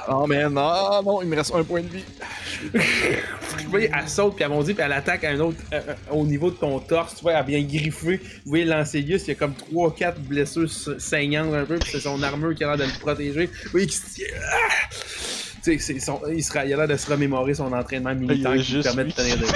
[0.09, 2.05] Oh man, non, non, il me reste un point de vie.
[3.64, 5.94] Vous voyez, elle saute, puis elle bondit, puis elle attaque à un autre, euh, euh,
[6.10, 7.14] au niveau de ton torse.
[7.16, 8.18] Tu vois, elle vient griffer.
[8.18, 12.22] Vous voyez, Lancelius, il y a comme 3-4 blessures saignantes un peu, puis c'est son
[12.22, 13.47] armure qui a l'air de le protéger.
[13.47, 14.26] Vous voyez qu'il se tient.
[14.52, 14.59] Ah!
[14.90, 14.98] Tu
[15.62, 18.74] sais, c'est son- il, sera, il a l'air de se remémorer son entraînement militaire qui
[18.74, 19.52] lui permet de tenir debout.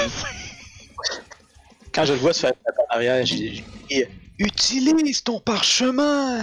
[1.92, 2.52] Quand je le vois se faire
[2.90, 4.04] en arrière, j'ai j'ai dit
[4.38, 6.42] Utilise ton parchemin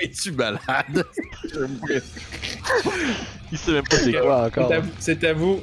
[0.00, 1.04] Es-tu malade?
[3.52, 4.68] Il sait même pas c'est quoi encore.
[4.68, 5.60] C'est à vous- C'est à vous,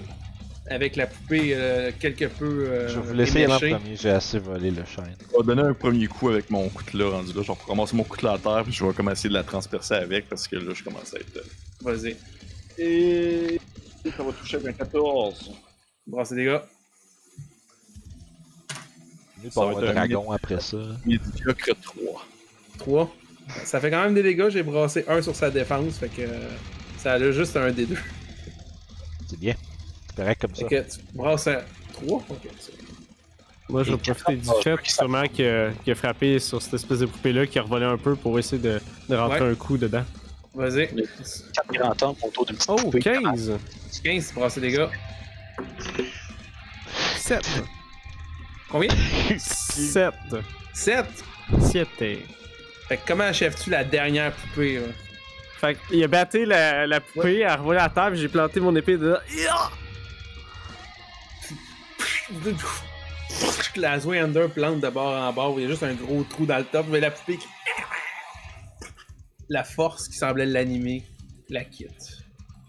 [0.69, 2.67] avec la poupée euh, quelque peu.
[2.67, 5.15] euh, Je vais vous laisser aller en premier, j'ai assez volé le chêne.
[5.31, 7.41] Je vais donner un premier coup avec mon coutelas rendu là.
[7.43, 10.27] Je vais ramasser mon coutelas à terre, puis je vais commencer de la transpercer avec
[10.29, 11.37] parce que là, je commence à être.
[11.37, 11.41] euh,
[11.81, 12.15] Vas-y.
[12.77, 13.59] Et.
[14.17, 15.51] Ça va toucher avec un 14.
[16.07, 16.65] Brassez des gars.
[19.49, 20.77] Ça pas va avoir être un dragon après ça.
[21.05, 22.25] Médiocre 3.
[22.79, 23.15] 3.
[23.63, 24.49] Ça fait quand même des dégâts.
[24.49, 25.97] J'ai brassé un sur sa défense.
[25.97, 26.49] Fait que euh,
[26.97, 27.97] ça a juste un des deux.
[29.29, 29.55] C'est bien.
[30.07, 30.67] C'est correct comme ça.
[30.67, 31.61] Fait que tu brasses un
[31.93, 32.23] 3.
[32.29, 32.37] Ok.
[33.67, 37.47] Moi, je vais profiter du fait sûrement qu'il a, frappé sur cette espèce de poupée-là
[37.47, 39.51] qui a revolé un peu pour essayer de, de rentrer Ouais.
[39.51, 40.03] un coup dedans.
[40.53, 40.87] Vas-y.
[40.87, 41.03] 4
[41.73, 42.99] grands temps autour d'une petite Oh, poupée.
[42.99, 43.53] 15!
[44.03, 44.91] 15, brasser des gars.
[47.17, 47.43] 7!
[48.69, 48.89] Combien?
[49.37, 50.13] 7!
[50.73, 51.05] 7.
[51.59, 51.87] 7!
[52.87, 54.87] Fait que comment achèves-tu la dernière poupée là?
[55.57, 58.59] Fait qu'il a batté la, la poupée, elle a revolé à terre, puis j'ai planté
[58.59, 59.19] mon épée dedans.
[63.75, 66.57] La Zoander plante de bord en bord, il y a juste un gros trou dans
[66.57, 67.47] le top, mais la poupée qui...
[69.49, 71.03] La force qui semblait l'animer
[71.49, 72.23] la quitte.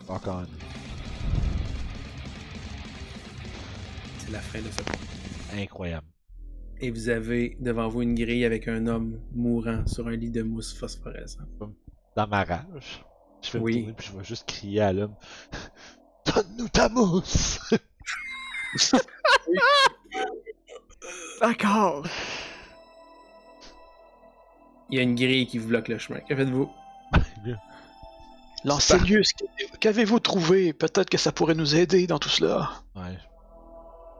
[0.09, 0.47] Encore une.
[4.19, 4.97] C'est la fin de ce point.
[5.59, 6.07] Incroyable.
[6.81, 10.43] Et vous avez devant vous une grille avec un homme mourant sur un lit de
[10.43, 11.41] mousse phosphorescent.
[12.15, 13.05] Dans ma rage,
[13.43, 13.73] je vais Oui.
[13.73, 15.15] me tourner puis je vais juste crier à l'homme
[16.35, 17.59] Donne-nous ta mousse
[21.41, 22.07] D'accord!
[24.91, 26.21] Il y a une grille qui vous bloque le chemin.
[26.21, 26.71] Que faites-vous?
[28.65, 29.33] Lancelius,
[29.81, 30.73] qu'avez-vous trouvé?
[30.73, 32.71] Peut-être que ça pourrait nous aider dans tout cela.
[32.95, 33.17] Ouais.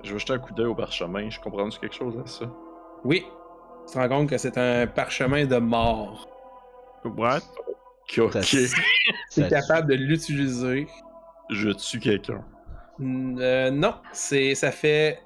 [0.03, 1.29] Je vais jeter un coup d'œil au parchemin.
[1.31, 2.47] Je comprends quelque chose à ça?
[3.05, 3.25] Oui.
[3.87, 6.29] Tu te rends compte que c'est un parchemin de mort.
[7.05, 7.41] What?
[8.19, 8.33] Ok.
[8.33, 8.69] Ça- Tu es
[9.29, 10.87] Ça- capable de l'utiliser.
[11.51, 12.45] Je tue quelqu'un.
[13.01, 15.21] Euh, non, c'est ça fait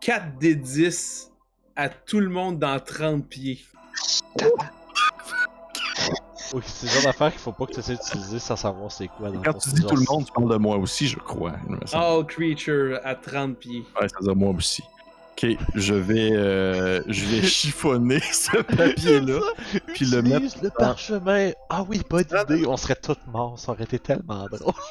[0.00, 1.32] 4 des 10
[1.74, 3.60] à tout le monde dans 30 pieds.
[6.64, 9.30] C'est le genre d'affaire qu'il faut pas que tu essaies d'utiliser sans savoir c'est quoi.
[9.30, 11.18] Dans Quand tu c'est dis genre- tout le monde, tu parles de moi aussi, je
[11.18, 11.52] crois.
[11.92, 13.84] All creature à 30 pieds.
[14.00, 14.82] Ouais, ça veut dire moi aussi.
[15.40, 15.46] Ok,
[15.76, 19.38] je vais, euh, je vais chiffonner ce papier-là,
[19.94, 20.56] puis le mettre.
[20.62, 21.50] Le parchemin.
[21.68, 22.66] Ah oui, bonne idée.
[22.66, 23.56] On serait tous morts.
[23.58, 24.74] Ça aurait été tellement drôle.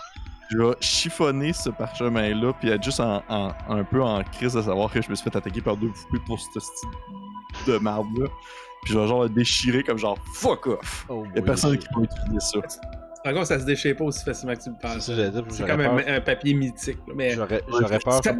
[0.49, 4.61] Je vais chiffonner ce parchemin-là, puis être juste en, en- un peu en crise de
[4.61, 6.89] savoir que je me suis fait attaquer par deux poupées pour ce style
[7.67, 8.27] de marde-là.
[8.87, 11.05] Puis je vais genre le déchirer comme genre fuck off.
[11.09, 12.59] Oh, Y'a personne qui va utiliser ça.
[13.25, 15.05] Compte que ça se déchire pas aussi facilement que tu le C'est penses.
[15.05, 15.43] ça, j'allais dire.
[15.49, 15.93] C'est comme peur.
[16.07, 16.97] un, un papier mythique.
[17.13, 18.23] Mais J'aurais j'aurais peur.
[18.23, 18.31] Ça-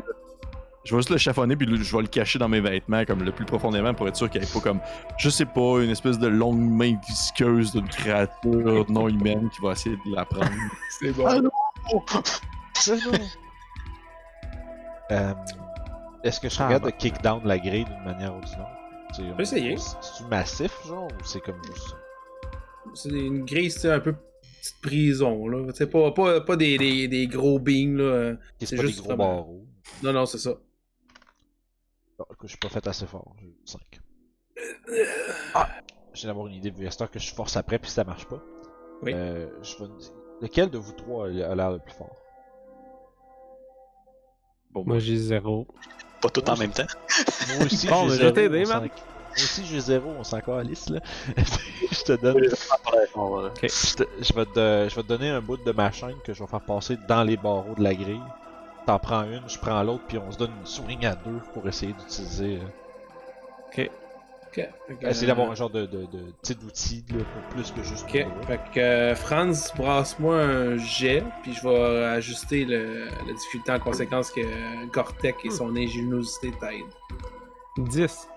[0.85, 3.21] Je vais juste le chiffonner, puis le- je vais le cacher dans mes vêtements, comme
[3.23, 4.79] le plus profondément, pour être sûr qu'il n'y ait pas comme,
[5.17, 9.73] je sais pas, une espèce de longue main visqueuse d'une créature non humaine qui va
[9.73, 10.47] essayer de la prendre.
[11.01, 11.25] c'est bon.
[11.27, 11.49] Ah non
[15.11, 15.33] Euh,
[16.23, 16.91] Est-ce que je Ah, regarde bah.
[16.91, 18.76] de kick down la grille d'une manière ou d'une autre?
[19.15, 19.77] Tu sais, peut essayer.
[19.77, 21.95] C'est-tu massif, genre, ou c'est comme juste ça?
[22.93, 25.71] C'est une grille, c'est un peu petite prison, là.
[25.73, 28.35] C'est pas, pas, pas des, des, des gros beams, là.
[28.59, 29.65] C'est C'est pas des juste gros vraiment- barreaux.
[30.03, 30.51] Non, non, c'est ça.
[32.17, 33.81] Bon, écoute, je suis pas fait assez fort, j'ai eu 5.
[34.89, 35.05] Euh,
[35.53, 35.69] Ah!
[36.13, 38.41] Je viens d'avoir une idée, vu que je force après puis ça marche pas.
[39.03, 39.11] Oui.
[39.13, 39.89] Euh, je vais...
[40.41, 42.15] Lequel de vous trois a l'air le plus fort?
[44.71, 45.67] Bon, Moi, j'ai zéro.
[46.21, 46.85] Pas tout en même temps.
[47.55, 48.31] Moi aussi, Bon, j'ai zéro.
[48.33, 48.89] t'aider, on s'en- man.
[49.37, 50.99] Moi aussi, j'ai zéro, on s'en calisse, là.
[51.91, 52.35] je te donne...
[53.49, 53.59] Ok.
[53.63, 56.33] Je, te- je vais te, je vais te donner un bout de ma chaîne que
[56.33, 58.21] je vais faire passer dans les barreaux de la grille.
[58.85, 61.67] T'en prends une, je prends l'autre, puis on se donne une swing à deux pour
[61.67, 62.61] essayer d'utiliser.
[62.61, 62.67] euh,
[63.71, 63.91] Ok.
[64.87, 67.71] Fait que, essayer d'avoir euh, un genre de, de, de, sais, d'outil là, pour plus
[67.71, 68.13] que juste Ok.
[68.15, 68.41] le doigt.
[68.47, 73.79] Fait que euh, Franz, brasse-moi un jet, puis je vais ajuster le, la difficulté en
[73.79, 74.41] conséquence que
[74.91, 77.87] Gortek et son ingéniosité t'aident.
[77.89, 78.27] 10.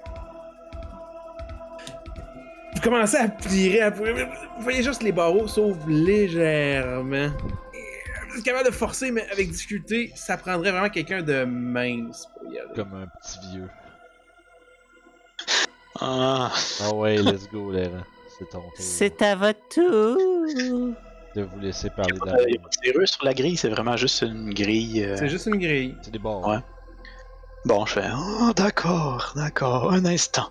[2.75, 4.13] Vous commencez à plier, à plier.
[4.13, 7.31] Vous voyez juste les barreaux s'ouvrent légèrement.
[8.31, 12.53] Vous êtes capable de forcer, mais avec difficulté, ça prendrait vraiment quelqu'un de mince pour
[12.53, 12.69] y aller.
[12.77, 13.69] Comme un petit vieux.
[16.01, 16.51] Ah,
[16.83, 18.03] Ah ouais, let's go, Laurent.
[18.39, 20.17] C'est ton tour C'est à votre tour.
[21.37, 22.45] de vous laisser parler il y a d'avant.
[22.69, 25.05] de serrure sur la grille, c'est vraiment juste une grille.
[25.05, 25.95] euh, C'est juste une grille.
[26.03, 26.51] C'est des barreaux.
[26.51, 26.59] Ouais.
[27.67, 30.49] Bon, je fais Oh, d'accord, d'accord, un instant.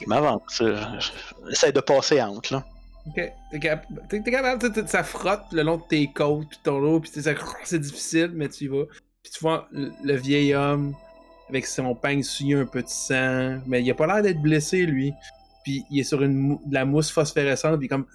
[0.00, 0.40] Je m'avance.
[0.52, 1.10] je- je-
[1.50, 2.64] J'essaie de passer entre, là.
[3.06, 3.32] Ok.
[3.50, 7.00] T'es cap- t'es- t'es capable, ça frotte le long de tes côtes, puis ton dos,
[7.00, 7.10] puis
[7.64, 8.84] c'est difficile, mais tu y vas.
[9.22, 10.94] Puis tu vois le vieil homme
[11.48, 14.84] avec son peigne souillé un peu de sang, mais il a pas l'air d'être blessé,
[14.86, 15.12] lui.
[15.64, 18.06] Puis il est sur une mou- de la mousse phosphorescente, puis comme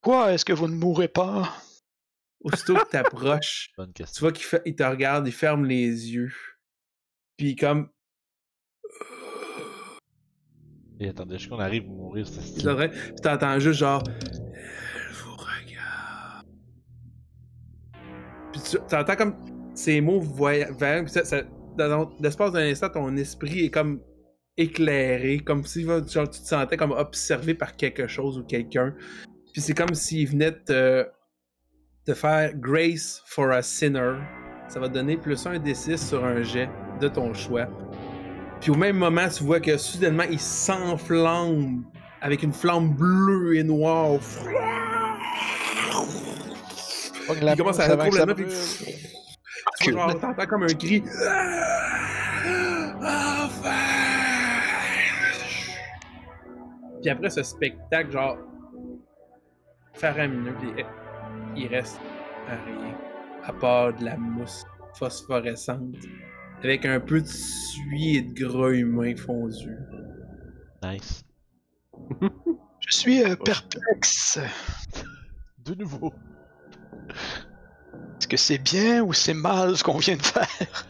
[0.00, 1.50] Quoi, est-ce que vous ne mourrez pas?
[2.42, 6.34] Aussitôt que t'approches, tu vois qu'il il te regarde, il ferme les yeux,
[7.38, 7.88] puis comme
[11.00, 14.02] Et attendez, je qu'on arrive à mourir, c'est puis t'entends juste genre
[18.54, 19.34] Puis tu t'entends comme
[19.74, 21.42] ces mots puis ça,
[21.76, 24.00] dans l'espace d'un instant, ton esprit est comme
[24.56, 28.94] éclairé, comme si tu te sentais comme observé par quelque chose ou quelqu'un.
[29.52, 31.04] Puis c'est comme s'il venait te,
[32.06, 34.18] te faire Grace for a Sinner.
[34.68, 36.68] Ça va te donner plus un D6 sur un jet
[37.00, 37.66] de ton choix.
[38.60, 41.84] Puis au même moment, tu vois que soudainement, il s'enflamme
[42.20, 44.20] avec une flamme bleue et noire.
[47.30, 48.34] Il commence à complètement.
[48.34, 48.44] puis-
[49.80, 51.02] Tu vois, genre, t'entends comme un cri.
[53.00, 53.70] Enfin!
[57.02, 58.38] Puis après ce spectacle, genre.
[59.94, 60.84] faramineux, puis
[61.56, 62.00] il reste
[62.48, 62.94] à rien.
[63.44, 64.64] À part de la mousse
[64.98, 65.94] phosphorescente.
[66.62, 69.76] Avec un peu de suie et de gras humain fondu.
[70.82, 71.22] Nice.
[72.80, 74.38] Je suis euh, perplexe.
[75.58, 76.12] De nouveau.
[78.18, 80.86] Est-ce que c'est bien ou c'est mal ce qu'on vient de faire?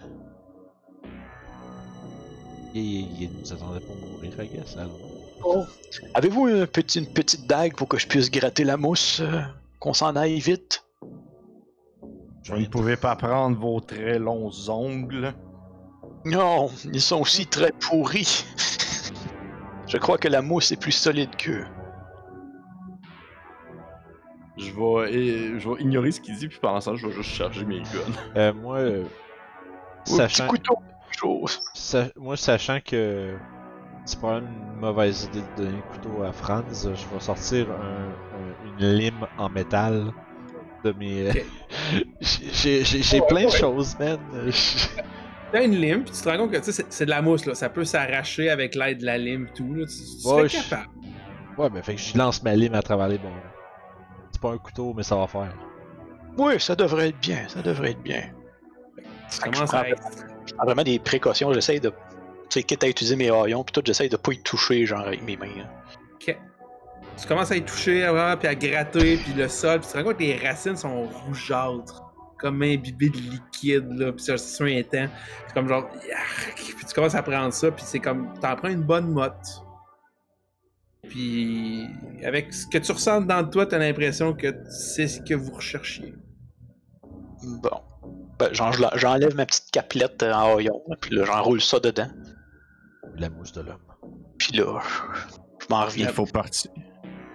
[2.75, 4.77] Il, nous attendait pour mourir, I guess.
[4.77, 4.99] Alors.
[5.45, 5.65] Oh.
[6.15, 9.41] Avez-vous une, petit- une petite dague pour que je puisse gratter la mousse euh,
[9.79, 10.85] Qu'on s'en aille vite?
[12.47, 15.33] Vous ne pouvez pas prendre vos très longs ongles.
[16.25, 18.45] Non, ils sont aussi très pourris.
[19.87, 21.65] je crois que la mousse est plus solide qu'eux.
[24.57, 27.65] Je vais, je vais ignorer ce qu'il dit, puis pendant ça, je vais juste charger
[27.65, 28.13] mes guns.
[28.37, 29.05] Euh, moi, euh,
[30.07, 31.61] un sachant, couteau, quelque chose.
[31.75, 33.35] sa- moi, sachant que
[34.05, 38.11] c'est probablement une mauvaise idée de donner le couteau à Franz, je vais sortir un-
[38.37, 40.13] un- une lime en métal
[40.85, 41.31] de mes.
[41.31, 41.45] Ok.
[42.21, 44.19] j'ai j'ai- j'ai plein de choses, man.
[45.53, 47.23] T'as une lime, puis tu te rends compte que tu sais, c'est c'est de la
[47.23, 47.55] mousse, là.
[47.55, 49.73] Ça peut s'arracher avec l'aide de la lime, tout.
[49.75, 49.85] Là.
[49.87, 50.89] Tu, tu Ouais, serais capable.
[51.57, 53.31] Ouais, mais fait que je lance ma lime à travers les bords.
[54.45, 55.55] Pas un couteau, mais ça va faire.
[56.37, 58.25] Oui, ça devrait être bien, ça devrait être bien.
[59.31, 60.03] Je à prends- être.
[60.47, 61.89] Je prends vraiment des précautions, j'essaye de.
[61.89, 61.95] Tu
[62.51, 65.23] sais, quitte à utiliser mes haillons, puis tout, j'essaye de pas y toucher, genre, avec
[65.23, 65.47] mes mains.
[65.57, 65.65] là.
[66.17, 66.37] Ok.
[67.17, 69.99] Tu commences à y toucher, vraiment, puis à gratter, puis le sol, puis tu te
[69.99, 72.03] rends compte que les racines sont rougeâtres.
[72.39, 75.09] Comme imbibées de liquide, là, puis c'est sur un temps.
[75.47, 75.89] C'est comme genre.
[76.55, 78.29] Puis tu commences à prendre ça, puis c'est comme.
[78.43, 79.63] T'en prends une bonne motte.
[81.09, 81.87] Puis.
[82.25, 86.15] Avec ce que tu ressens dans toi, t'as l'impression que c'est ce que vous recherchiez.
[87.63, 87.81] Bon.
[88.39, 92.09] Ben, j'enlève ma petite caplette euh, en haillon, puis là, j'enroule ça dedans.
[93.17, 93.79] La mousse de l'homme.
[94.39, 94.81] Puis là,
[95.61, 96.09] je m'en reviens.
[96.09, 96.71] Il faut partir.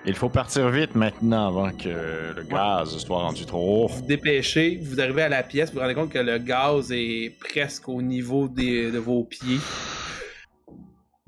[0.06, 3.88] Il faut partir vite maintenant avant que le gaz soit rendu trop haut.
[3.88, 7.38] Vous dépêchez, vous arrivez à la pièce, vous vous rendez compte que le gaz est
[7.40, 9.60] presque au niveau des, de vos pieds.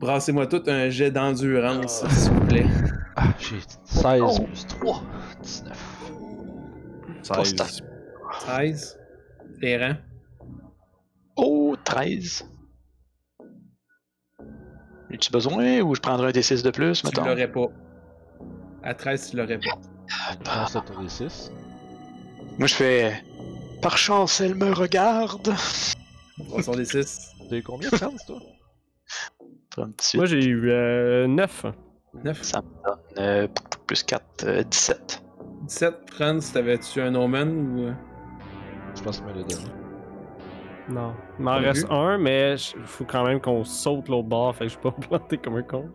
[0.01, 2.65] Brassez-moi tout un jet d'endurance, s'il vous plaît.
[3.15, 5.03] Ah, j'ai 16 plus 3.
[5.43, 6.11] 19.
[7.23, 7.83] 16.
[8.39, 8.99] 13.
[9.61, 9.93] Terran.
[11.35, 12.45] Oh, 13.
[15.13, 17.25] As-tu besoin ou je prendrai un D6 de plus, Tu mettons?
[17.25, 17.67] l'aurais pas.
[18.83, 19.77] À 13, tu l'aurais pas.
[20.43, 21.51] Prends ça pour les 6.
[22.57, 23.23] Moi, je fais.
[23.81, 25.53] Par chance, elle me regarde.
[26.49, 27.19] Brassons des 6.
[27.49, 28.39] T'as eu combien de chances, toi?
[30.15, 31.65] Moi, j'ai eu euh, 9.
[32.23, 32.41] 9.
[32.43, 33.47] Ça me donne euh,
[33.87, 35.23] plus 4, 17.
[35.63, 35.95] 17.
[36.11, 37.83] Franz, t'avais-tu un omen ou.
[37.87, 37.93] euh?
[38.95, 39.55] Je pense que me le donné.
[40.89, 41.13] Non.
[41.39, 41.93] Il m'en reste vu?
[41.93, 44.97] un, mais il faut quand même qu'on saute l'autre bord, fait que je peux pas
[44.99, 45.89] me planter comme un con.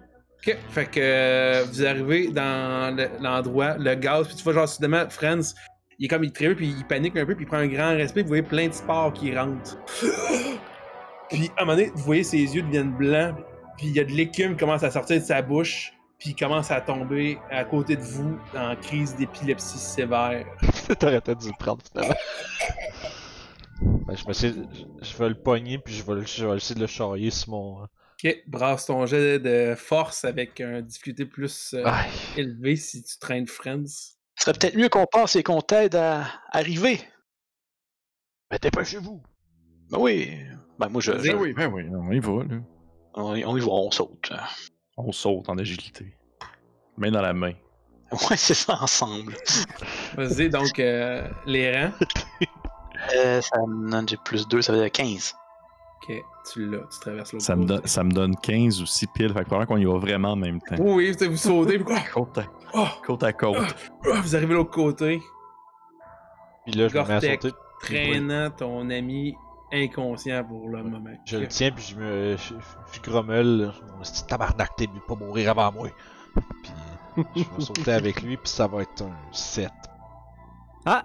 [0.47, 4.69] Ok, fait que euh, vous arrivez dans le- l'endroit, le gaz, puis tu vois genre
[4.69, 5.55] soudainement, Franz,
[5.99, 7.91] il est comme il trébuche, puis il panique un peu, puis il prend un grand
[7.97, 9.77] respect, vous voyez plein de spores qui rentrent.
[11.29, 13.35] puis à un moment donné, vous voyez ses yeux deviennent blancs,
[13.77, 16.37] puis il y a de l'écume qui commence à sortir de sa bouche, puis il
[16.37, 20.47] commence à tomber à côté de vous en crise d'épilepsie sévère.
[20.99, 22.15] T'aurais peut-être dû le prendre finalement.
[23.81, 24.55] Ben, je, vais essayer-
[25.03, 27.51] je- vais le pogner puis je vais, le- je vais essayer de le charrier sur
[27.51, 27.83] mon.
[27.83, 31.85] Ok, brasse ton jet de force avec une difficulté plus euh,
[32.37, 34.15] élevée si tu traînes Franz.
[34.39, 37.01] Ce serait peut-être mieux qu'on passe et qu'on t'aide à arriver.
[38.51, 39.23] Ben dépêchez-vous!
[39.91, 40.39] Ben oui.
[40.79, 42.61] Ben moi, je- Ben oui, ben oui, on y va, là.
[43.17, 44.33] On, y- on y va, on saute.
[44.97, 46.17] On saute en agilité.
[46.97, 47.53] Main dans la main.
[48.13, 49.35] Ouais, c'est ça ensemble.
[50.17, 51.93] Vas-y, donc euh, les rangs.
[53.15, 55.35] Euh, ça me donne j'ai plus 2, ça veut dire 15.
[56.09, 56.23] Ok,
[56.53, 57.75] tu l'as, tu traverses l'autre Ça me, côté.
[57.75, 60.33] donne, ça me donne 15 ou 6 piles, fait que probablement qu'on y va vraiment
[60.33, 60.77] en même temps.
[60.79, 62.01] Oui, oui, vous sautez, puis quoi?
[62.13, 62.45] Côte à,
[62.75, 63.57] Oh, côte à côte.
[64.07, 65.21] oh, vous arrivez de l'autre côté,
[66.65, 67.51] Puis là, je me mets à sauter.
[67.83, 69.35] traînant ton ami
[69.73, 71.11] inconscient pour le moment.
[71.25, 72.37] Je le tiens puis je me.
[72.37, 72.55] Je,
[72.93, 73.73] je grommelle.
[74.03, 75.89] Petit tabarnak, t'es mieux pas mourir avant moi.
[76.63, 76.73] Puis
[77.35, 79.71] je vais sauter avec lui puis ça va être un 7.
[80.85, 81.05] Ah!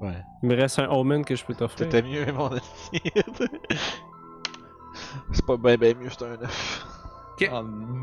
[0.00, 0.22] Ouais.
[0.42, 1.86] Il me reste un omen que je peux t'offrir.
[1.86, 2.60] C'était mieux, mon ami.
[5.32, 6.86] C'est pas bien, bien mieux, c'est un 9.
[7.32, 7.50] Ok.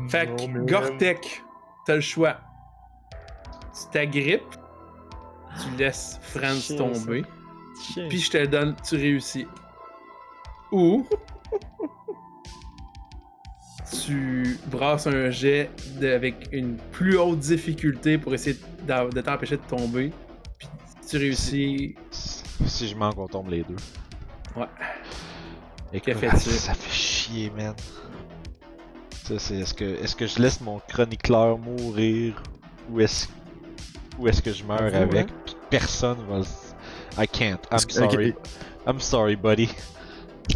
[0.08, 1.42] Fait que, Gortek,
[1.86, 2.36] t'as le choix.
[3.72, 4.56] Tu t'agrippes,
[5.62, 7.24] tu laisses Franz tomber,
[8.08, 9.46] puis je te le donne, tu réussis.
[10.72, 11.06] Ou
[14.04, 15.70] tu brasses un jet
[16.00, 18.56] de- avec une plus haute difficulté pour essayer
[18.86, 20.12] de t'empêcher de tomber,
[20.58, 20.68] puis
[21.08, 21.94] tu réussis.
[22.10, 23.76] Si je manque, on tombe les deux.
[24.56, 24.66] Ouais.
[25.92, 26.50] Écoute, Que fais-tu?
[26.50, 27.74] ça fait chier, man.
[29.24, 32.40] Ça, c'est est-ce que est-ce que je laisse mon chroniqueur mourir
[32.90, 33.26] ou est-ce
[34.18, 35.28] ou est-ce que je meurs Avoue, avec?
[35.30, 35.54] hein?
[35.68, 36.44] personne va le-
[37.22, 37.58] I can't.
[37.72, 38.34] I'm sorry.
[38.86, 39.68] I'm sorry, buddy.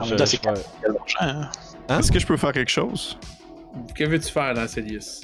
[0.00, 1.50] En Je- même temps, c'est hein?
[1.88, 1.98] Hein?
[1.98, 3.18] Est-ce que je peux faire quelque chose?
[3.94, 5.22] Que veux-tu faire dans Celius?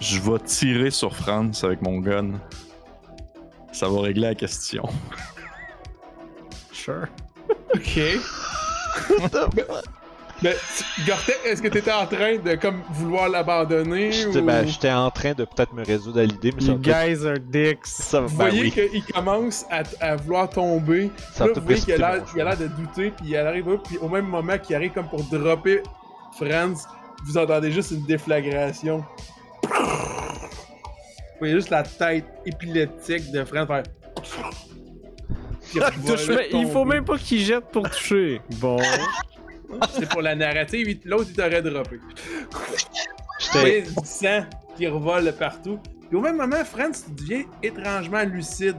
[0.00, 2.32] Je vais tirer sur Franz avec mon gun.
[3.72, 4.84] Ça va régler la question.
[6.72, 7.06] Sure.
[7.74, 8.00] Ok.
[10.42, 14.44] Ben, tu- Gortek, est-ce que t'étais en train de comme vouloir l'abandonner J'étais ou...
[14.44, 17.38] ben, j'étais en train de peut-être me résoudre à l'idée, mais ça You guys are
[17.38, 17.84] dicks.
[17.84, 18.70] ça va Vous ben voyez oui.
[18.90, 21.10] qu'il commence à, à vouloir tomber.
[21.34, 23.36] Ça Là, vous voyez qu'il a l'air mon il a l'air de douter, puis il
[23.36, 25.82] arrive là, puis au même moment qu'il arrive comme pour dropper
[26.38, 26.86] Franz,
[27.26, 29.04] vous entendez juste une déflagration.
[29.62, 33.82] Vous voyez juste la tête épileptique de Franz faire...
[35.72, 35.80] Il
[36.52, 38.40] mais faut même pas qu'il jette pour toucher.
[38.56, 38.78] Bon.
[39.92, 42.00] C'est pour la narrative, l'autre il t'aurait droppé.
[43.38, 44.44] J'étais du sang
[44.76, 45.78] qui revole partout.
[46.08, 48.76] Puis au même moment, Franz, tu deviens étrangement lucide.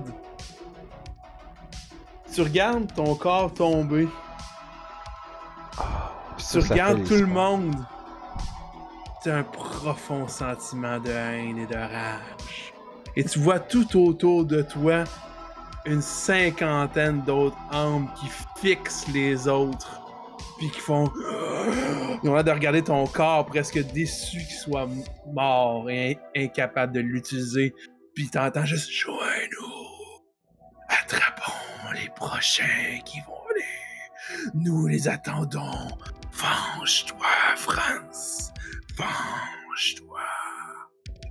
[2.33, 4.07] Tu regardes ton corps tomber.
[6.37, 7.75] Puis tu regardes tout le monde.
[9.23, 12.73] Tu as un profond sentiment de haine et de rage.
[13.15, 15.03] Et tu vois tout autour de toi
[15.85, 18.27] une cinquantaine d'autres âmes qui
[18.59, 20.00] fixent les autres.
[20.61, 21.11] Puis qui font.
[22.23, 24.87] Ils ont l'air de regarder ton corps presque déçu qu'il soit
[25.33, 27.73] mort et in- incapable de l'utiliser.
[28.13, 30.21] Puis t'entends juste Joins-nous.
[30.87, 31.51] Attrapons
[31.95, 34.51] les prochains qui vont venir.
[34.53, 35.87] Nous les attendons.
[36.31, 37.25] Venge-toi,
[37.55, 38.51] France.
[38.97, 40.19] Venge-toi.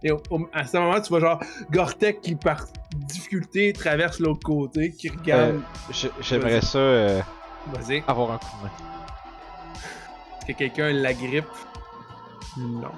[0.02, 1.40] Et au- au- à ce moment, tu vois genre
[1.70, 2.64] Gortek qui, par
[2.96, 5.60] difficulté, traverse l'autre côté, qui regarde.
[5.90, 7.20] j'ai- j'aimerais ça euh,
[7.66, 8.02] Vas-y.
[8.08, 8.89] avoir un coup de main.
[10.46, 11.44] Que quelqu'un l'agrippe?
[12.58, 12.90] Non.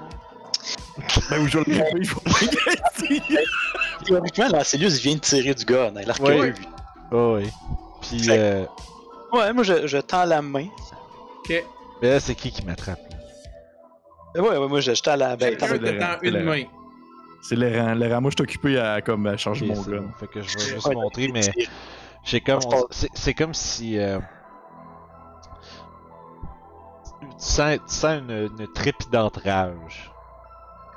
[1.29, 3.39] Ben oui, je vais le gripper, il faut pas gaspiller.
[4.05, 5.91] Théoriquement, Lancelius vient de tirer du gun.
[6.01, 6.53] Il a Ouais.
[7.11, 7.49] Oh, oui.
[8.01, 8.65] Puis, euh,
[9.31, 10.67] Ouais, moi, je, je tends la main.
[11.39, 11.63] Ok.
[12.01, 12.99] mais là, c'est qui qui m'attrape?
[14.35, 14.41] là?
[14.41, 16.63] Ouais, ouais, moi, je, je tends la ben, le- une le- main.
[17.41, 17.93] C'est l'errant.
[17.93, 20.09] L'errant, moi, je suis occupé à, comme, à changer mon bon.
[20.19, 21.41] Fait que je vais juste Ouais, montrer, mais
[22.23, 22.59] j'ai comme.
[23.13, 23.97] C'est comme si.
[23.99, 24.19] euh,
[27.43, 30.11] sens, tu sens une, une trépidante rage.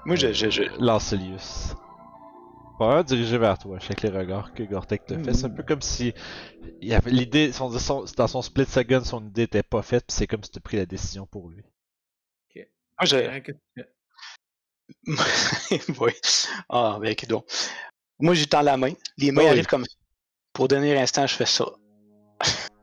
[0.04, 1.74] Moi, je, je, je, Lancelius.
[2.78, 5.32] Pas dirigé vers toi, avec les regards que Gortek te fait.
[5.32, 6.12] C'est un peu comme si
[6.82, 10.04] il y avait l'idée, son, son- dans son split second, son idée était pas faite,
[10.06, 11.62] puis c'est comme si tu pris la décision pour lui.
[12.54, 12.64] moi,
[13.02, 13.88] je, qu'est-ce que tu fais?
[16.00, 16.12] oui.
[16.68, 17.46] Ah, ben, donc?
[18.18, 18.92] Moi, j'y tends la main.
[19.18, 19.48] Les mains Oui.
[19.48, 19.96] arrivent comme ça.
[20.52, 21.66] Pour donner instant, je fais ça.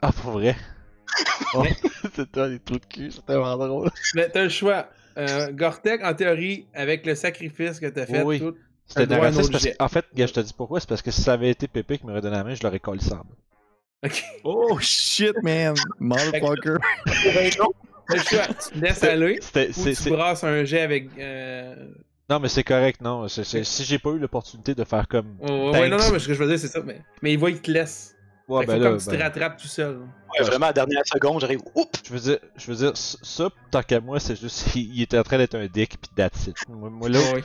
[0.01, 0.55] Ah, pour vrai?
[1.53, 1.63] Oh,
[2.15, 3.89] c'est toi les trous de cul, c'est tellement drôle.
[4.15, 4.87] Mais t'as le choix.
[5.17, 8.39] Euh, Gortek, en théorie, avec le sacrifice que t'as fait, Oui.
[8.39, 8.55] tout,
[8.87, 11.67] C'était En fait, gars, je te dis pourquoi, c'est parce que si ça avait été
[11.67, 13.01] Pépé qui m'aurait donné la main, je l'aurais collé.
[14.03, 14.23] Ok.
[14.43, 15.75] Oh shit, man!
[15.99, 16.77] Motherfucker!
[17.05, 17.73] T'as le choix.
[18.07, 21.09] Tu te laisses aller ou tu brasses un jet avec.
[21.17, 21.75] Euh...
[22.29, 23.27] Non, mais c'est correct, non.
[23.27, 25.37] Si j'ai pas eu l'opportunité de faire comme.
[25.41, 26.81] oh, ouais, non, non, mais ce que je veux dire, c'est ça.
[26.81, 28.15] Mais, mais il voit, il te laisse.
[28.47, 29.99] Ouais, Fait que ben faut là, comme tu te ben, rattrapes tout seul.
[29.99, 31.61] Ouais, vraiment, à la dernière seconde, j'arrive.
[31.75, 32.01] Oups!
[32.05, 35.17] je veux dire, je veux dire, ça, tant qu'à moi, c'est juste, il, il était
[35.17, 36.55] en train d'être un dick, pis that's it.
[36.67, 37.43] Moi, moi, là, Ouais.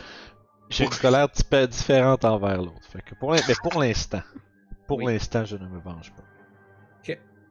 [0.70, 1.28] j'ai une colère
[1.68, 2.82] différente envers l'autre.
[2.92, 4.22] Fait que pour mais pour l'instant,
[4.88, 5.12] pour Oui.
[5.12, 6.24] l'instant, je ne me venge pas.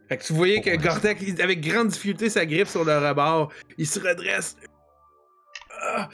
[0.10, 0.78] Fait que tu voyais que Ouais.
[0.78, 3.52] Gortek, avec grande difficulté, sa griffe sur le rebord.
[3.78, 4.56] Il se redresse.
[5.82, 6.08] Ah.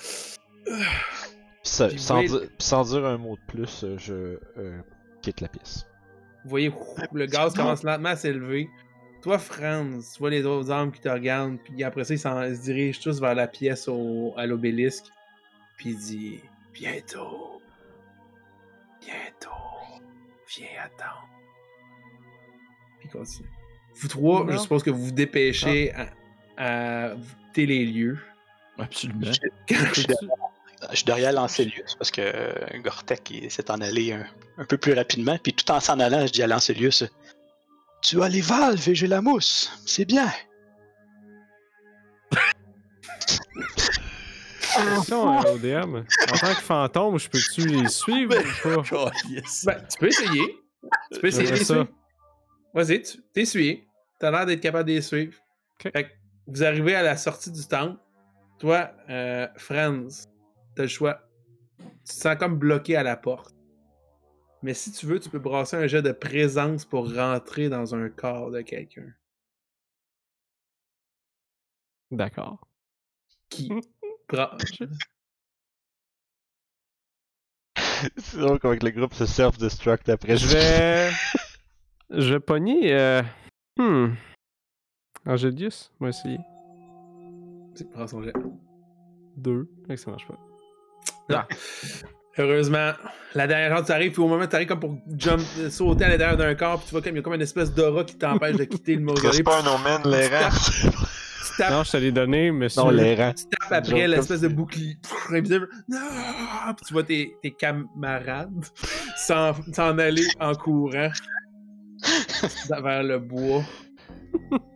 [1.64, 2.24] Pis ça- sans,
[2.58, 4.82] sans dire un mot de plus, euh, je euh,
[5.22, 5.86] quitte la pièce.
[6.44, 8.70] Vous voyez, ouf, le gaz commence lentement à s'élever.
[9.22, 12.20] Toi, Franz, tu vois les autres armes qui te regardent, puis après ça, ils
[12.58, 15.06] se dirigent tous vers la pièce au, à l'obélisque.
[15.78, 16.40] Puis il dit
[16.74, 17.62] Bientôt.
[19.00, 19.50] Bientôt.
[20.56, 21.28] Viens attendre.
[23.00, 23.50] Puis il continue.
[23.96, 26.08] Vous trois, je suppose que vous vous dépêchez à,
[26.58, 28.18] à visiter les lieux.
[28.78, 29.22] Absolument.
[29.24, 30.28] Je suis derrière-
[30.92, 34.26] je suis derrière Lancelius parce que euh, Gortek s'est en allé un,
[34.58, 35.38] un peu plus rapidement.
[35.42, 37.04] Puis tout en s'en allant, je dis à Lancelius
[38.02, 39.72] Tu as les valves et j'ai la mousse.
[39.86, 40.32] C'est bien.
[44.74, 45.96] Question euh, au DM.
[45.98, 48.36] En tant que fantôme, je peux-tu les suivre
[48.66, 48.96] ou pas?
[48.96, 49.66] Oh, yes.
[49.66, 50.58] Ben, tu peux essayer.
[51.12, 51.74] Tu peux essayer de les ça.
[51.76, 51.88] suivre.
[52.74, 53.84] Vas-y, tu t'es suivi.
[54.20, 55.34] T'as l'air d'être capable de les suivre.
[55.80, 56.10] Fait que
[56.48, 57.98] vous arrivez à la sortie du temple.
[58.60, 60.28] Toi, euh, Franz,
[60.76, 61.22] t'as le choix.
[61.80, 63.56] Tu te sens comme bloqué à la porte.
[64.62, 68.10] Mais si tu veux, tu peux brasser un jet de présence pour rentrer dans un
[68.10, 69.14] corps de quelqu'un.
[72.12, 72.66] D'accord.
[73.50, 73.72] Qui
[74.30, 74.58] bra-
[78.18, 80.38] c'est drôle comment que le groupe se self-destruct après.
[80.38, 81.12] Je vais.
[82.10, 82.94] Je vais pogner.
[82.94, 83.24] Euh...
[83.78, 84.14] Hmm.
[85.26, 86.38] Angelius, on va essayer.
[87.76, 88.34] Tu prends son jet.
[89.38, 89.68] Deux.
[89.96, 90.38] Ça marche pas.
[92.38, 92.94] Heureusement,
[93.36, 96.06] la dernière chance, tu arrives, puis au moment où tu arrives comme pour jump, sauter
[96.06, 98.04] à l'intérieur d'un corps, puis tu vois comme il y a comme une espèce d'aura
[98.04, 99.44] qui t'empêche de quitter le mausolée.
[99.46, 100.50] un omen, l'errant.
[101.60, 102.82] Non, je te l'ai donné, monsieur.
[102.82, 103.34] Non, l'errant.
[103.34, 104.98] tu tapes C'est après l'espèce de bouclier
[105.30, 105.70] invisible.
[105.88, 106.00] Non!
[106.76, 108.66] Puis tu vois tes, tes camarades
[109.18, 111.10] s'en s'en aller en courant
[112.70, 113.64] vers le bois.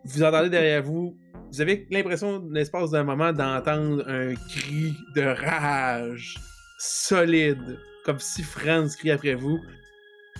[0.04, 1.16] Vous entendez derrière vous,
[1.50, 6.38] vous avez l'impression, l'espace d'un moment, d'entendre un cri de rage
[6.78, 9.58] solide, comme si Franz crie après vous.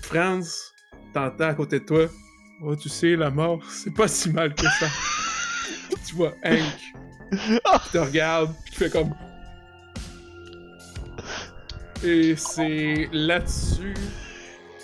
[0.02, 0.72] Franz,
[1.12, 2.06] t'entends à côté de toi.
[2.62, 4.86] Oh, tu sais, la mort, c'est pas si mal que ça.
[6.06, 6.62] tu vois Hank
[7.30, 9.14] qui te regarde, qui fait comme.
[12.02, 13.94] Et c'est là-dessus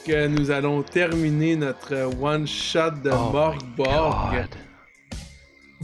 [0.06, 4.46] que nous allons terminer notre one-shot de Oh Morgborg.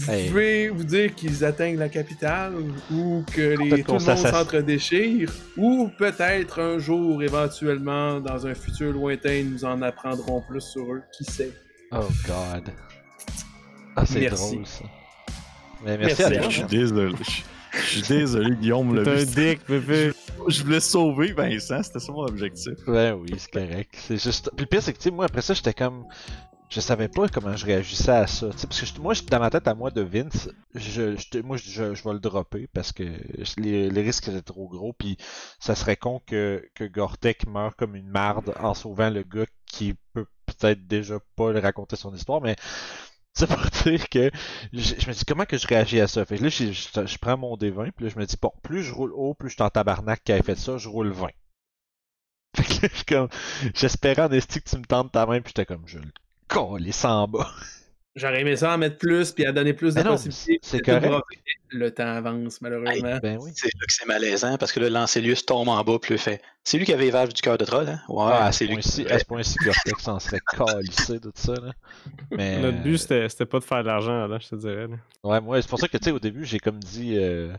[0.01, 0.29] Vous Hey.
[0.29, 2.55] pouvez vous dire qu'ils atteignent la capitale,
[2.91, 8.93] ou que les, tout le monde s'entre-déchire, ou peut-être un jour, éventuellement, dans un futur
[8.93, 11.03] lointain, nous en apprendrons plus sur eux.
[11.17, 11.53] Qui sait?
[11.93, 12.71] Oh god.
[13.97, 14.53] Ah, c'est Merci.
[14.53, 14.85] drôle ça.
[15.85, 16.43] Mais merci, Merci, à.
[16.43, 17.15] Je suis désolé.
[17.73, 19.05] Je suis désolé, Guillaume.
[19.05, 19.27] T'es l'a un vu.
[19.27, 20.13] dick, bébé.
[20.49, 22.73] Je voulais sauver Vincent, c'était ça mon objectif.
[22.87, 23.95] Ouais, oui, c'est correct.
[24.09, 24.51] C'est juste.
[24.57, 26.05] Puis le pire, c'est que, tu sais, moi, après ça, j'étais comme.
[26.71, 28.49] Je savais pas comment je réagissais à ça.
[28.49, 31.57] Parce que je- moi, je- dans ma tête à moi de Vince, je, je- moi,
[31.57, 33.03] je, je- vais le dropper parce que
[33.59, 34.93] les, risques étaient trop gros.
[34.93, 35.17] Puis
[35.59, 39.95] ça serait con que, que Gortek meure comme une marde en sauvant le gars qui
[40.15, 42.41] peut peut-être déjà pas le raconter son histoire.
[42.41, 42.57] Mais
[43.35, 44.31] C'est pour dire que
[44.73, 46.25] je, me dis comment que je réagis à ça?
[46.27, 48.83] Fait que là, je, je- prends mon D20, puis là, je me dis, bon, plus
[48.85, 51.29] je roule haut, plus je suis en tabarnak qui avait fait ça, je roule 20.
[52.57, 53.29] Fait que là, je comme,
[53.75, 55.99] j'espérais en esti que tu me tentes ta main, puis j'étais comme, je
[56.51, 57.49] coller en bas.
[58.17, 60.59] J'aurais aimé ça en mettre plus puis à donner plus de possibilités.
[60.63, 61.25] c'est correct.
[61.69, 63.19] Le temps avance, malheureusement.
[63.23, 63.53] Ben oui.
[63.55, 66.43] C'est là que c'est malaisant parce que là, Lancelius tombe en bas puis le fait.
[66.65, 68.01] C'est lui qui avait les valves du cœur de troll, hein?
[68.09, 68.75] Ouais, Ah, c'est lui.
[68.75, 71.73] point-ci, à ce point-ci, Gore-Tex s'en serait calissé de tout ça, là.
[72.33, 74.89] Mais, Notre but, c'était c'était pas de faire de l'argent, là, je te dirais.
[74.89, 74.97] là.
[75.23, 77.53] Ouais, moi, c'est pour ça que, tu sais, au début, j'ai comme dit, euh,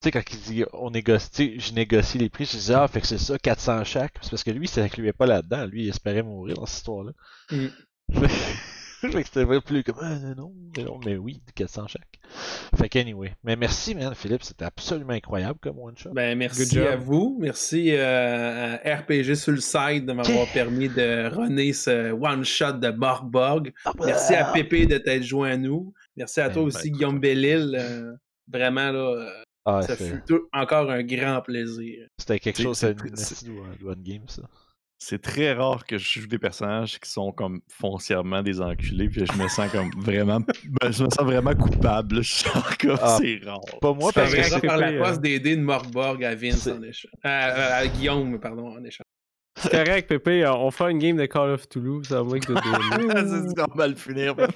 [0.00, 3.02] tu sais, quand il dit, on négocie, je négocie les prix, je disais, ah, fait
[3.02, 4.14] que c'est ça, 400 chaque.
[4.22, 5.66] C'est parce que lui, il s'incluait pas là-dedans.
[5.66, 7.12] Lui, il espérait mourir dans cette histoire-là.
[7.50, 7.66] Mm.
[8.12, 12.08] Fait que c'était pas plus comme, ah, non, mais non, mais oui, 400 chaque.
[12.76, 13.32] Fait que, anyway.
[13.42, 16.10] Mais merci, man, Philippe, c'était absolument incroyable comme one-shot.
[16.12, 16.86] Ben, merci Good job.
[16.86, 17.36] à vous.
[17.40, 22.90] Merci euh, à RPG sur le site de m'avoir permis de runner ce one-shot de
[22.90, 23.72] Borgborg.
[24.04, 25.92] Merci à Pépé de t'être joint à nous.
[26.16, 26.90] Merci à Ben, toi ben, aussi.
[26.90, 27.76] Guillaume Bellil.
[27.78, 28.12] Euh,
[28.48, 29.28] vraiment, là, euh,
[29.64, 32.06] Ah, ça fut tout- encore un grand plaisir.
[32.18, 32.92] c'était quelque chose, c'est-
[33.46, 34.42] une one de one game, ça.
[35.04, 39.24] C'est très rare que je joue des personnages qui sont comme foncièrement des enculés, puis
[39.26, 40.38] je me sens comme vraiment.
[40.38, 42.22] ben, je me sens vraiment coupable.
[42.22, 42.44] Je
[42.86, 43.60] comme Ah, c'est rare.
[43.80, 46.80] Pas moi, parce que par la poste euh, des dés de Morgborg à Vince en
[46.84, 47.10] échange.
[47.24, 49.04] À, à- Guillaume, pardon, en échange.
[49.56, 52.52] C'est correct, Pépé, on fera une game de Call of Toulouse, ça va moins que
[52.52, 54.36] de c'est finir.
[54.36, 54.50] man.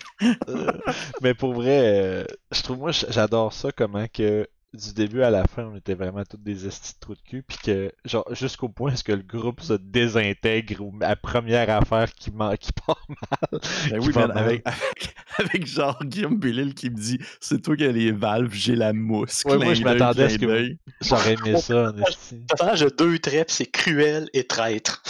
[1.22, 4.46] Mais pour vrai, euh, je trouve moi j'adore ça comment que
[4.76, 7.42] du début à la fin on était vraiment tous des estis de trous de cul
[7.42, 12.12] puis que genre jusqu'au point est-ce que le groupe se désintègre ou la première affaire
[12.12, 12.30] qui,
[12.60, 13.60] qui part mal.
[13.90, 14.44] Ben qui oui, va man, mal.
[14.44, 18.52] avec, avec, avec genre Guillaume Bellil qui me dit c'est toi qui as les valves,
[18.52, 19.42] j'ai la mousse.
[19.44, 20.76] Ouais, moi, je m'attendais à ce que-.
[21.00, 22.42] J'aurais aimé ça en esti.
[22.48, 25.02] personnage de deux traits, puis c'est cruel et traître.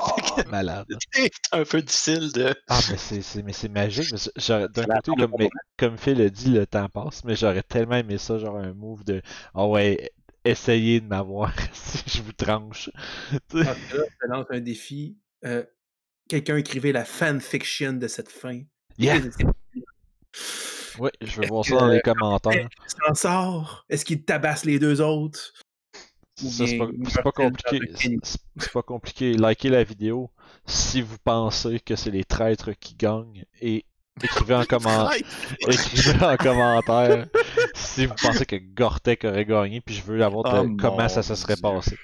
[0.50, 0.86] Malade.
[1.12, 2.54] C'est un peu difficile de.
[2.68, 4.10] Ah mais c'est c'est- mais c'est magique.
[4.48, 7.96] D'un côté comme, au mais, comme Phil a dit le temps passe mais j'aurais tellement
[7.96, 9.22] aimé ça genre un move de
[9.54, 10.10] ah ouais
[10.44, 12.90] essayez de m'avoir si je vous tranche.
[13.48, 15.16] Parce que là, je te lance un défi.
[15.44, 15.64] Euh,
[16.28, 18.60] Quelqu'un écrivait la fanfiction de cette fin.
[18.98, 19.16] Yeah.
[19.16, 22.68] Est-ce Ouais, je veux voir ça dans les commentaires.
[22.68, 23.84] qu'il s'en sort?
[23.88, 25.52] Est-ce qu'il tabasse les deux autres?
[26.48, 27.80] C'est pas, pas compliqué.
[28.56, 29.34] C'est pas compliqué.
[29.34, 30.30] Likez la vidéo
[30.66, 33.84] si vous pensez que c'est les traîtres qui gagnent et
[34.22, 35.10] écrivez en, comment...
[35.68, 37.26] écrivez en commentaire
[37.74, 41.34] si vous pensez que Gortek aurait gagné puis je veux avoir Oh comment ça se
[41.34, 41.62] serait Dieu.
[41.62, 41.96] passé.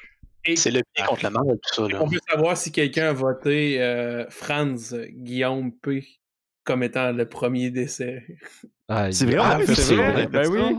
[0.44, 1.88] Et C'est le bien contre le mal, tout ça.
[1.88, 2.02] Là.
[2.02, 6.06] on peut savoir si quelqu'un a voté euh, Franz Guillaume P
[6.64, 8.24] comme étant le premier décès.
[8.88, 10.26] Ah, C'est vrai, ah, c'est vrai.
[10.26, 10.76] Ben oui.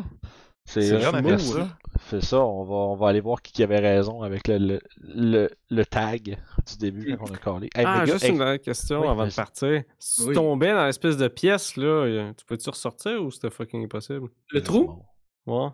[0.67, 1.77] C'est C'est ça.
[1.99, 4.79] Fais ça, on va, on va aller voir qui, qui avait raison avec le, le,
[4.99, 6.37] le, le tag
[6.67, 7.69] du début quand on a collé.
[7.73, 9.83] Hey, Ah, mais gars, juste hey, une dernière question Oui, avant de partir.
[9.97, 13.83] Si tu tombais dans l'espèce de pièce, là, euh, tu peux-tu ressortir ou c'était fucking
[13.85, 14.27] impossible?
[14.51, 15.01] Le trou?
[15.47, 15.69] Ouais.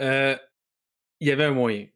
[0.00, 0.36] Euh,
[1.20, 1.86] Il y avait un moyen.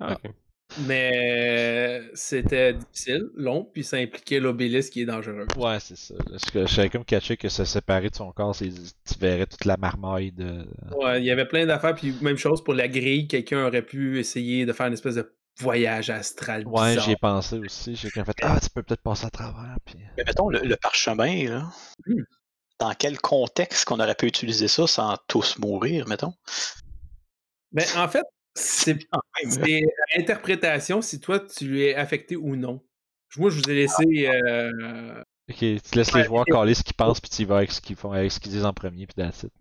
[0.00, 0.32] Ah, ok.
[0.80, 5.46] Mais c'était difficile, long, puis ça impliquait l'obélisque qui est dangereux.
[5.56, 6.14] Ouais, c'est ça.
[6.28, 9.46] Parce que je savais comme catché que se séparer de son corps, c'est- tu verrais
[9.46, 10.66] toute la marmaille de.
[10.96, 14.18] Ouais, il y avait plein d'affaires, puis même chose pour la grille, quelqu'un aurait pu
[14.18, 16.66] essayer de faire une espèce de voyage astral.
[16.66, 17.94] Ouais, j'y ai pensé aussi.
[17.94, 19.76] J'ai quand fait Ah, tu peux peut-être passer à travers.
[19.84, 19.94] Puis...
[20.16, 21.68] Mais mettons, le, le parchemin, là,
[22.06, 22.22] Hmm.
[22.80, 26.34] dans quel contexte qu'on aurait pu utiliser ça sans tous mourir, mettons?
[27.70, 28.24] Ben, en fait,
[28.54, 32.80] c'est Quand même, c'est à interprétation si toi tu es affecté ou non.
[33.36, 34.28] Moi, je vous ai laissé.
[34.28, 37.72] euh, Ok, tu laisses les joueurs caler ce qu'ils pensent, puis tu y vas avec
[37.72, 39.52] ce qu'ils font, avec ce qu'ils disent en premier, puis that's it.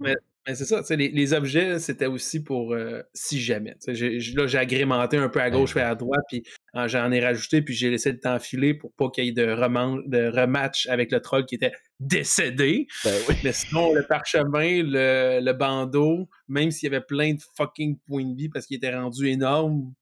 [0.45, 3.77] Ben, c'est ça, les, les objets, c'était aussi pour euh, si jamais.
[3.87, 6.43] J'ai- Là, j'ai agrémenté un peu à gauche et à droite, puis
[6.75, 9.31] euh, j'en ai rajouté, puis j'ai laissé le temps filer pour pas qu'il y ait
[9.31, 11.71] de, reman- de rematch avec le troll qui était
[12.01, 12.87] décédé.
[13.05, 13.35] Ben oui.
[13.43, 18.25] Mais sinon, le parchemin, le, le bandeau, même s'il y avait plein de fucking points
[18.25, 19.93] de vie parce qu'il était rendu énorme,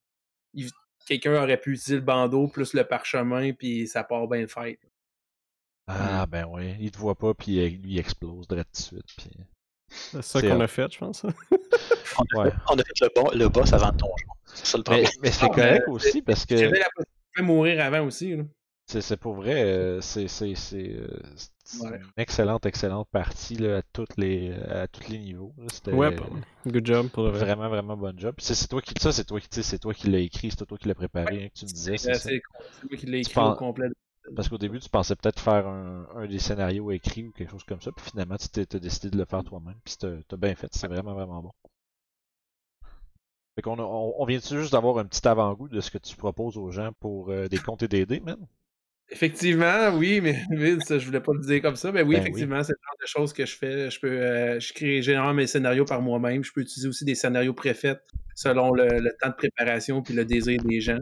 [0.56, 0.72] il-
[1.08, 4.80] quelqu'un aurait pu utiliser le bandeau plus le parchemin, puis ça part bien fait.
[5.86, 6.76] Ah, ben oui.
[6.80, 9.16] Il te voit pas, puis lui il explose direct tout de suite.
[9.18, 9.30] Puis...
[9.92, 10.62] C'est ça qu'on hot.
[10.64, 11.24] a fait, je pense.
[12.36, 12.52] Ouais.
[12.70, 14.14] On a fait le, bon, le boss avant le donjon.
[14.46, 15.12] C'est ça le Mais, problème.
[15.24, 16.58] mais c'est Ah, correct mais aussi, parce que.
[16.58, 18.36] J'avais la possibilité de mourir avant aussi.
[18.36, 18.44] là.
[18.88, 21.08] C'est c'est pour vrai, euh, c'est c'est c'est euh,
[21.80, 21.96] Ouais.
[21.98, 25.54] une excellente excellente partie là, à toutes les à tous les niveaux.
[25.58, 25.66] là.
[25.72, 26.14] C'était Ouais,
[26.68, 27.46] Good job pour le vrai.
[27.46, 28.36] vraiment vraiment bon job.
[28.40, 30.66] C'est toi qui ça c'est toi qui tu sais, c'est toi qui l'as écrit, c'est
[30.66, 31.98] toi qui l'as préparé, hein, que tu me disais.
[31.98, 32.42] C'est c'est
[32.90, 33.88] moi qui l'ai Tu écrit penses- au complet.
[34.36, 37.64] Parce qu'au début tu pensais peut-être faire un, un des scénarios écrits ou quelque chose
[37.64, 39.80] comme ça, puis finalement tu t'es décidé de le faire toi-même.
[39.86, 41.52] Puis t'as bien fait, c'est vraiment vraiment bon.
[43.56, 46.18] Fait qu'on a- on, on vient juste d'avoir un petit avant-goût de ce que tu
[46.18, 48.46] proposes aux gens pour euh, des comptes et des dés, man?
[49.10, 51.92] Effectivement, oui, mais, mais ça, je voulais pas le dire comme ça.
[51.92, 52.50] Mais oui, Ben oui.
[52.50, 53.90] effectivement, c'est le genre de choses que je fais.
[53.90, 56.44] Je peux, euh, je crée généralement mes scénarios par moi-même.
[56.44, 58.00] Je peux utiliser aussi des scénarios préfaits
[58.36, 60.98] selon le, le temps de préparation puis le désir des gens.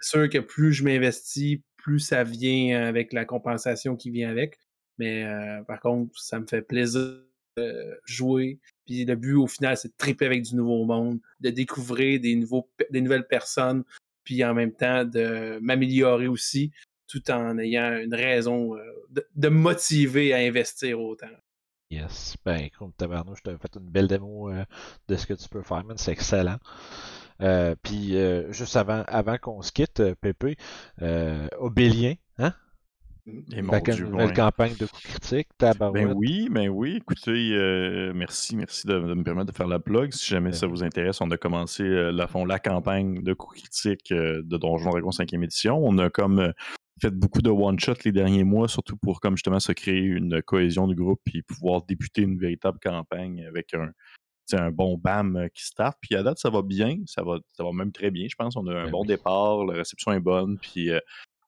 [0.00, 4.58] C'est sûr que plus je m'investis, plus ça vient avec la compensation qui vient avec.
[4.98, 7.20] Mais euh, par contre, ça me fait plaisir
[7.58, 8.58] de jouer.
[8.86, 12.36] Puis le but au final, c'est de triper avec du nouveau monde, de découvrir des,
[12.36, 13.84] nouvelles personnes,
[14.24, 16.72] puis en même temps de m'améliorer aussi
[17.06, 21.26] tout en ayant une raison euh, de, me motiver à investir autant.
[21.90, 22.34] Yes.
[22.46, 24.64] Ben, écoute, tabarnouche, je t'avais fait une belle démo euh,
[25.08, 25.84] de ce que tu peux faire.
[25.96, 26.58] C'est excellent.
[27.40, 30.56] Euh, Puis, euh, juste avant, avant qu'on se quitte, euh, Pépé,
[31.02, 32.52] euh, Obélien, hein?
[33.52, 34.34] Et mon Fait que Dieu, une nouvelle ouais.
[34.34, 35.48] campagne de coups critiques.
[35.58, 36.96] Ben oui, ben oui.
[36.96, 40.12] Écoutez, euh, merci, merci de, de me permettre de faire la plug.
[40.12, 43.32] Si jamais Ben ça vous intéresse, on a commencé euh, la, fond, la campagne de
[43.32, 45.80] coups critiques euh, de Donjon Dragon 5e édition.
[45.82, 46.52] On a comme
[47.00, 50.86] fait beaucoup de one-shot les derniers mois, surtout pour comme justement se créer une cohésion
[50.86, 53.90] du groupe et pouvoir débuter une véritable campagne avec un,
[54.52, 55.96] un bon BAM euh, qui start.
[56.00, 58.56] Puis à date, ça va bien, ça va, ça va même très bien, je pense.
[58.56, 59.08] On a un Ben bon oui.
[59.08, 61.00] départ, la réception est bonne, puis euh,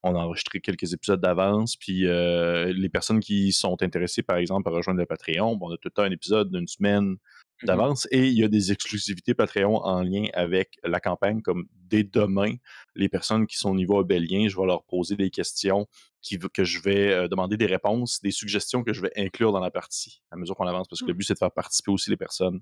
[0.02, 1.77] on a enregistré quelques épisodes d'avance.
[1.77, 5.74] Puis euh, les personnes qui sont intéressées, par exemple, à rejoindre le Patreon, bon, on
[5.74, 7.16] a tout le temps un épisode d'une semaine
[7.62, 12.05] d'avance et il y a des exclusivités Patreon en lien avec la campagne, comme dès
[12.05, 12.52] demain,
[12.94, 15.86] les personnes qui sont au niveau abélien, je vais leur poser des questions
[16.27, 19.61] qui, que je vais euh, demander des réponses, des suggestions que je vais inclure dans
[19.61, 22.11] la partie à mesure qu'on avance, parce que le but, c'est de faire participer aussi
[22.11, 22.61] les personnes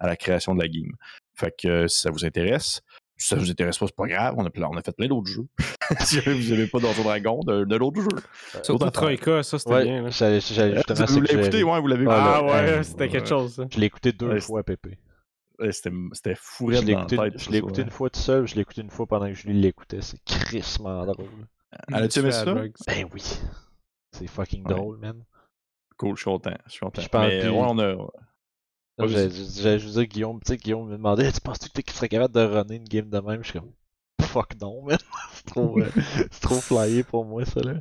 [0.00, 0.92] à la création de la game.
[1.36, 2.82] Fait que euh, si ça vous intéresse,
[3.16, 5.06] si ça vous intéresse pas, c'est pas grave, on a, plein- on a fait plein
[5.06, 5.46] d'autres jeux.
[6.00, 8.08] si vous n'avez pas Donjon Dragon, de, de l'autre jeu.
[8.54, 9.00] Surtout Autre affaire.
[9.18, 10.02] Troika, ça c'était Ouais, bien.
[10.02, 10.10] là.
[10.10, 13.28] j'allais j'allais justement vous l'avez écouté, ouais, vous l'avez Ah, Ah ouais, euh, c'était quelque
[13.28, 13.54] chose.
[13.54, 13.66] ça.
[13.72, 14.98] Je l'ai écouté deux Ouais, fois, Pépé.
[15.70, 17.44] C'était c'était fou Je raide l'ai dans la écouté, tête.
[17.44, 19.60] je l'ai écouté une fois tout seul, je l'ai écouté une fois pendant que Julie
[19.60, 20.00] l'écoutait.
[20.02, 21.28] C'est crissement drôle.
[21.88, 22.44] Elle a-tu aimé ça?
[22.44, 23.22] Ben oui.
[24.12, 24.74] C'est fucking Ouais.
[24.74, 25.22] drôle, man.
[25.96, 26.54] Cool, je suis content.
[26.66, 27.02] Je suis content.
[27.02, 27.94] Je pense Mais puis- ouais, on a.
[28.96, 29.10] Vas-y.
[29.60, 32.34] J'allais juste dire, Guillaume, tu sais, Guillaume me demandait, tu penses-tu que tu serais capable
[32.34, 33.42] de runner une game de même?
[33.42, 33.72] Je suis comme,
[34.22, 34.98] fuck non, man.
[35.32, 35.88] c'est trop, euh,
[36.30, 37.74] c'est trop flyé pour moi, ça, là.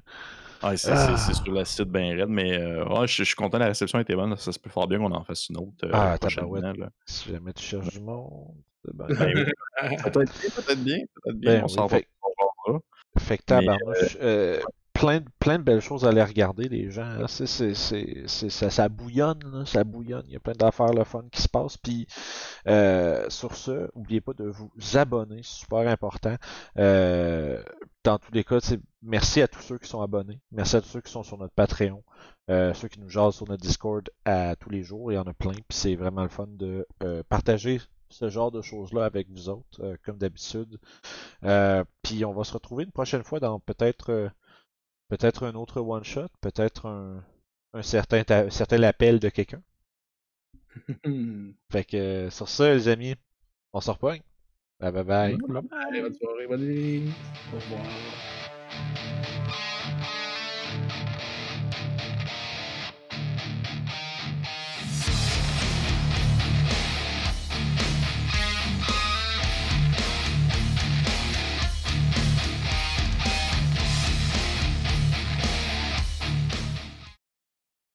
[0.64, 1.18] Ouais, c'est Ah.
[1.18, 4.16] sur la site bien raide, mais euh, ouais, je, je suis content, la réception était
[4.16, 4.36] bonne.
[4.38, 6.56] Ça se peut fort bien qu'on en fasse une autre euh, Ah, prochainement.
[6.56, 6.90] là.
[7.06, 8.56] Si jamais tu cherches du monde.
[8.84, 9.44] c'est ben- Ben oui.
[10.04, 11.52] Peut-être bien, peut-être bien, peut-être bien.
[11.56, 11.98] Ben on oui, s'en va.
[13.20, 14.60] Fait- que tabarnouche, euh,
[14.94, 17.04] plein, de- plein de belles choses à aller regarder, les gens.
[17.04, 17.26] hein.
[17.28, 20.24] C'est, c'est, c'est, c'est- ça, ça bouillonne, là, ça bouillonne.
[20.28, 21.78] Il y a plein d'affaires le fun qui se passent.
[21.78, 22.08] Puis
[22.68, 26.36] euh, sur ce, n'oubliez pas de vous abonner, c'est super important.
[26.78, 27.62] Euh,
[28.04, 28.60] dans tous les cas,
[29.02, 30.40] merci à tous ceux qui sont abonnés.
[30.52, 32.04] Merci à tous ceux qui sont sur notre Patreon.
[32.50, 35.24] Euh, ceux qui nous jasent sur notre Discord à tous les jours, il y en
[35.24, 37.80] a plein, puis c'est vraiment le fun de euh, partager
[38.14, 40.80] ce genre de choses-là avec vous autres, euh, comme d'habitude.
[41.44, 44.30] Euh, puis on va se retrouver une prochaine fois dans peut-être euh,
[45.10, 47.24] peut-être un autre one shot, peut-être un,
[47.74, 49.62] un certain ta- certain appel de quelqu'un.
[51.72, 53.16] Fait que euh, sur ça, les amis,
[53.74, 54.22] on se repogne.
[54.80, 55.38] Bye bye bye.
[55.90, 57.12] Allez, bonne soirée, bonne nuit.
[57.54, 58.33] Au revoir.